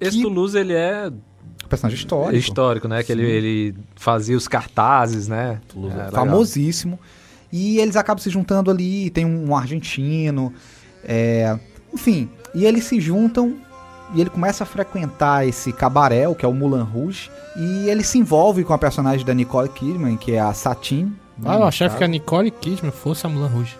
[0.00, 1.10] Esse Que- Toulouse, ele é
[1.68, 2.36] Personagem histórico.
[2.36, 3.02] histórico, né?
[3.02, 5.60] Que ele, ele fazia os cartazes, né?
[5.76, 6.10] É, legal.
[7.52, 10.52] E eles acabam se juntando ali, tem um argentino,
[11.04, 11.58] é,
[11.92, 13.56] enfim, e eles se juntam
[14.14, 18.18] e ele começa a frequentar esse cabaré, que é o Moulin Rouge, e ele se
[18.18, 21.12] envolve com a personagem da Nicole Kidman, que é a Satine.
[21.44, 23.76] Ah, eu achava que a Nicole Kidman fosse a Mulan Rouge.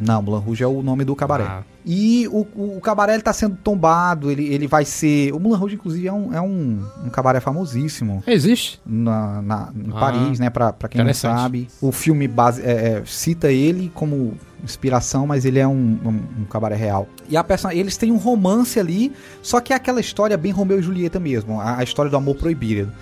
[0.00, 1.44] Não, Moulin Rouge é o nome do cabaré.
[1.46, 1.62] Ah.
[1.84, 5.32] E o, o, o cabaré ele tá sendo tombado, ele, ele vai ser...
[5.32, 8.80] O Moulin Rouge, inclusive, é um, é um, um cabaré famosíssimo Existe?
[8.86, 10.50] na, na- em Ah, Paris, né?
[10.50, 11.68] Pra, pra quem não sabe.
[11.80, 15.72] O filme base, é, é, cita ele como inspiração, mas ele é um,
[16.04, 17.08] um, um cabaré real.
[17.28, 17.70] E a person...
[17.70, 19.12] eles têm um romance ali,
[19.42, 22.36] só que é aquela história bem Romeu e Julieta mesmo, a, a história do amor
[22.36, 22.92] proibido.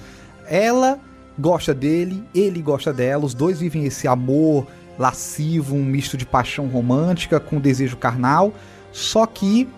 [0.47, 0.98] Ela
[1.39, 4.66] gosta dele, ele gosta dela, os dois vivem esse amor
[4.98, 8.52] lascivo, um misto de paixão romântica com desejo carnal,
[8.92, 9.68] só que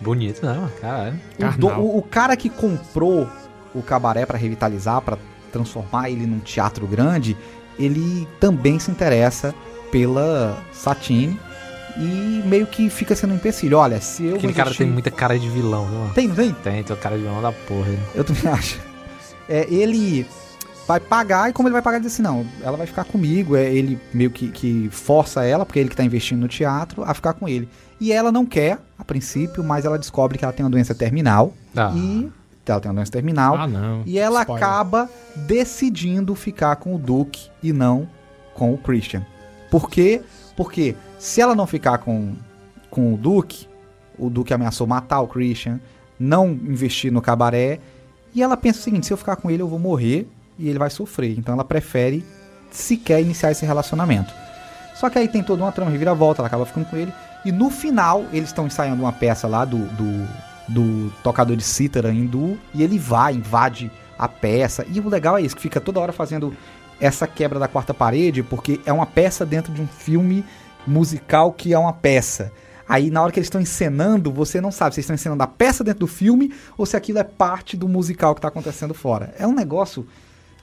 [0.00, 0.52] Bonito, né?
[0.54, 0.70] mano?
[0.80, 1.18] Caralho.
[1.40, 3.28] o, do- o- o cara que comprou
[3.74, 5.18] o cabaré pra revitalizar, pra
[5.52, 7.36] transformar ele num teatro grande,
[7.78, 9.52] ele também se interessa
[9.90, 11.38] pela Satine
[11.96, 13.78] e meio que fica sendo um empecilho.
[13.78, 16.14] Olha, se eu Aquele cara tem muita cara de vilão, viu?
[16.14, 16.52] Tem, não tem?
[16.52, 17.88] Tem, tem o cara de vilão da porra.
[17.88, 17.98] ele.
[18.14, 18.78] Eu também acho.
[19.48, 20.26] É, ele
[20.88, 23.54] vai pagar e como ele vai pagar, ele diz assim, não, ela vai ficar comigo.
[23.54, 27.04] É, ele meio que, que força ela, porque é ele que tá investindo no teatro,
[27.04, 27.68] a ficar com ele.
[28.00, 31.52] E ela não quer, a princípio, mas ela descobre que ela tem uma doença terminal.
[31.76, 31.92] Ah.
[31.94, 32.32] E
[32.64, 33.54] ela tem uma doença terminal.
[33.54, 34.02] Ah, não.
[34.06, 34.64] E ela Spoiler.
[34.64, 38.08] acaba decidindo ficar com o Duke e não
[38.54, 39.26] com o Christian.
[39.70, 40.22] Por quê?
[40.56, 42.32] Porque se ela não ficar com,
[42.88, 43.68] com o Duke,
[44.18, 45.78] o Duke ameaçou matar o Christian,
[46.18, 47.78] não investir no cabaré,
[48.34, 50.26] e ela pensa o seguinte: se eu ficar com ele, eu vou morrer
[50.58, 51.38] e ele vai sofrer.
[51.38, 52.24] Então ela prefere
[52.70, 54.32] sequer iniciar esse relacionamento.
[54.94, 57.12] Só que aí tem toda uma trama reviravolta, ela acaba ficando com ele.
[57.44, 60.28] E no final, eles estão ensaiando uma peça lá do, do,
[60.68, 62.58] do tocador de cítara hindu.
[62.74, 64.84] E ele vai, invade a peça.
[64.92, 66.52] E o legal é isso, que fica toda hora fazendo
[67.00, 70.44] essa quebra da quarta parede, porque é uma peça dentro de um filme
[70.84, 72.50] musical que é uma peça.
[72.88, 75.84] Aí na hora que eles estão encenando, você não sabe se estão encenando a peça
[75.84, 79.32] dentro do filme ou se aquilo é parte do musical que está acontecendo fora.
[79.38, 80.06] É um negócio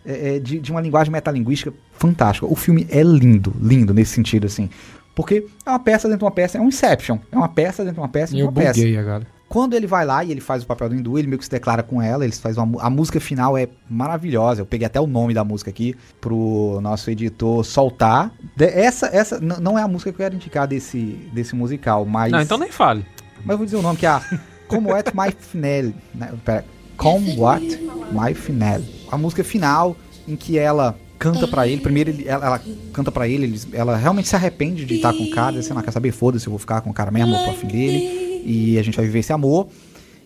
[0.05, 2.45] é, é, de, de uma linguagem metalinguística fantástica.
[2.45, 4.69] O filme é lindo, lindo nesse sentido, assim.
[5.13, 7.17] Porque é uma peça dentro de uma peça, é um Inception.
[7.31, 8.79] É uma peça dentro de uma peça E dentro eu de uma peça.
[8.79, 9.27] buguei agora.
[9.47, 11.51] Quando ele vai lá e ele faz o papel do hindu, ele meio que se
[11.51, 14.61] declara com ela, eles fazem uma, a música final é maravilhosa.
[14.61, 18.31] Eu peguei até o nome da música aqui pro nosso editor soltar.
[18.57, 20.97] De- essa essa não é a música que eu quero indicar desse,
[21.31, 23.05] desse musical, mas Não, então nem fale.
[23.45, 24.21] mas eu vou dizer o nome que é a
[24.67, 26.33] Como What My Finale, né?
[26.43, 26.65] Pera,
[26.97, 27.65] Come What
[28.11, 28.83] My Finale.
[29.11, 29.95] A música final
[30.27, 32.61] em que ela canta pra ele, primeiro ele- ela, ela
[32.91, 35.81] canta pra ele, ele- ela realmente se arrepende de estar com o cara, assim, não
[35.81, 38.83] quer saber, foda-se, eu vou ficar com o cara mesmo, tô afim dele, e a
[38.83, 39.67] gente vai viver esse amor.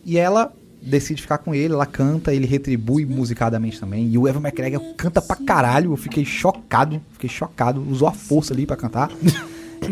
[0.04, 0.52] E ela
[0.82, 4.10] decide ficar com ele, ela canta, ele retribui musicadamente também.
[4.10, 8.54] E o Evan McGregor canta pra caralho, eu fiquei chocado, fiquei chocado, usou a força
[8.54, 9.12] ali pra cantar.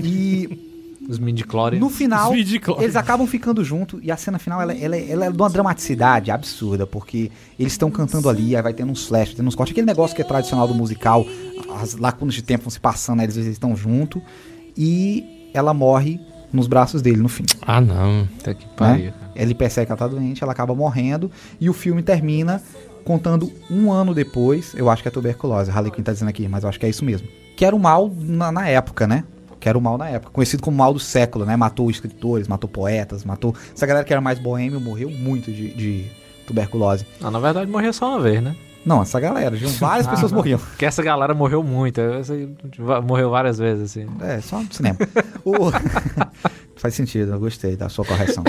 [0.03, 0.66] E
[1.07, 1.79] Os midi-chlorians.
[1.79, 5.37] no final, eles acabam ficando junto e a cena final ela, ela, ela é de
[5.37, 9.55] uma dramaticidade absurda, porque eles estão cantando ali, aí vai tendo uns flashes, tendo uns
[9.55, 11.25] cortes, aquele negócio que é tradicional do musical,
[11.81, 14.21] as lacunas de tempo vão se passando, aí eles, estão junto
[14.75, 16.19] e ela morre
[16.51, 17.45] nos braços dele no fim.
[17.61, 18.27] Ah, não.
[18.37, 19.13] Puta que pariu.
[19.35, 22.61] Ele percebe que ela tá doente, ela acaba morrendo e o filme termina
[23.07, 26.63] contando um ano depois, eu acho que é tuberculose, Harley Quinn tá dizendo aqui, mas
[26.63, 27.25] eu acho que é isso mesmo.
[27.55, 29.23] Que era o mal na, na época, né?
[29.59, 31.55] Que era o mal na época, conhecido como mal do século, né?
[31.55, 33.55] Matou escritores, matou poetas, matou...
[33.75, 36.05] Essa galera que era mais boêmio morreu muito de, de
[36.45, 37.05] tuberculose.
[37.21, 38.55] Ah, na verdade, morreu só uma vez, né?
[38.85, 39.67] Não, essa galera, viu?
[39.69, 40.37] várias Ah, pessoas não.
[40.39, 40.59] morriam.
[40.59, 41.99] Porque essa galera morreu muito.
[41.99, 42.33] essa
[42.79, 44.07] va- morreu várias vezes, assim.
[44.21, 44.97] É, só no cinema.
[45.43, 45.71] O-
[46.77, 48.43] Faz sentido, eu gostei da sua correção.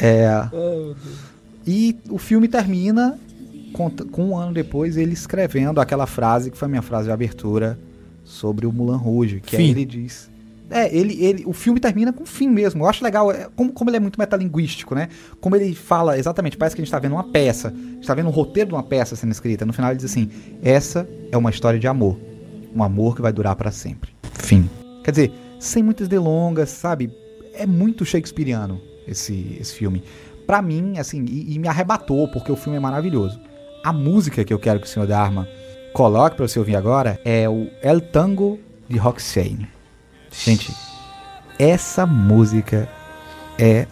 [0.00, 0.28] É...
[1.66, 3.18] E o filme termina
[3.72, 7.12] com, com um ano depois ele escrevendo aquela frase que foi a minha frase de
[7.12, 7.78] abertura
[8.26, 10.28] sobre o Mulan Rouge, que aí ele diz.
[10.68, 12.82] É, ele, ele, o filme termina com fim mesmo.
[12.82, 15.08] Eu acho legal, é, como, como ele é muito metalinguístico, né?
[15.40, 17.68] Como ele fala exatamente, parece que a gente tá vendo uma peça.
[17.68, 19.64] A gente tá vendo um roteiro de uma peça sendo escrita.
[19.64, 20.28] No final ele diz assim:
[20.62, 22.18] essa é uma história de amor.
[22.74, 24.10] Um amor que vai durar pra sempre.
[24.34, 24.68] Fim.
[25.04, 27.12] Quer dizer, sem muitas delongas, sabe?
[27.54, 30.02] É muito shakespeariano esse, esse filme.
[30.48, 33.40] Pra mim, assim, e, e me arrebatou, porque o filme é maravilhoso.
[33.84, 35.48] A música que eu quero que o senhor Dharma
[35.96, 39.66] coloque pra você ouvir agora é o El Tango de Roxane.
[40.30, 40.70] Gente,
[41.58, 42.86] essa música
[43.58, 43.86] é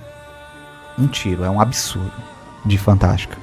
[0.98, 2.12] um tiro, é um absurdo
[2.62, 3.38] de fantástica.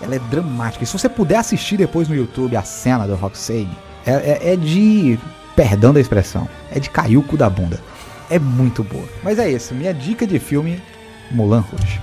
[0.00, 0.82] Ela é dramática.
[0.82, 4.56] E se você puder assistir depois no YouTube a cena do Roxane, é, é- é
[4.56, 5.18] de.
[5.54, 6.48] Perdão da expressão.
[6.74, 7.78] É de cair o cu da bunda.
[8.30, 9.06] É muito boa.
[9.22, 9.74] Mas é isso.
[9.74, 10.82] Minha dica de filme:
[11.30, 12.00] Mulan Rouge.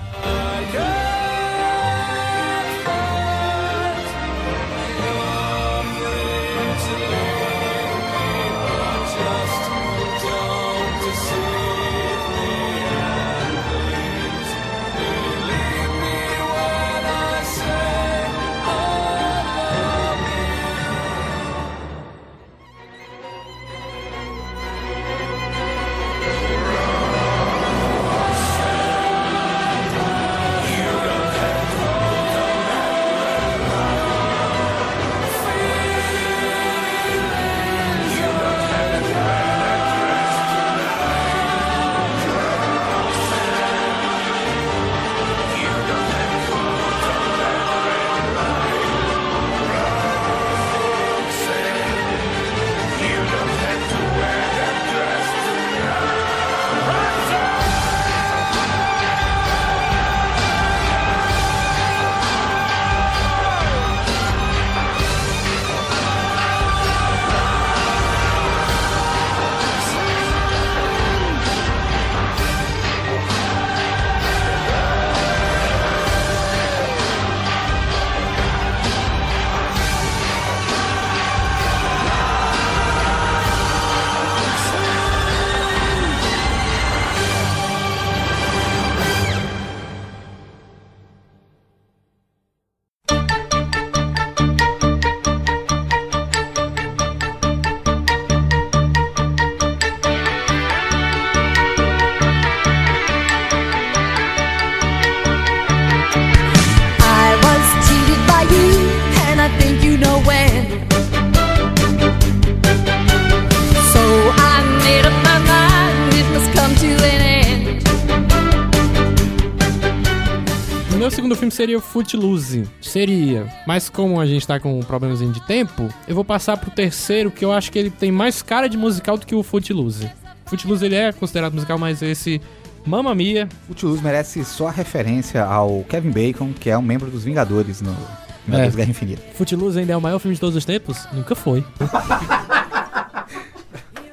[121.61, 122.67] Seria o Footloose.
[122.81, 123.47] Seria.
[123.67, 127.29] Mas como a gente tá com um problemazinho de tempo, eu vou passar pro terceiro,
[127.29, 130.09] que eu acho que ele tem mais cara de musical do que o Footloose.
[130.47, 132.41] Footloose ele é considerado musical, mas esse
[132.83, 137.25] Mamma Mia, Footloose merece só a referência ao Kevin Bacon, que é um membro dos
[137.25, 137.95] Vingadores no
[138.43, 138.77] Vingadores É.
[138.77, 139.21] Guerra Infinita.
[139.35, 141.07] Footloose ainda é o maior filme de todos os tempos?
[141.13, 141.63] Nunca foi.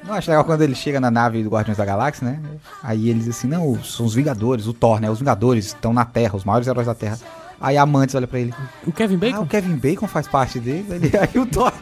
[0.05, 2.39] Não acho legal quando ele chega na nave do Guardiões da Galáxia, né?
[2.81, 5.07] Aí eles assim, não, são os Vingadores, o Thor, né?
[5.07, 7.19] Os Vingadores estão na Terra, os maiores heróis da Terra.
[7.61, 8.53] Aí a Mantis olha pra ele.
[8.87, 9.41] O Kevin Ah, Bacon?
[9.41, 10.85] o Kevin Bacon faz parte dele.
[10.89, 11.73] Ele- aí o Thor,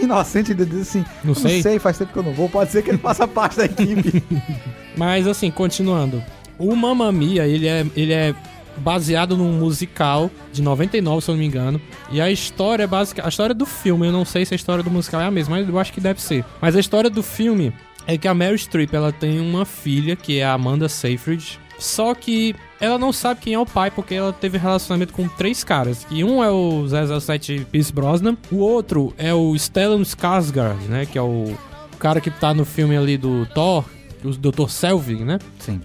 [0.00, 1.78] inocente, ele diz assim: Não sei.
[1.78, 2.48] faz tempo que eu não vou.
[2.48, 4.22] Pode ser que ele faça parte da equipe.
[4.96, 6.22] Mas assim, continuando.
[6.58, 8.34] O Mamma Mia, ele é, ele é
[8.76, 11.80] baseado num musical de 99, se eu não me engano.
[12.12, 13.24] E a história é básica.
[13.24, 15.56] A história do filme, eu não sei se a história do musical é a mesma,
[15.56, 16.44] mas eu acho que deve ser.
[16.60, 17.72] Mas a história do filme
[18.06, 21.58] é que a Mary Streep ela tem uma filha, que é a Amanda Seyfried.
[21.78, 25.64] Só que ela não sabe quem é o pai, porque ela teve relacionamento com três
[25.64, 26.06] caras.
[26.10, 31.06] E um é o 007 Pierce Brosnan, o outro é o Stellan Skarsgård, né?
[31.06, 31.54] Que é o
[31.98, 33.84] cara que tá no filme ali do Thor,
[34.22, 34.68] o Dr.
[34.68, 35.38] Selvig, né?
[35.58, 35.80] Sim.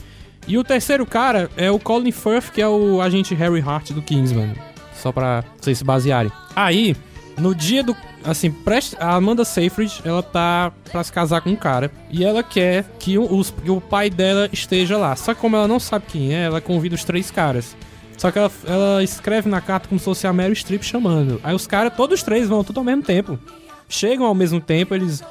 [0.48, 4.02] E o terceiro cara é o Colin Firth, que é o agente Harry Hart do
[4.02, 4.54] Kingsman.
[4.96, 6.32] Só pra vocês se basearem.
[6.56, 6.96] Aí,
[7.38, 7.96] no dia do.
[8.24, 8.54] Assim,
[9.00, 11.90] a Amanda Seyfried, ela tá pra se casar com um cara.
[12.12, 15.16] E ela quer que o, os- que o pai dela esteja lá.
[15.16, 17.76] Só que como ela não sabe quem é, ela convida os três caras.
[18.18, 21.40] Só que ela, ela escreve na carta como se fosse a Mary Streep chamando.
[21.44, 23.40] Aí os caras, todos os três vão tudo ao mesmo tempo.
[23.88, 25.24] Chegam ao mesmo tempo, eles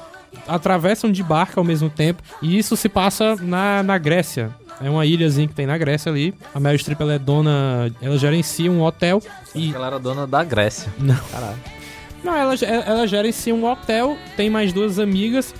[0.47, 2.23] atravessam de barco ao mesmo tempo.
[2.41, 4.49] E isso se passa na, na Grécia.
[4.81, 6.33] É uma ilhazinha que tem na Grécia ali.
[6.55, 7.91] A Mary Streep ela é dona.
[8.01, 9.21] Ela gerencia um hotel.
[9.53, 9.73] E.
[9.73, 10.91] Ela era dona da Grécia.
[10.97, 11.15] Não.
[11.31, 11.57] Caralho.
[12.23, 14.17] Não, ela, ela gerencia um hotel.
[14.35, 15.53] Tem mais duas amigas.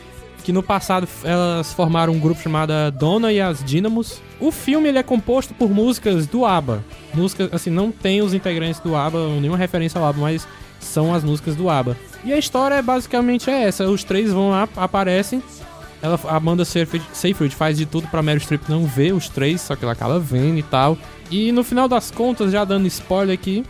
[0.44, 4.22] Que no passado elas formaram um grupo chamado Dona e as Dínamos.
[4.40, 6.84] O filme ele é composto por músicas do ABBA.
[7.14, 10.48] Músicas, assim, não tem os integrantes do ABBA, nenhuma referência ao ABBA, mas
[10.80, 11.98] são as músicas do ABBA.
[12.24, 13.86] E a história é basicamente é essa.
[13.86, 15.44] Os três vão lá, aparecem.
[16.02, 19.76] Ela, Amanda Seyfried, Seyfried faz de tudo pra Meryl Streep não ver os três, só
[19.76, 20.98] que ela acaba vendo e tal.
[21.30, 23.64] E no final das contas, já dando spoiler aqui,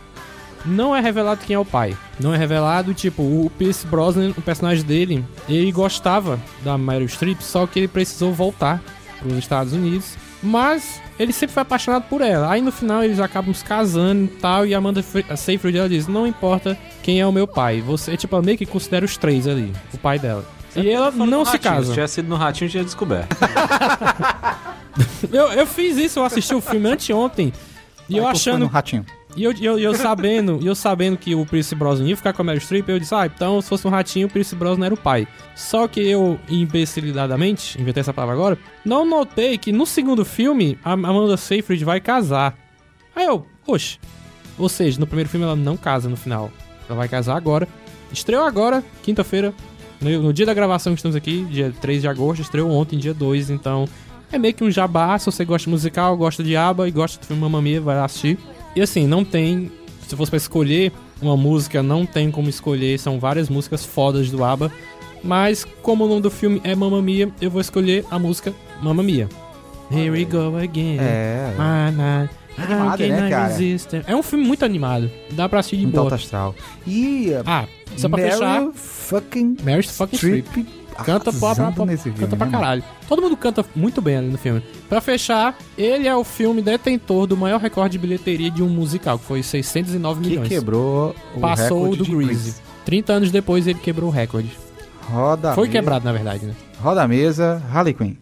[0.65, 1.95] não é revelado quem é o pai.
[2.19, 7.41] Não é revelado, tipo, o Pierce Brosnan, o personagem dele, ele gostava da Meryl Streep,
[7.41, 8.81] só que ele precisou voltar
[9.19, 10.15] pros Estados Unidos.
[10.41, 12.49] Mas ele sempre foi apaixonado por ela.
[12.49, 14.65] Aí no final eles acabam se casando e tal.
[14.65, 17.81] E a Amanda a Seyfried ela diz: Não importa quem é o meu pai.
[17.81, 20.45] Você, tipo, ela meio que considera os três ali, o pai dela.
[20.75, 21.87] E ela não se Ratinho, casa.
[21.87, 23.35] Se tivesse sido no Ratinho, tinha descoberto.
[25.31, 27.53] Eu, eu fiz isso, eu assisti o filme anteontem.
[28.09, 29.05] E eu Aí foi achando no ratinho.
[29.35, 32.45] E eu, eu, eu sabendo, eu sabendo que o Pierce Brosnan ia ficar com a
[32.45, 34.97] Meryl Streep, eu disse, ah, então se fosse um ratinho, o Pierce Brosnan era o
[34.97, 35.27] pai.
[35.55, 40.93] Só que eu, imbecilidadamente, inventei essa palavra agora, não notei que no segundo filme, a
[40.93, 42.57] Amanda Seyfried vai casar.
[43.15, 43.99] Aí eu, oxe.
[44.57, 46.51] Ou seja, no primeiro filme ela não casa no final.
[46.87, 47.67] Ela vai casar agora.
[48.11, 49.53] Estreou agora, quinta-feira,
[50.01, 53.13] no, no dia da gravação que estamos aqui, dia 3 de agosto, estreou ontem, dia
[53.13, 53.87] 2, então...
[54.31, 57.19] É meio que um jabá, se você gosta de musical, gosta de ABBA e gosta
[57.19, 58.37] do filme Mamma Mia, vai assistir.
[58.75, 59.71] E assim, não tem.
[60.07, 60.91] Se fosse pra escolher
[61.21, 62.97] uma música, não tem como escolher.
[62.99, 64.71] São várias músicas fodas do ABBA.
[65.23, 69.03] Mas, como o nome do filme é Mamma Mia, eu vou escolher a música Mamma
[69.03, 69.27] Mia.
[69.91, 70.97] Here we go again.
[70.99, 71.51] É.
[71.57, 72.33] My night.
[72.57, 73.53] Animado, né, cara?
[74.07, 75.09] É um filme muito animado.
[75.31, 76.05] Dá pra assistir de Muito boa.
[76.05, 76.55] alto astral.
[76.85, 77.31] E.
[77.45, 77.65] Ah,
[77.95, 78.71] só pra Meryl fechar.
[78.73, 80.17] fucking Mary fucking.
[80.17, 80.67] Streep.
[81.03, 82.63] Canta pra, pra, pra, nesse filme, canta pra né, mano?
[82.63, 82.83] caralho.
[83.07, 84.61] Todo mundo canta muito bem ali no filme.
[84.87, 89.17] Pra fechar, ele é o filme detentor do maior recorde de bilheteria de um musical,
[89.19, 90.47] que foi 609 Que milhões.
[90.49, 92.55] quebrou o Passou recorde do de Grease.
[92.85, 94.51] 30 anos depois ele quebrou o recorde.
[95.09, 96.53] Roda foi mesa- quebrado, na verdade, né?
[96.81, 98.13] Roda a mesa, Harley Quinn.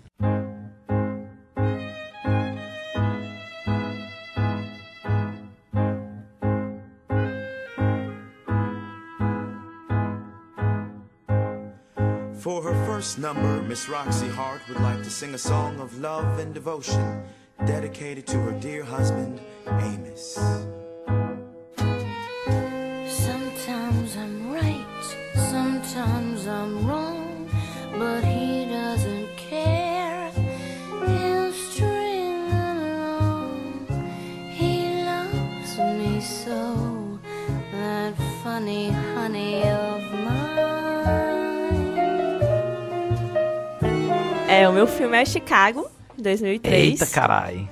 [12.97, 17.21] First number, Miss Roxy Hart would like to sing a song of love and devotion
[17.63, 20.39] dedicated to her dear husband, Amos.
[44.61, 46.83] É, o meu filme é Chicago, 2003.
[47.01, 47.67] Eita, carai.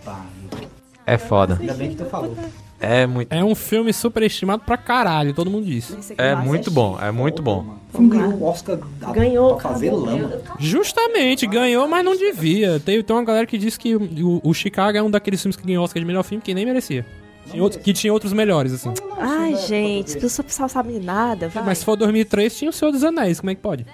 [1.06, 1.58] É foda.
[1.60, 2.36] Ainda bem que tu falou.
[2.80, 3.32] É muito.
[3.32, 5.98] É um filme superestimado pra caralho, todo mundo disse.
[6.18, 7.76] É muito bom, é muito bom.
[7.98, 10.42] Ganhou o Oscar da- Ganhou, pra fazer lama.
[10.60, 12.80] Justamente, ganhou, mas não devia.
[12.80, 15.66] Tem, tem uma galera que disse que o, o Chicago é um daqueles filmes que
[15.66, 17.06] ganhou Oscar de melhor filme que nem merecia.
[17.50, 18.92] Tinha outro- que tinha outros melhores, assim.
[19.18, 21.48] Ai, gente, o pessoal sabe de nada.
[21.50, 21.64] Vai.
[21.64, 23.86] Mas se for 2003, tinha o Senhor dos Anéis, como é que pode?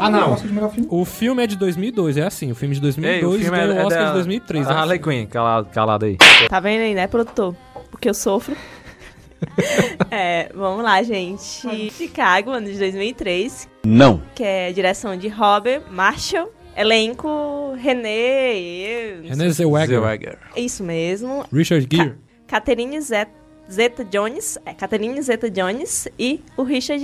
[0.00, 0.36] Ah, não.
[0.88, 2.50] O filme é de 2002, é assim.
[2.52, 4.66] O filme de 2002 Ei, o ganhou é, o Oscar da, de 2003.
[4.66, 5.10] da é Harley assim.
[5.10, 6.16] Quinn, calado, calado aí.
[6.48, 7.54] Tá vendo aí, né, produtor?
[7.90, 8.56] Porque eu sofro.
[10.10, 11.90] é, vamos lá, gente.
[11.92, 14.22] Chicago, ano de 2003, Não.
[14.34, 16.50] que é direção de Robert Marshall.
[16.74, 18.54] Elenco René.
[18.58, 19.88] eu- René Zellweger.
[20.00, 20.38] Zellweger.
[20.56, 21.44] Isso mesmo.
[21.52, 22.14] Richard Gere.
[22.52, 24.58] Catherine Zeta, Jones.
[24.66, 27.02] É, Catherine Zeta Jones e o Richard.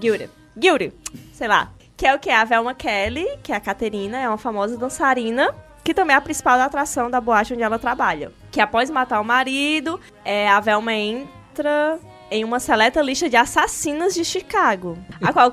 [0.00, 0.30] Gere.
[0.56, 0.92] Gere.
[1.34, 1.70] Sei lá.
[1.94, 2.30] Que é o que?
[2.30, 5.54] A Velma Kelly, que é a Caterina, é uma famosa dançarina.
[5.84, 8.32] Que também é a principal atração da boate onde ela trabalha.
[8.50, 11.98] Que após matar o marido, é, a Velma entra
[12.30, 14.96] em uma seleta lista de assassinas de Chicago.
[15.20, 15.52] A qual,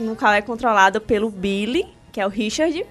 [0.00, 2.84] no qual é controlada pelo Billy, que é o Richard,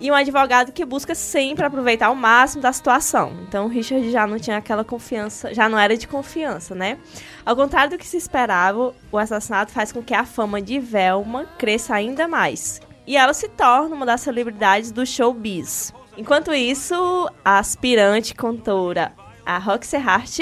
[0.00, 3.32] e um advogado que busca sempre aproveitar o máximo da situação.
[3.48, 6.98] Então o Richard já não tinha aquela confiança, já não era de confiança, né?
[7.44, 11.46] Ao contrário do que se esperava, o assassinato faz com que a fama de Velma
[11.58, 12.80] cresça ainda mais.
[13.06, 15.94] E ela se torna uma das celebridades do showbiz.
[16.16, 19.12] Enquanto isso, a aspirante cantora,
[19.44, 20.40] a Roxy Hart,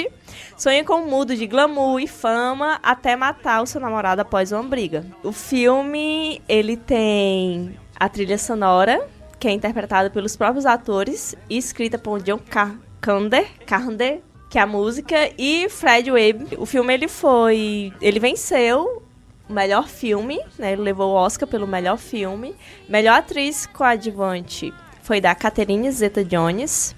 [0.57, 4.63] sonha com um mundo de glamour e fama até matar o seu namorado após uma
[4.63, 5.05] briga.
[5.23, 9.07] O filme, ele tem a trilha sonora,
[9.45, 14.65] que é interpretada pelos próprios atores e escrita por John Carpenter, Carpenter, que é a
[14.65, 16.57] música, e Fred Webb.
[16.57, 19.03] O filme ele foi, ele venceu
[19.47, 20.71] o melhor filme, né?
[20.71, 22.55] Ele levou o Oscar pelo melhor filme.
[22.89, 24.73] Melhor atriz coadjuvante
[25.03, 26.95] foi da Catherine Zeta-Jones.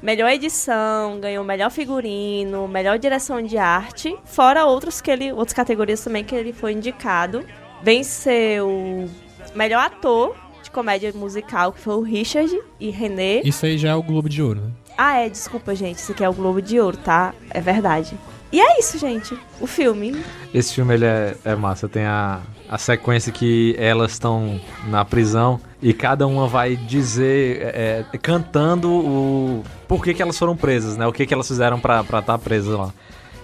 [0.00, 6.04] Melhor edição, ganhou melhor figurino, melhor direção de arte, fora outros que ele, outras categorias
[6.04, 7.44] também que ele foi indicado.
[7.82, 9.10] Venceu
[9.56, 13.42] melhor ator comédia musical, que foi o Richard e René.
[13.44, 14.70] Isso aí já é o Globo de Ouro, né?
[14.96, 17.34] Ah, é, desculpa, gente, isso aqui é o Globo de Ouro, tá?
[17.50, 18.16] É verdade.
[18.52, 19.36] E é isso, gente.
[19.60, 20.22] O filme.
[20.52, 21.88] Esse filme ele é, é massa.
[21.88, 28.04] Tem a, a sequência que elas estão na prisão e cada uma vai dizer, é,
[28.12, 31.06] é, cantando o por que, que elas foram presas, né?
[31.06, 32.92] O que, que elas fizeram pra estar presas lá.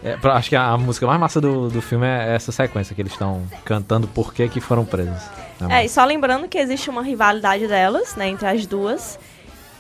[0.02, 2.94] É, pra- acho que a, a música mais massa do, do filme é essa sequência,
[2.94, 5.28] que eles estão cantando por que, que foram presas.
[5.68, 9.18] É, e só lembrando que existe uma rivalidade delas, né, entre as duas.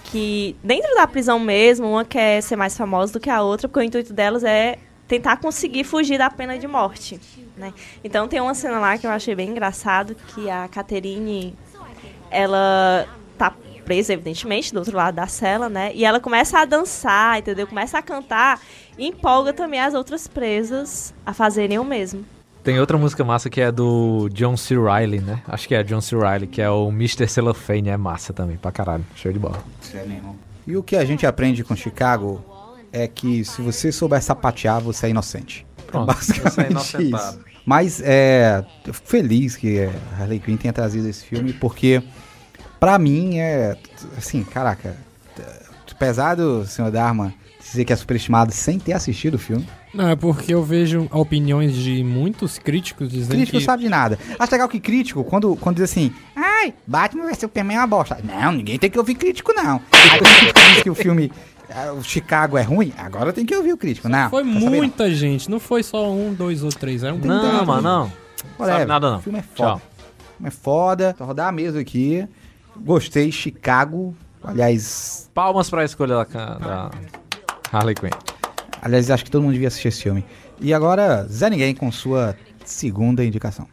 [0.04, 3.80] Que dentro da prisão mesmo, uma quer ser mais famosa do que a outra, porque
[3.80, 7.20] o intuito delas é tentar conseguir fugir da pena de morte,
[7.56, 7.72] né?
[8.02, 11.54] Então tem uma cena lá que eu achei bem engraçado, que a Caterine,
[12.30, 13.52] ela tá
[13.84, 15.92] presa, evidentemente, do outro lado da cela, né?
[15.94, 17.66] E ela começa a dançar, entendeu?
[17.66, 18.60] Começa a cantar
[18.98, 22.24] e empolga também as outras presas a fazerem o mesmo.
[22.64, 24.76] Tem outra música massa que é do John C.
[24.76, 25.42] Reilly, né?
[25.46, 26.16] Acho que é John C.
[26.16, 27.26] Reilly, que é o Mr.
[27.28, 29.06] Cellophane, é massa também, pra caralho.
[29.14, 29.62] Show de bola.
[30.66, 32.44] E o que a gente aprende com Chicago
[32.92, 35.64] é que se você souber sapatear, você é inocente.
[35.86, 37.38] Pronto, Basicamente você é inocentado.
[37.38, 37.38] isso.
[37.64, 38.64] Mas é,
[39.04, 42.02] feliz que a Harley Quinn tenha trazido esse filme, porque
[42.80, 43.76] pra mim é,
[44.16, 44.96] assim, caraca,
[45.90, 47.32] apesar do senhor Dharma
[47.70, 51.74] dizer que é superestimado sem ter assistido o filme, Não, é porque eu vejo opiniões
[51.74, 53.56] de muitos críticos dizendo crítico que...
[53.58, 54.18] não sabe de nada.
[54.38, 58.18] Acho legal que crítico, quando, quando diz assim, ai, Batman vs Superman é uma bosta.
[58.22, 59.80] Não, ninguém tem que ouvir crítico, não.
[59.92, 61.32] Aí quando o crítico diz que o filme,
[61.70, 64.08] ah, o Chicago é ruim, agora tem que ouvir o crítico.
[64.08, 64.70] Não, Foi saber, não.
[64.70, 67.66] muita gente, não foi só um, dois ou três, era um Não, bocado.
[67.66, 68.12] mano, não.
[68.58, 68.78] Whatever.
[68.80, 69.18] Sabe nada não.
[69.18, 69.56] O filme é foda.
[69.56, 69.76] Tchau.
[69.76, 71.16] O filme é foda.
[71.18, 72.26] Vou rodar a mesa aqui.
[72.76, 74.14] Gostei, Chicago.
[74.44, 76.24] Aliás, Palmas pra escolha da,
[76.58, 76.90] da
[77.72, 78.10] Harley Quinn.
[78.82, 80.24] aliás, acho que todo mundo devia assistir esse filme.
[80.60, 83.66] E agora, Zé Ninguém com sua segunda indicação.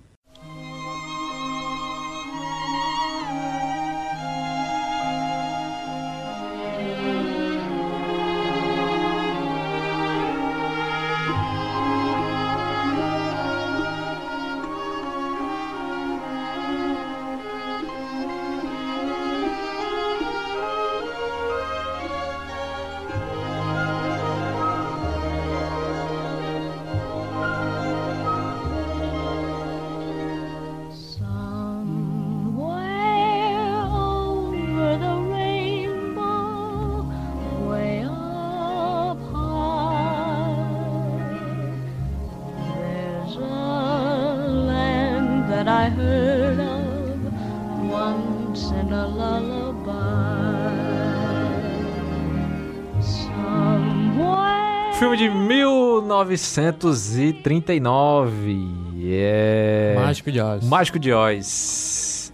[56.38, 58.68] 1939.
[59.08, 59.96] É.
[59.98, 60.68] Mágico de Oz.
[60.68, 62.34] Mágico de Oz.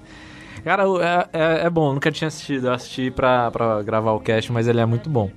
[0.64, 2.68] Cara, é, é, é bom, nunca tinha assistido.
[2.68, 5.30] Eu assisti pra, pra gravar o cast, mas ele é muito bom.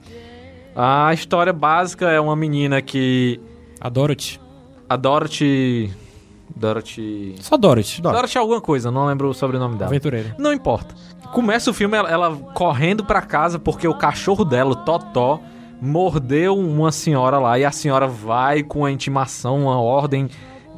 [0.77, 3.41] A história básica é uma menina que.
[3.81, 4.41] A Dorothy.
[4.89, 5.93] A Dorothy.
[6.55, 7.37] Dorothy.
[7.41, 8.03] Só Dorothy.
[8.03, 9.91] Dorothy alguma coisa, não lembro o sobrenome dela.
[9.91, 10.35] Aventureira.
[10.39, 10.95] Não importa.
[11.33, 15.41] Começa o filme ela, ela correndo pra casa porque o cachorro dela, o Totó,
[15.85, 20.31] mordeu uma senhora lá e a senhora vai com a intimação, uma ordem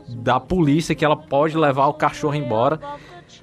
[0.08, 2.80] da polícia que ela pode levar o cachorro embora.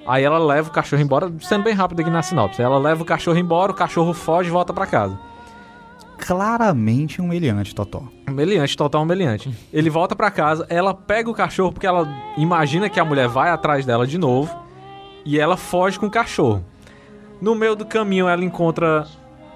[0.06, 2.62] Aí ela leva o cachorro embora, sendo bem rápido aqui na sinopse.
[2.62, 5.18] Ela leva o cachorro embora, o cachorro foge e volta pra casa.
[6.18, 8.04] Claramente um meliante, Totó.
[8.30, 9.50] Meliante, total meliante.
[9.72, 12.08] Ele volta pra casa, ela pega o cachorro porque ela
[12.38, 14.54] imagina que a mulher vai atrás dela de novo
[15.26, 16.64] e ela foge com o cachorro.
[17.42, 19.08] No meio do caminho ela encontra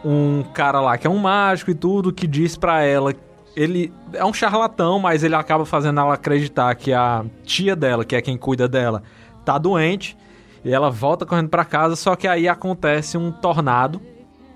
[0.08, 3.14] um cara lá que é um mágico e tudo que diz pra ela
[3.58, 8.16] ele é um charlatão, mas ele acaba fazendo ela acreditar que a tia dela, que
[8.16, 9.02] é quem cuida dela,
[9.44, 10.16] tá doente.
[10.64, 14.00] E ela volta correndo pra casa, só que aí acontece um tornado.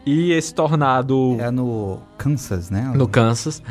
[0.06, 1.36] E esse tornado.
[1.40, 2.92] É no Kansas, né?
[2.94, 3.64] No Kansas.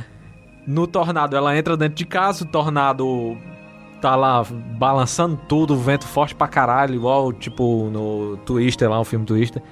[0.66, 3.36] No tornado, ela entra dentro de casa, o tornado
[4.00, 4.42] tá lá
[4.78, 9.62] balançando tudo, vento forte pra caralho, igual tipo no Twister lá, o filme Twister.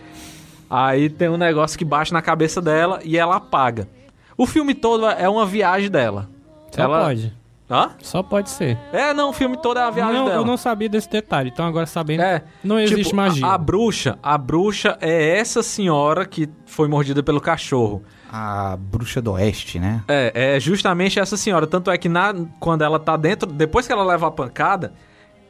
[0.71, 3.89] Aí tem um negócio que bate na cabeça dela e ela apaga.
[4.37, 6.29] O filme todo é uma viagem dela.
[6.71, 7.05] Só ela...
[7.05, 7.39] pode.
[7.71, 7.91] Hã?
[8.01, 8.79] Só pode ser.
[8.93, 10.39] É, não, o filme todo é a viagem não, dela.
[10.39, 12.43] Eu não sabia desse detalhe, então agora sabendo, É.
[12.65, 13.45] não existe Tipo, magia.
[13.47, 18.03] A, a bruxa, a bruxa é essa senhora que foi mordida pelo cachorro.
[18.33, 20.03] A bruxa do oeste, né?
[20.09, 21.67] É, é justamente essa senhora.
[21.67, 24.95] Tanto é que na, quando ela tá dentro, depois que ela leva a pancada,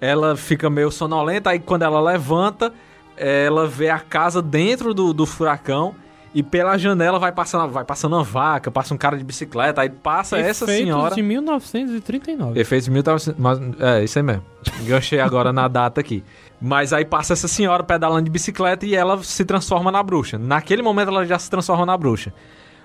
[0.01, 1.51] ela fica meio sonolenta.
[1.51, 2.73] Aí quando ela levanta,
[3.19, 5.95] ela vê a casa dentro do, do furacão.
[6.35, 9.89] E pela janela vai passando, vai passando uma vaca, passa um cara de bicicleta, aí
[9.89, 11.15] passa essa Efeitos senhora.
[11.15, 12.61] de 1939.
[12.61, 13.41] Efeitos de 1900.
[13.41, 14.43] mas- É, isso aí mesmo.
[14.83, 16.23] Ganchei agora na data aqui.
[16.61, 20.39] Mas aí passa essa senhora pedalando de bicicleta e ela se transforma na bruxa.
[20.39, 22.33] Naquele momento ela já se transforma na bruxa.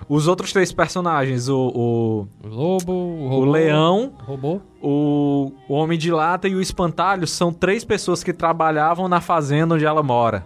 [0.08, 4.60] Os outros três personagens, o, o, O lobo, o, o robô, leão, robô.
[4.82, 9.74] o, o homem de lata e o espantalho são três pessoas que trabalhavam na fazenda
[9.74, 10.44] onde ela mora.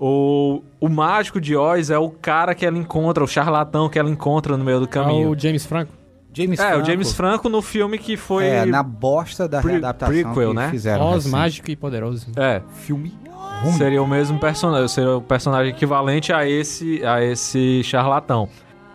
[0.00, 4.08] O, o mágico de Oz é o cara que ela encontra, o charlatão que ela
[4.08, 5.30] encontra no meio do É caminho.
[5.30, 5.92] o James Franco.
[6.32, 6.82] James é, Franco.
[6.82, 8.44] o James Franco no filme que foi.
[8.46, 10.70] É, na bosta da pre- readaptação prequel, que né?
[10.70, 11.04] fizeram.
[11.06, 11.32] Oz, recente.
[11.32, 12.26] mágico e poderoso.
[12.36, 12.62] É.
[12.74, 13.12] Filme
[13.76, 18.48] Seria o mesmo personagem, seria o personagem equivalente a esse, a esse charlatão.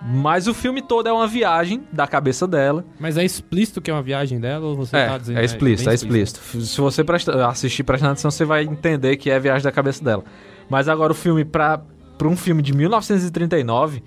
[0.06, 2.84] Mas o filme todo é uma viagem da cabeça dela.
[3.00, 5.40] Mas é explícito que é uma viagem dela ou você é, tá dizendo?
[5.40, 6.62] é explícito, bem é explícito.
[6.62, 10.24] Se você presta, assistir prestando atenção, você vai entender que é viagem da cabeça dela.
[10.70, 11.82] Mas agora o filme, pra,
[12.18, 14.04] pra um filme de 1939,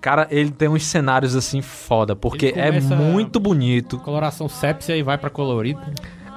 [0.00, 3.98] cara, ele tem uns cenários assim foda, porque é muito bonito.
[3.98, 5.80] Coloração sépia e vai pra colorido.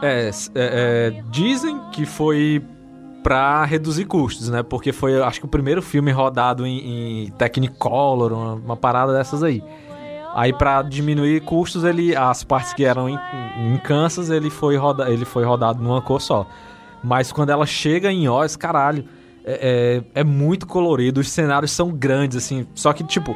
[0.01, 2.63] É, é, é, dizem que foi
[3.23, 4.63] pra reduzir custos, né?
[4.63, 9.43] Porque foi, acho que o primeiro filme rodado em, em Technicolor, uma, uma parada dessas
[9.43, 9.63] aí.
[10.33, 13.19] Aí pra diminuir custos, ele as partes que eram em,
[13.59, 16.47] em Kansas, ele foi, roda, ele foi rodado numa cor só.
[17.03, 19.03] Mas quando ela chega em Oz, caralho,
[19.43, 22.65] é, é, é muito colorido, os cenários são grandes, assim.
[22.75, 23.35] Só que, tipo,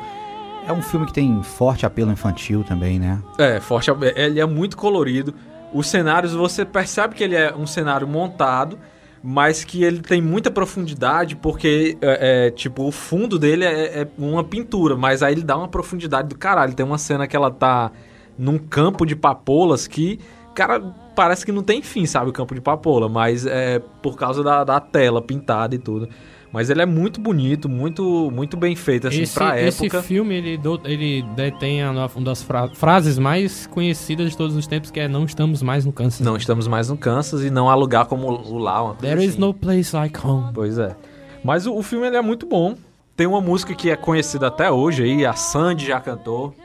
[0.67, 3.21] É um filme que tem forte apelo infantil também, né?
[3.37, 3.91] é, forte.
[4.15, 5.33] Ele é muito colorido.
[5.73, 8.79] Os cenários, você percebe que ele é um cenário montado,
[9.27, 14.07] mas que ele tem muita profundidade, porque, é, é, tipo, o fundo dele é, é
[14.19, 16.75] uma pintura, mas aí ele dá uma profundidade do caralho.
[16.75, 17.91] Tem uma cena que ela tá
[18.37, 20.19] num campo de papoulas que,
[20.53, 20.79] cara,
[21.15, 24.63] parece que não tem fim, sabe, o campo de papoula, mas é por causa da,
[24.63, 26.07] da tela pintada e tudo.
[26.55, 30.01] Mas ele é muito bonito, muito muito bem feito, assim, esse, pra esse época.
[30.01, 34.89] filme, ele, do- ele detém uma das fra- frases mais conhecidas de todos os tempos,
[34.89, 36.23] que é Não estamos mais no câncer.
[36.23, 38.93] Não estamos mais no Kansas e não há lugar como o lá.
[38.95, 39.39] There is assim.
[39.41, 40.51] no place like home.
[40.53, 40.95] Pois é.
[41.43, 42.75] Mas o, o filme ele é muito bom.
[43.17, 46.55] Tem uma música que é conhecida até hoje aí, a Sandy já cantou.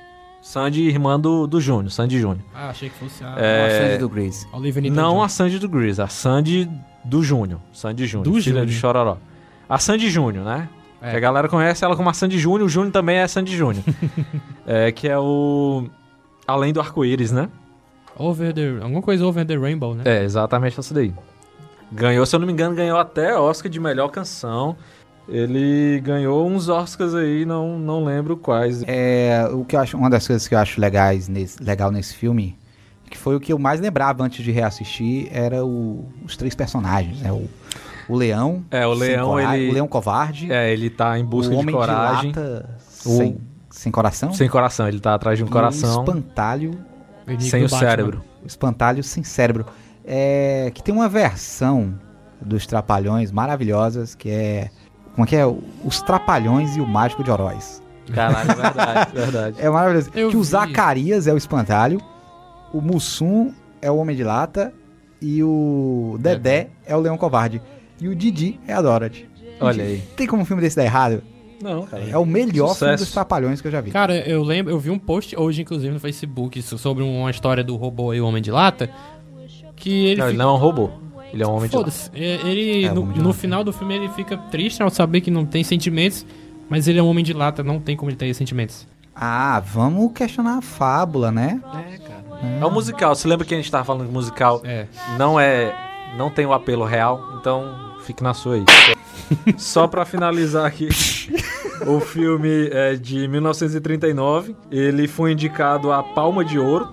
[0.42, 2.40] Sandy, irmã do, do Júnior, Sandy Júnior.
[2.54, 3.34] Ah, achei que fosse a...
[3.38, 4.46] É, A Sandy do Grease.
[4.90, 6.66] Não a Sandy do Grease, a Sandy
[7.04, 7.60] do Júnior.
[7.72, 8.66] Sandy Júnior, Do filha Júnior.
[8.66, 9.16] de Chororó.
[9.70, 10.68] A Sandy Júnior, né?
[11.00, 11.12] É.
[11.12, 13.82] Que a galera conhece ela como a Sandy Júnior, o Júnior também é Sandy Júnior.
[14.66, 15.86] é, que é o...
[16.46, 17.48] Além do Arco-Íris, né?
[18.18, 18.78] Over the...
[18.82, 20.02] Alguma coisa Over the Rainbow, né?
[20.04, 21.14] É, exatamente essa daí.
[21.92, 24.76] Ganhou, se eu não me engano, ganhou até Oscar de melhor canção.
[25.28, 28.82] Ele ganhou uns Oscars aí, não, não lembro quais.
[28.86, 32.14] É, o que eu acho, uma das coisas que eu acho legais nesse, legal nesse
[32.16, 32.58] filme,
[33.08, 37.20] que foi o que eu mais lembrava antes de reassistir, era o- os três personagens,
[37.20, 37.30] né?
[37.32, 37.48] O,
[38.10, 41.52] o leão, É, o leão, cora- ele- o leão covarde, É, ele tá em busca
[41.52, 42.32] o de homem coragem.
[42.32, 42.70] de lata
[43.06, 43.38] O- sem,
[43.70, 46.72] sem coração, Sem coração, ele tá atrás de um e coração o espantalho,
[47.38, 47.78] sem o Batman.
[47.78, 48.24] cérebro.
[48.42, 49.66] o espantalho sem cérebro,
[50.04, 51.94] é, que tem uma versão
[52.40, 54.70] dos Trapalhões maravilhosas, que é
[55.14, 55.44] como é que é?
[55.84, 57.82] Os Trapalhões e o Mágico de Oroz.
[58.14, 59.56] Caralho, é verdade, verdade.
[59.60, 60.10] É maravilhoso.
[60.14, 60.46] Eu que o vi.
[60.46, 62.00] Zacarias é o espantalho,
[62.72, 64.72] o Mussum é o Homem de Lata
[65.20, 67.60] e o Dedé é o Leão Covarde.
[68.00, 69.28] E o Didi é a Dorothy.
[69.60, 70.02] Olha aí.
[70.16, 71.22] Tem como um filme desse dar errado?
[71.62, 72.02] Não, cara.
[72.08, 73.04] É o melhor filme Sucesso.
[73.04, 73.90] dos Trapalhões que eu já vi.
[73.90, 77.76] Cara, eu lembro, eu vi um post hoje, inclusive, no Facebook, sobre uma história do
[77.76, 78.88] robô e o Homem de Lata.
[79.76, 80.90] Que ele Não, ele fica- não é um robô.
[81.32, 81.90] Ele é um homem de lata.
[82.14, 83.32] É, Ele, É, no, no Lata.
[83.34, 86.26] final do filme, ele fica triste ao saber que não tem sentimentos,
[86.68, 88.86] mas ele é um homem de lata, não tem como ele ter sentimentos.
[89.14, 91.60] Ah, vamos questionar a fábula, né?
[91.92, 92.24] É, cara.
[92.60, 93.14] É um musical.
[93.14, 94.60] Você lembra que a gente tava falando de musical?
[94.64, 94.86] É.
[95.18, 95.72] Não é.
[96.16, 98.64] Não tem o apelo real, então fique na sua aí.
[99.56, 100.88] Só pra finalizar aqui,
[101.86, 104.56] o filme é de 1939.
[104.70, 106.88] Ele foi indicado a Palma de Ouro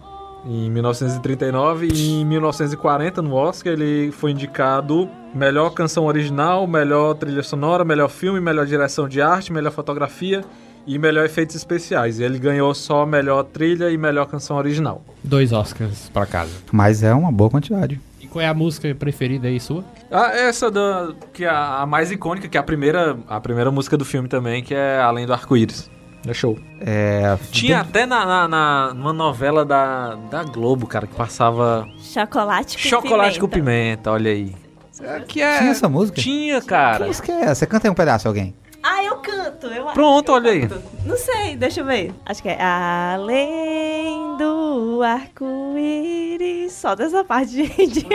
[0.46, 7.44] em 1939 e em 1940 no Oscar ele foi indicado melhor canção original, melhor trilha
[7.44, 10.46] sonora, melhor filme, melhor direção de arte, melhor fotografia
[10.86, 12.20] e melhor efeitos especiais.
[12.20, 15.04] Ele ganhou só melhor trilha e melhor canção original.
[15.24, 16.54] Dois Oscars pra casa.
[16.72, 18.00] Mas é uma boa quantidade.
[18.38, 19.84] Qual é a música preferida aí sua?
[20.12, 23.98] Ah, essa da que é a, mais icônica, que é a primeira, a primeira música
[23.98, 25.90] do filme também, que é Além do Arco-Íris.
[26.28, 26.56] É show.
[26.80, 27.36] É.
[27.52, 32.84] Tinha até na, na, na- numa novela da, da Globo, cara, que passava Chocolate com
[32.90, 34.12] Chocolate com pimenta.
[34.12, 34.54] Pimenta, olha aí.
[35.02, 36.22] É, que é, Tinha essa música?
[36.22, 37.08] Tinha, Que cara.
[37.08, 37.66] música é essa?
[37.66, 38.54] Canta aí um pedaço, alguém.
[38.90, 39.94] Ah, eu canto, eu acho.
[39.96, 40.62] Pronto, olha aí.
[41.06, 42.14] Não sei, deixa eu ver.
[42.26, 46.72] Acho que é Além do arco-íris.
[46.72, 48.08] Só dessa parte, gente.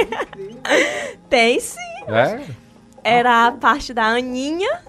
[1.28, 1.78] Tem sim.
[2.08, 2.46] É?
[3.04, 4.80] Era a parte da Aninha.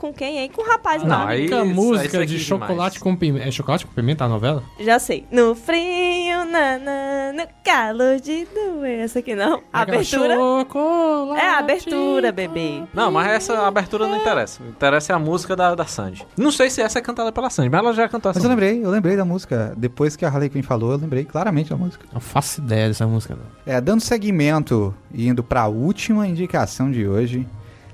[0.00, 0.50] Com quem, hein?
[0.50, 1.28] Com o rapaz Não, lá.
[1.28, 2.98] aí- a isso- música aqui de é chocolate demais.
[2.98, 3.46] com pimenta.
[3.46, 4.62] É chocolate com pimenta a novela?
[4.80, 5.26] Já sei.
[5.30, 9.00] No frio, nanã, no calor de doer.
[9.00, 9.62] Essa aqui não.
[9.70, 10.34] Abertura.
[10.36, 11.38] Chocolate.
[11.44, 12.82] É a abertura, bebê.
[12.94, 14.62] Não, mas essa abertura não interessa.
[14.66, 16.26] Interessa é a música da, da Sandy.
[16.34, 18.48] Não sei se essa é cantada pela Sandy, mas ela já cantou essa Mas eu
[18.48, 19.74] lembrei, eu lembrei da música.
[19.76, 22.06] Depois que a Harley Quinn falou, eu lembrei claramente da música.
[22.10, 23.44] Não faço ideia dessa música, não.
[23.70, 27.46] É, dando seguimento e indo pra última indicação de hoje,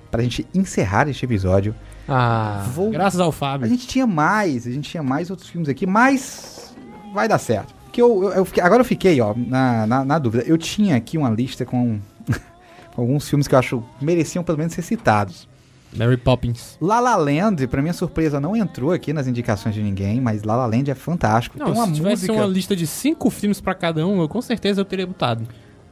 [0.08, 1.74] pra gente encerrar este episódio.
[2.08, 2.90] Ah, Vou...
[2.90, 3.68] Graças ao A Fábio.
[3.68, 6.74] gente tinha mais, a gente tinha mais outros filmes aqui, mas
[7.12, 7.74] vai dar certo.
[7.84, 10.44] Porque eu, eu- eu fiquei- agora eu fiquei, ó, na, na, na dúvida.
[10.46, 11.98] Eu tinha aqui uma lista com,
[12.94, 15.48] com alguns filmes que eu acho mereciam pelo menos ser citados.
[15.96, 16.76] Mary Poppins.
[16.80, 20.54] La La Land, pra minha surpresa, não entrou aqui nas indicações de ninguém, mas La
[20.54, 21.58] La Land é fantástico.
[21.58, 22.32] Não, Tem uma se tivesse música...
[22.34, 25.46] uma lista de cinco filmes pra cada um, eu com certeza eu teria botado.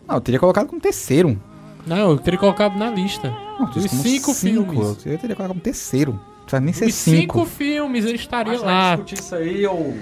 [0.07, 1.41] Não, eu teria colocado como terceiro.
[1.87, 3.31] Não, eu teria colocado na lista.
[3.59, 5.07] Não, Dos como cinco, filmes.
[5.07, 6.13] Eu teria colocado como terceiro.
[6.13, 7.39] Não precisa nem ser Os cinco.
[7.41, 7.47] cinco.
[7.47, 8.91] filmes ele estaria Acho lá.
[8.97, 9.97] discutir isso aí ou...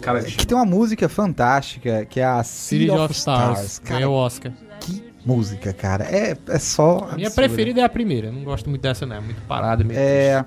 [0.00, 3.78] Cara, Que tem uma música fantástica, que é a City City of Stars.
[3.80, 4.52] Cara, Ganhou o Oscar.
[4.80, 6.04] que música, cara.
[6.04, 7.08] É, é só.
[7.10, 7.48] A minha absurda.
[7.48, 8.28] preferida é a primeira.
[8.28, 9.16] Eu não gosto muito dessa, não.
[9.16, 10.00] É muito parada mesmo.
[10.02, 10.44] É.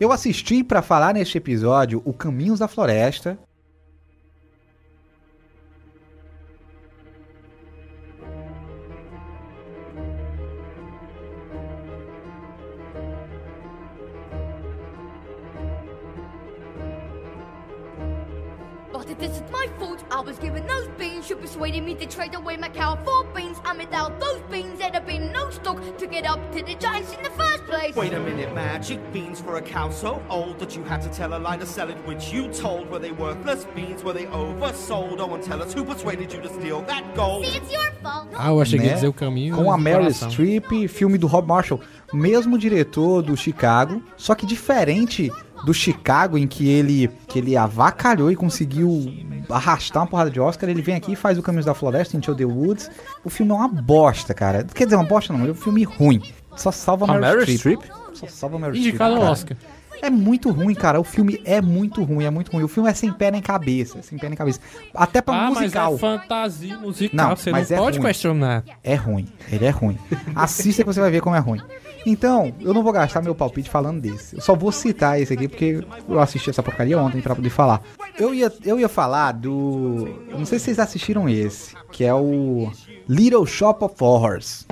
[0.00, 3.38] Eu assisti pra falar neste episódio o Caminhos da Floresta.
[21.42, 23.58] Persuaded me to trade away my cow for beans.
[23.64, 27.12] And without those beans, there'd have been no stock to get up to the giants
[27.12, 27.96] in the first place.
[27.96, 31.34] Wait a minute, magic beans for a cow so old that you had to tell
[31.36, 34.04] a lie to sell it, which you told were they worthless beans?
[34.04, 35.18] Were they oversold?
[35.18, 37.44] Oh, and tell us who persuaded you to steal that gold?
[37.44, 38.28] See, it's your fault.
[38.34, 38.94] Ah, eu achei que ia né?
[38.94, 39.56] dizer o caminho.
[39.56, 40.12] Com a Meryl.
[40.12, 41.80] Streep, filme do Rob Marshall.
[42.12, 45.32] Mesmo diretor do Chicago, só que diferente
[45.64, 49.12] do Chicago, em que ele, que ele avacalhou e conseguiu
[49.48, 52.34] arrastar uma porrada de Oscar, ele vem aqui e faz o Caminhos da Floresta, Into
[52.34, 52.90] the Woods.
[53.24, 54.64] O filme é uma bosta, cara.
[54.64, 56.22] Quer dizer, uma bosta não, é um filme ruim.
[56.56, 57.80] Só salva a Meryl, Streep.
[58.14, 59.32] Só salva a Meryl Indicado ao cara.
[59.32, 59.56] Oscar.
[60.00, 60.98] É muito ruim, cara.
[61.00, 62.64] O filme é muito ruim, é muito ruim.
[62.64, 64.58] O filme é sem pé nem cabeça, é sem pé nem cabeça.
[64.92, 65.92] Até pra Ah, musical.
[65.92, 67.28] mas é fantasia musical.
[67.28, 68.06] Não, você mas não é pode ruim.
[68.08, 68.64] questionar.
[68.82, 69.96] É ruim, ele é ruim.
[70.34, 71.60] Assista que você vai ver como é ruim.
[72.04, 74.36] Então, eu não vou gastar meu palpite falando desse.
[74.36, 77.82] Eu só vou citar esse aqui porque eu assisti essa porcaria ontem pra poder falar.
[78.18, 80.08] Eu ia, eu ia falar do.
[80.30, 82.70] Não sei se vocês assistiram esse, que é o
[83.08, 84.66] Little Shop of Horrors.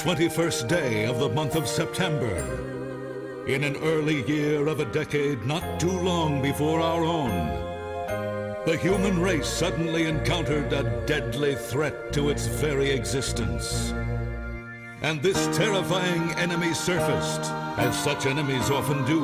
[0.00, 2.34] 21st day of the month of September,
[3.46, 7.30] in an early year of a decade not too long before our own,
[8.64, 13.92] the human race suddenly encountered a deadly threat to its very existence.
[15.02, 19.22] and this terrifying enemy surfaced, as such enemies often do,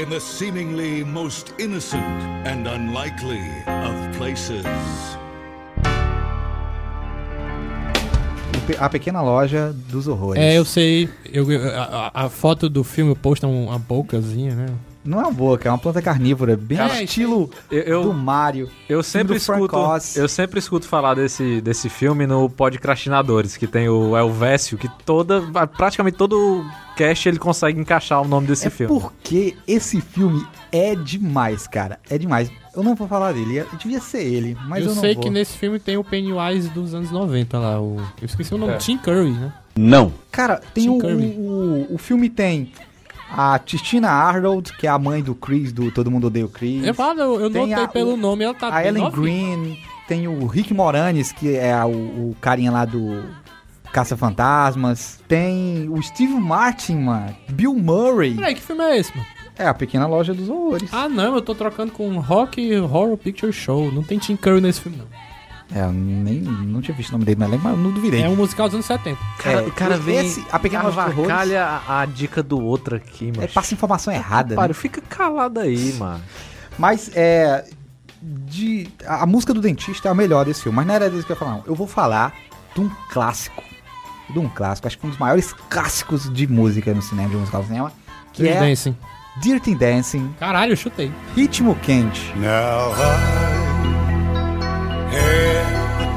[0.00, 5.17] in the seemingly most innocent and unlikely of places.
[8.78, 10.42] A Pequena Loja dos Horrores.
[10.42, 11.08] É, eu sei.
[11.32, 14.66] Eu, a, a- foto do filme posta um- uma bocazinha, né?
[15.08, 18.68] Não é uma boca, é uma planta carnívora, bem Cara, estilo Eu, eu, do Mario.
[18.88, 20.16] eu sempre escuto, Oz.
[20.16, 25.40] eu sempre escuto falar desse, desse filme no Podcrastinadores, que tem o Elvésio, que toda,
[25.76, 26.64] praticamente todo
[26.96, 29.00] cast ele consegue encaixar o nome desse É filme.
[29.00, 31.98] porque esse filme é demais, cara.
[32.10, 32.50] É demais.
[32.74, 35.22] Eu não vou falar dele, é- devia ser ele, mas eu, eu não sei vou.
[35.22, 37.80] que nesse filme tem o Pennywise dos anos 90 lá.
[37.80, 38.74] O, eu esqueci o nome.
[38.74, 38.76] É.
[38.76, 39.52] Tim Curry, né?
[39.76, 40.12] Não.
[40.30, 41.34] Cara, tem Tim o, Curry.
[41.38, 42.72] o, o filme tem
[43.30, 46.84] a Christina Arnold, que é a mãe do Chris, do Todo Mundo Odeia o Chris.
[46.86, 49.56] Eu, falo, eu, eu notei a- pelo o- nome, ela tá a Ellen novinha.
[49.56, 51.88] Green, tem o Rick Moranis, que é o,
[52.30, 53.22] o carinha lá do
[53.92, 55.20] Caça-Fantasmas.
[55.28, 57.34] Tem o Steve Martin, mano.
[57.50, 58.34] Bill Murray.
[58.34, 59.28] Peraí, que filme é esse, mano?
[59.58, 60.88] É a Pequena Loja dos Horrores.
[60.92, 63.90] Ah, não, eu tô trocando com Rock Horror Picture Show.
[63.92, 65.06] Não tem Tim Curry nesse filme, não.
[65.74, 68.22] É, eu nem não tinha visto o nome dele na lembro, mas eu não duvidei.
[68.22, 69.18] É um musical dos anos 70.
[69.38, 73.26] Cara, É, o cara vem esse- a Pequena avacalha a, a dica do outro aqui,
[73.26, 73.42] mano.
[73.42, 74.54] É, passa informação errada.
[74.54, 74.74] Para, né?
[74.74, 76.22] fica calado aí, mano.
[76.78, 77.64] Mas é.
[78.20, 81.24] De, a, a música do dentista é a melhor desse filme, mas não era disso
[81.26, 81.64] que eu ia falar, não.
[81.66, 82.34] Eu vou falar
[82.74, 83.62] de um clássico.
[84.30, 87.60] De um clássico, acho que um dos maiores clássicos de música no cinema, de musical
[87.62, 87.92] no cinema.
[88.32, 88.96] Que Dirty é Dancing.
[89.40, 91.12] Dirty Dancing, Caralho, eu chutei.
[91.36, 92.32] Ritmo Quente.
[92.36, 93.67] Now I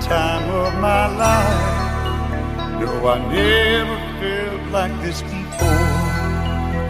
[0.01, 2.81] time of my life.
[2.81, 6.11] No, I never felt like this before.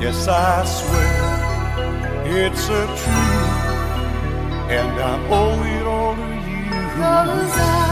[0.01, 1.41] Yes, I swear
[2.25, 3.71] it's a truth,
[4.77, 7.03] and I owe it all to you.
[7.03, 7.90] I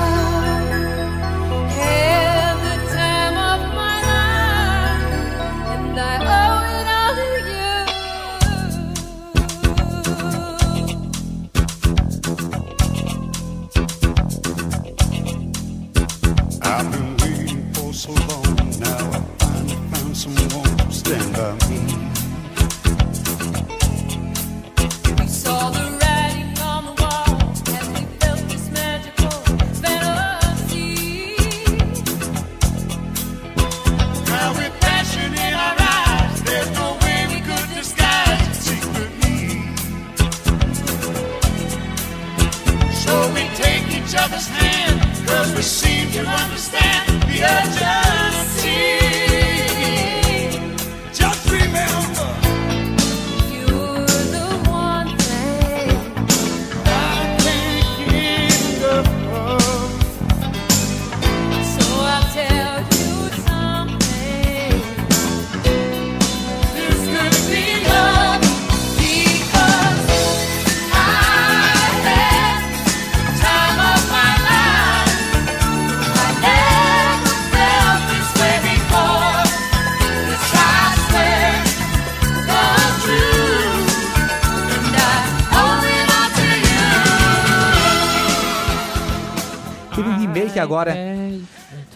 [90.69, 90.95] agora.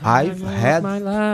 [0.04, 0.84] I've had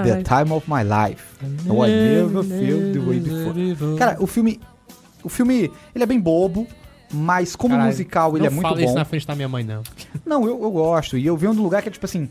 [0.03, 1.23] the time of my life.
[1.65, 3.97] No, I never felt the way before.
[3.97, 4.59] Cara, o filme.
[5.21, 6.65] O filme, ele é bem bobo,
[7.11, 8.99] mas como Caralho, musical ele não é muito fala isso bom.
[8.99, 9.83] na frente da minha mãe, não.
[10.25, 11.17] Não, eu, eu gosto.
[11.17, 12.29] E eu venho de um lugar que é tipo assim.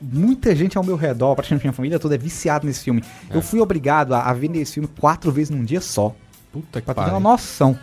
[0.00, 3.04] Muita gente ao meu redor, praticamente minha família toda, é viciada nesse filme.
[3.28, 6.14] Eu fui obrigado a, a ver esse filme quatro vezes num dia só.
[6.50, 7.78] Puta que Pra ter uma noção.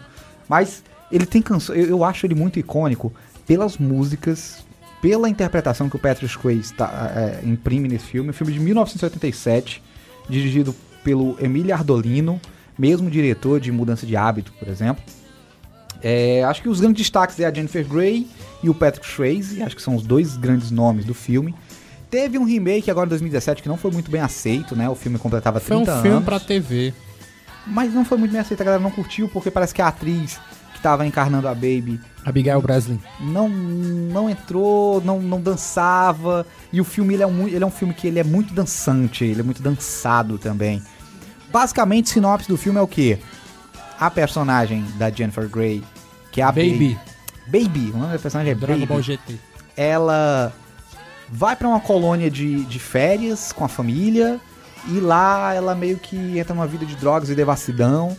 [0.50, 1.78] Mas ele tem canções.
[1.78, 3.14] Eu, eu acho ele muito icônico
[3.46, 4.66] pelas músicas,
[5.02, 8.30] pela interpretação que o Patrick Swayze tá, é, imprime nesse filme.
[8.30, 9.82] Um filme de 1987,
[10.30, 12.42] dirigido pelo Emílio Ardolino,
[12.78, 15.04] mesmo diretor de Mudança de Hábito, por exemplo.
[16.02, 18.28] É, acho que os grandes destaques é a Jennifer Grey
[18.62, 21.56] e o Patrick Swayze, acho que são os dois grandes nomes do filme.
[22.10, 24.90] Teve um remake agora em 2017 que não foi muito bem aceito, né?
[24.90, 26.02] O filme completava 30 Foi um anos.
[26.02, 26.94] filme pra TV.
[27.66, 30.40] Mas não foi muito bem aceito, a galera não curtiu, porque parece que a atriz
[30.78, 33.02] que tava encarnando a Baby Abigail Breslin.
[33.20, 36.46] não, não entrou, não, não dançava.
[36.72, 39.26] E o filme ele é, um, ele é um filme que ele é muito dançante,
[39.26, 40.82] ele é muito dançado também.
[41.52, 43.18] Basicamente, sinopse do filme é o quê?
[44.00, 45.84] A personagem da Jennifer Grey,
[46.32, 46.98] que é a Baby.
[47.48, 48.86] Baby, o nome da personagem é Dragon Baby.
[48.86, 49.36] Ball GT.
[49.76, 50.54] Ela
[51.30, 54.40] vai pra uma colônia de, de férias com a família
[54.90, 58.16] e lá ela meio que entra numa vida de drogas e devassidão.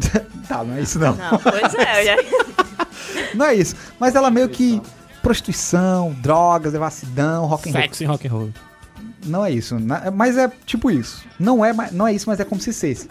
[0.48, 1.14] tá, não é isso não.
[1.14, 2.16] Não, pois é, já...
[3.34, 3.74] Não é isso.
[3.98, 4.80] Mas ela meio que
[5.22, 7.82] prostituição, drogas, devassidão, rock and roll.
[7.82, 8.50] Sexo e rock and roll.
[9.24, 9.76] Não é isso.
[10.14, 11.24] Mas é tipo isso.
[11.38, 13.08] Não é, não é isso, mas é como se fosse.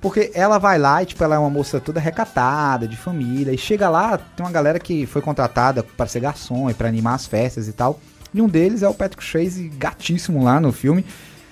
[0.00, 3.52] Porque ela vai lá e, tipo, ela é uma moça toda recatada, de família.
[3.52, 7.14] E chega lá, tem uma galera que foi contratada para ser garçom e pra animar
[7.14, 8.00] as festas e tal.
[8.34, 11.06] E um deles é o Patrick Swayze, gatíssimo lá no filme.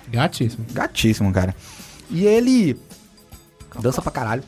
[0.09, 0.65] Gatíssimo.
[0.73, 1.55] Gatíssimo, cara.
[2.09, 2.77] E ele
[3.79, 4.43] dança pra caralho.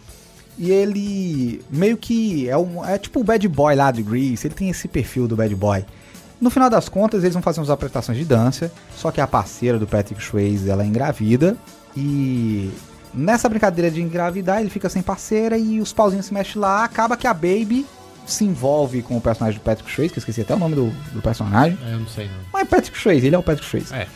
[0.58, 4.48] E ele meio que é, um, é tipo o bad boy lá do Grease.
[4.48, 5.84] Ele tem esse perfil do bad boy.
[6.40, 8.72] No final das contas, eles vão fazer umas apresentações de dança.
[8.96, 11.58] Só que a parceira do Patrick Swayze, ela é engravida.
[11.96, 12.72] E
[13.14, 16.84] nessa brincadeira de engravidar, ele fica sem parceira e os pauzinhos se mexem lá.
[16.84, 17.86] Acaba que a Baby
[18.26, 20.90] se envolve com o personagem do Patrick Swayze, que eu esqueci até o nome do,
[21.12, 21.78] do personagem.
[21.86, 22.36] É, eu não sei não.
[22.52, 23.94] Mas Patrick Swayze, ele é o Patrick Swayze.
[23.94, 24.08] É.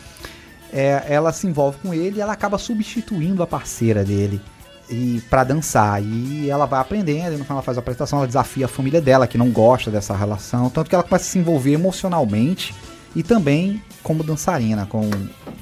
[0.70, 4.40] É, ela se envolve com ele e ela acaba substituindo a parceira dele
[4.90, 6.02] e para dançar.
[6.02, 9.00] E ela vai aprendendo, e no final ela faz a apresentação, ela desafia a família
[9.00, 12.74] dela, que não gosta dessa relação, tanto que ela começa a se envolver emocionalmente
[13.16, 15.08] e também como dançarina com,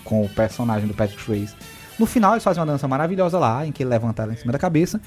[0.05, 1.55] com o personagem do Patrick Swayze.
[1.99, 4.53] No final eles fazem uma dança maravilhosa lá, em que ele levanta ela em cima
[4.53, 5.01] da cabeça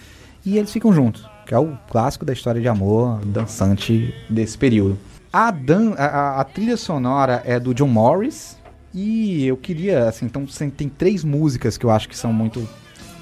[0.45, 4.97] e eles ficam juntos, que é o clássico da história de amor dançante desse período.
[5.31, 8.57] A, dan a, a- trilha sonora é do John Morris
[8.91, 10.43] e eu queria, assim, então
[10.75, 12.67] tem três músicas que eu acho que são muito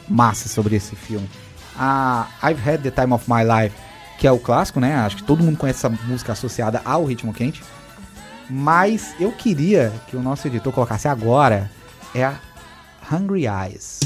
[0.08, 1.30] massas sobre esse filme.
[1.78, 3.76] A I've Had the Time of My Life,
[4.18, 4.96] que é o clássico, né?
[4.96, 7.64] Acho que todo mundo conhece essa música associada ao ritmo quente.
[8.50, 11.70] Mas eu queria que o nosso editor colocasse agora
[12.16, 12.40] é a
[13.12, 14.00] Hungry Eyes.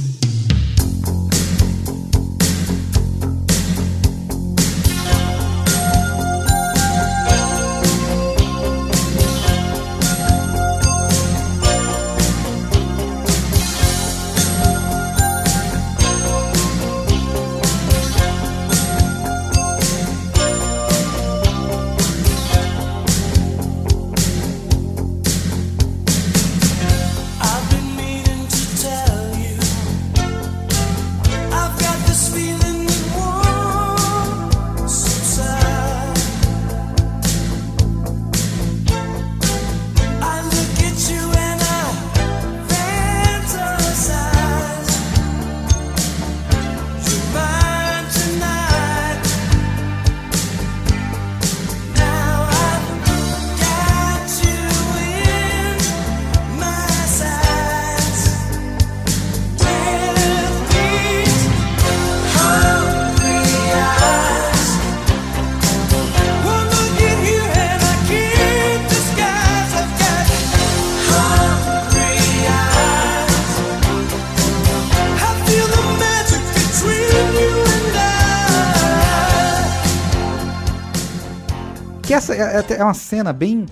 [82.82, 83.66] É, é- é uma cena bem,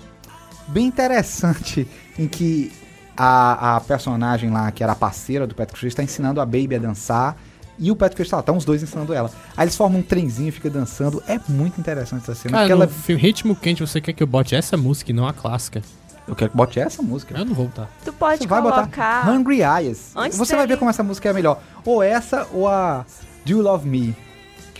[0.68, 1.86] bem interessante
[2.18, 2.72] em que
[3.16, 6.76] a, a personagem lá, que era a parceira do Patrick Swayze, está ensinando a Baby
[6.76, 7.36] a dançar.
[7.78, 9.30] E o Patrick Swayze tá lá, tá os dois ensinando ela.
[9.56, 11.22] Aí eles formam um trenzinho e fica dançando.
[11.26, 12.58] É muito interessante essa cena.
[12.58, 12.88] Cara, no ela...
[12.88, 15.82] filme Ritmo Quente, você quer que eu bote essa música e não a clássica?
[16.28, 17.36] Eu quero que bote essa música.
[17.36, 17.88] Eu não vou botar.
[18.04, 19.24] Tu pode Você vai colocar.
[19.24, 20.12] botar Hungry Eyes.
[20.14, 21.60] Antes Você vai ver como essa música é melhor.
[21.84, 23.04] Ou essa, ou a
[23.44, 24.14] Do You Love Me.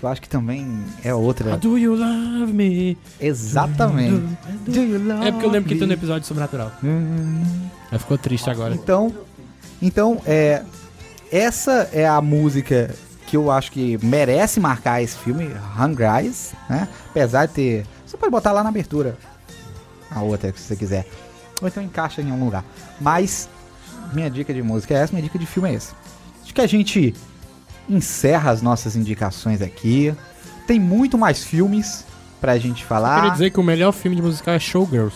[0.00, 1.58] Que eu acho que também é outra.
[1.58, 2.96] Do you love me?
[3.20, 4.34] Exatamente.
[4.66, 5.80] Do you love É porque eu lembro que me?
[5.80, 6.72] tem no episódio Sobrenatural.
[7.92, 8.74] Aí ficou triste agora.
[8.74, 9.14] Então,
[9.82, 10.62] então é
[11.30, 12.94] essa é a música
[13.26, 16.88] que eu acho que merece marcar esse filme, Hungry Eyes, né?
[17.10, 19.18] Apesar de ter, você pode botar lá na abertura
[20.10, 21.06] a outra se você quiser,
[21.60, 22.64] ou então encaixa em algum lugar.
[22.98, 23.50] Mas
[24.14, 25.92] minha dica de música é essa, minha dica de filme é esse.
[26.42, 27.14] Acho que a gente
[27.88, 30.14] encerra as nossas indicações aqui.
[30.66, 32.04] Tem muito mais filmes
[32.40, 33.16] pra gente Eu falar.
[33.16, 35.14] queria dizer que o melhor filme de musical é Showgirls.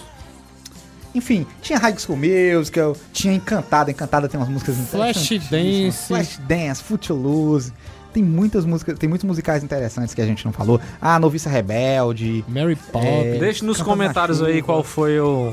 [1.15, 6.07] Enfim, tinha High School Musical, tinha Encantada, Encantada tem umas músicas Flashdance.
[6.09, 7.73] Flashdance, Footloose.
[8.13, 10.81] Tem muitas músicas, tem muitos musicais interessantes que a gente não falou.
[11.01, 12.45] Ah, Noviça Rebelde.
[12.49, 15.53] Mary é, Deixe nos comentários aí qual foi o.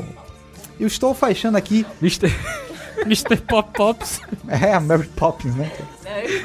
[0.79, 1.85] Eu estou fechando aqui.
[3.05, 3.37] Mr.
[3.37, 4.21] Pop Pops.
[4.47, 5.71] É, a Mary Poppins, né?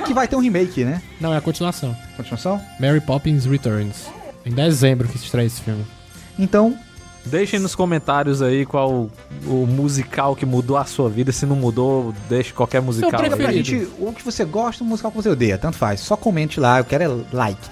[0.05, 1.03] Que vai ter um remake, né?
[1.21, 1.97] Não, é a continuação.
[2.17, 2.61] Continuação?
[2.79, 4.07] Mary Poppins Returns.
[4.45, 5.85] Em dezembro que estreia esse filme.
[6.39, 6.79] Então,
[7.27, 9.11] Deixem nos comentários aí qual o,
[9.45, 11.33] o musical que mudou a sua vida.
[11.33, 13.65] Se não mudou, deixe qualquer musical pra aí.
[13.65, 15.99] gente, o que você gosta, o musical que você odeia, tanto faz.
[16.01, 17.69] Só comente lá, eu quero é like.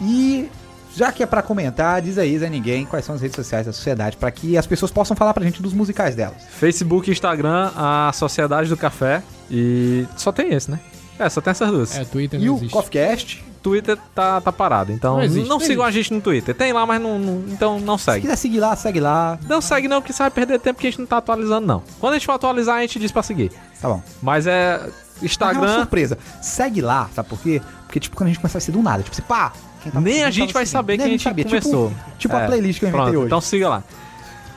[0.00, 0.48] E
[0.96, 3.72] já que é pra comentar, diz aí, Zé Ninguém, quais são as redes sociais da
[3.72, 6.42] sociedade, pra que as pessoas possam falar pra gente dos musicais delas.
[6.50, 9.22] Facebook e Instagram, a Sociedade do Café.
[9.50, 10.80] E só tem esse, né?
[11.18, 11.96] É, só tem essas duas.
[11.96, 12.72] É, Twitter E não o existe.
[12.72, 16.54] CoffeeCast, Twitter tá, tá parado, então Não não, existe, não sigam a gente no Twitter.
[16.54, 18.20] Tem lá, mas não, não- então não se segue.
[18.22, 19.38] quiser seguir lá, segue lá.
[19.48, 21.82] Não segue não, porque você vai perder tempo que a gente não tá atualizando não.
[22.00, 23.50] Quando a gente for atualizar, a gente diz pra seguir.
[23.80, 24.02] Tá bom.
[24.22, 24.90] Mas é Mas é
[25.20, 26.18] uma Instagram, surpresa.
[26.42, 27.62] Segue lá, sabe por quê?
[27.86, 29.52] Porque, tipo, quando a gente começar a ser do nada, tipo, você, pá,
[29.86, 30.78] quem tá nem a gente vai seguindo.
[30.78, 31.44] saber Nem que a gente sabia.
[31.44, 31.88] começou.
[31.90, 33.26] Tipo, tipo a É, playlist que eu inventei pronto, hoje.
[33.26, 33.84] Então siga lá.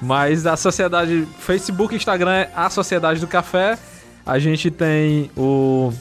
[0.02, 3.78] Mas a sociedade, Facebook e Instagram é a Sociedade do Café.
[4.26, 5.92] A gente tem o,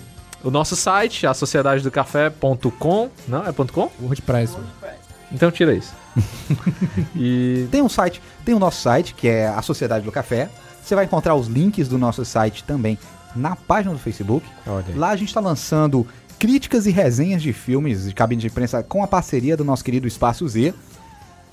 [0.45, 3.11] o nosso site, a sociedadedocafé.com.
[3.27, 3.91] Não, é ponto .com?
[4.01, 4.57] WordPress.
[5.33, 5.93] Então tira isso.
[7.15, 10.49] e Tem um site, tem o nosso site, que é a Sociedade do Café.
[10.83, 12.99] Você vai encontrar os links do nosso site também
[13.37, 14.47] na página do Facebook.
[14.95, 16.07] Lá a gente está lançando
[16.39, 20.06] críticas e resenhas de filmes de cabine de imprensa com a parceria do nosso querido
[20.06, 20.73] Espaço Z.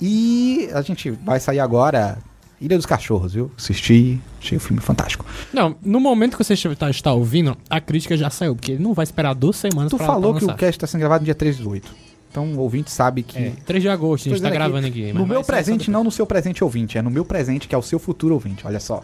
[0.00, 2.18] E a gente vai sair agora
[2.60, 3.50] Ilha dos Cachorros, viu?
[3.56, 5.24] Assisti, achei o filme fantástico.
[5.52, 8.94] Não, no momento que você está, está ouvindo, a crítica já saiu, porque ele não
[8.94, 11.24] vai esperar duas semanas Tu pra falou pra que o cast está sendo gravado no
[11.26, 12.06] dia 3 de 8.
[12.30, 13.38] Então o ouvinte sabe que.
[13.38, 15.06] É, 3 de agosto, a gente tá dizendo gravando aqui.
[15.12, 17.78] mas No meu presente, não no seu presente ouvinte, é no meu presente, que é
[17.78, 18.66] o seu futuro ouvinte.
[18.66, 19.02] Olha só.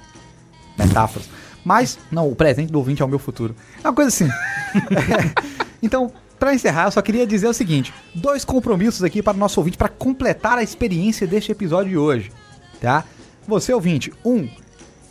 [0.78, 1.28] Metáforas.
[1.64, 3.54] Mas, não, o presente do ouvinte é o meu futuro.
[3.82, 4.28] É uma coisa assim.
[4.28, 5.62] É.
[5.84, 9.58] Então, pra encerrar, eu só queria dizer o seguinte: dois compromissos aqui para o nosso
[9.58, 12.30] ouvinte para completar a experiência deste episódio de hoje.
[12.80, 13.04] Tá?
[13.48, 14.48] Você, ouvinte, um,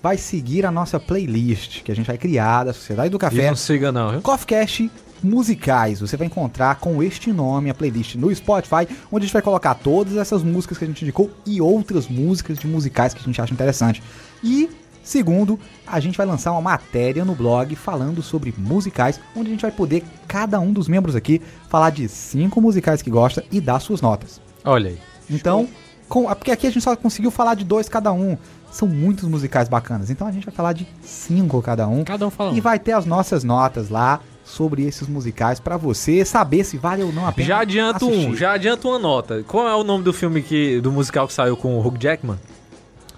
[0.02, 3.48] vai seguir a nossa playlist que a gente vai criar da Sociedade do E Café.
[3.50, 4.22] não siga não, viu?
[4.22, 4.90] Coffeecast
[5.22, 6.00] musicais.
[6.00, 9.76] Você vai encontrar com este nome a playlist no Spotify, onde a gente vai colocar
[9.76, 13.42] todas essas músicas que a gente indicou e outras músicas de musicais que a gente
[13.42, 14.02] acha interessante.
[14.44, 14.70] E
[15.04, 19.62] segundo, a gente vai lançar uma matéria no blog falando sobre musicais, onde a gente
[19.62, 23.80] vai poder cada um dos membros aqui falar de cinco musicais que gosta e dar
[23.80, 24.42] suas notas.
[24.64, 24.98] Olha aí.
[25.30, 25.68] Então,
[26.08, 28.38] com, é porque aqui a gente só conseguiu falar de dois cada um.
[28.70, 30.10] São muitos musicais bacanas.
[30.10, 32.04] Então a gente vai falar de cinco cada um.
[32.04, 32.56] Cada um fala um.
[32.56, 37.04] E vai ter as nossas notas lá sobre esses musicais pra você saber se vale
[37.04, 37.48] ou não a pena.
[37.48, 38.30] Já adianto assistir.
[38.30, 39.44] um, já adianto uma nota.
[39.48, 42.38] Qual é o nome do filme que do musical que saiu com o Hugh Jackman?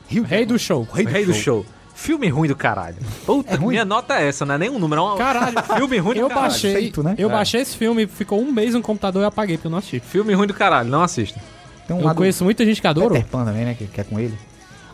[0.07, 0.87] Rei do show.
[0.93, 1.63] Rei do Rei do Show.
[1.63, 1.65] Show.
[1.93, 2.97] Filme ruim do caralho.
[3.25, 5.55] Puta, minha nota é essa, não é nem um número, é um Caralho.
[5.77, 6.49] filme ruim do Eu caralho.
[6.49, 7.15] baixei, Feito, né?
[7.17, 7.31] eu É.
[7.31, 9.99] baixei esse filme, ficou um mês no computador e eu apaguei porque eu não assisti.
[9.99, 11.39] Filme ruim do caralho, não assista.
[11.87, 13.09] Tem um Eu lado conheço muita gente que adora.
[13.09, 13.75] Peter Pan também, né?
[13.77, 14.37] Que, que é com ele.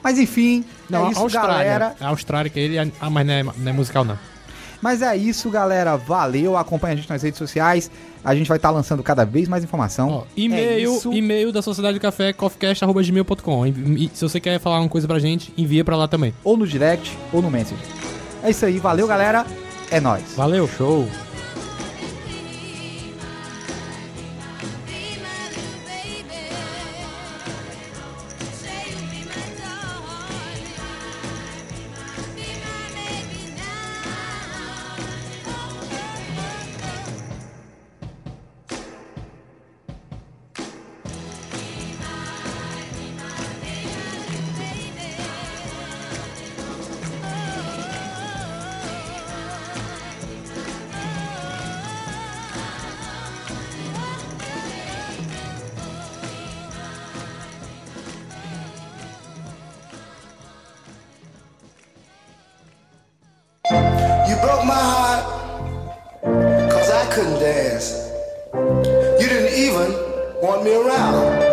[0.03, 1.53] Mas enfim, Não, é a isso, Austrália.
[1.53, 1.95] galera.
[2.01, 2.77] A Austrália que ele.
[2.99, 4.17] Ah, mas não é, não é musical, não.
[4.81, 5.95] Mas é isso, galera.
[5.97, 6.55] Valeu.
[6.57, 7.89] Acompanha a gente nas redes sociais.
[8.23, 10.09] A gente vai estar lançando cada vez mais informação.
[10.09, 13.63] Ó, É e-mail, e-mail da Sociedade do Café, coffeecast.gmail.com.
[14.13, 16.33] Se você quer falar uma coisa pra gente, envia pra lá também.
[16.43, 17.81] Ou no direct, ou no message.
[18.43, 18.77] É isso aí.
[18.79, 19.45] Valeu, galera.
[19.91, 20.23] É nóis.
[20.35, 20.67] Valeu.
[20.67, 21.07] Show.
[67.19, 68.13] Couldn't dance.
[68.53, 69.91] You didn't even
[70.41, 71.43] want me around.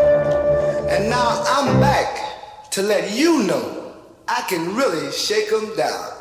[0.88, 3.93] And now I'm back to let you know
[4.28, 6.15] I can really shake 'em down.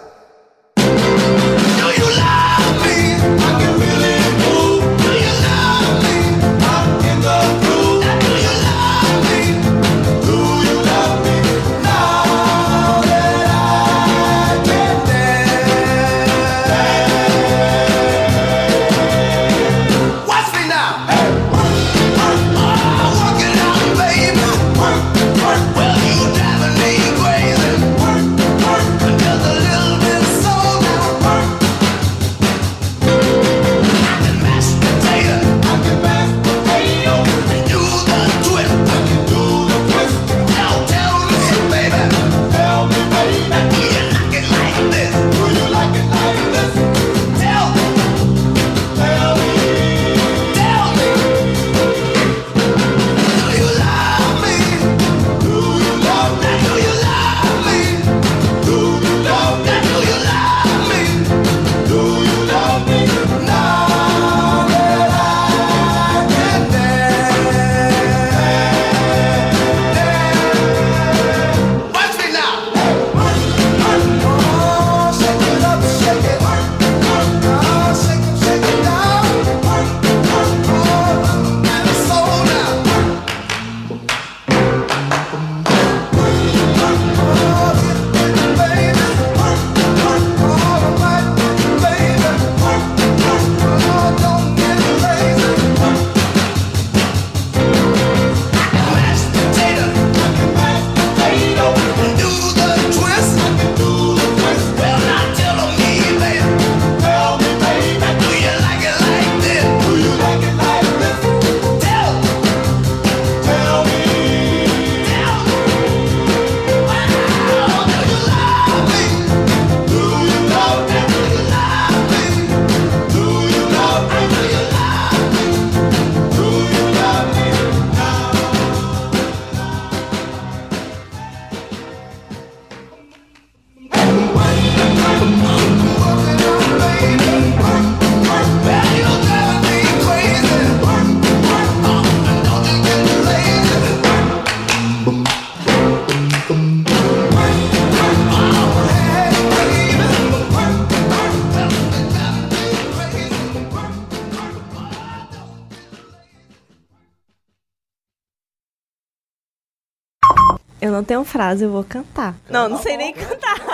[161.06, 162.36] Tenho frase, eu vou cantar.
[162.49, 163.56] Não, não sei nem cantar.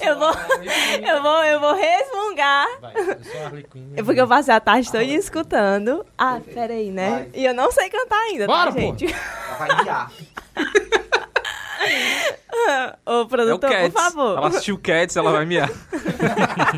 [0.00, 0.32] Eu vou,
[1.06, 2.66] eu vou, eu vou resmungar.
[3.96, 6.04] É porque eu passei a tarde toda escutando.
[6.16, 7.28] Ah, peraí, né?
[7.34, 9.06] E eu não sei cantar ainda, Bora, tá, gente?
[9.58, 10.10] Vai miar.
[12.50, 13.92] Ô, É o produtor, Cats.
[13.92, 14.38] por favor.
[14.38, 15.68] Ela assistiu Cats, ela vai miar.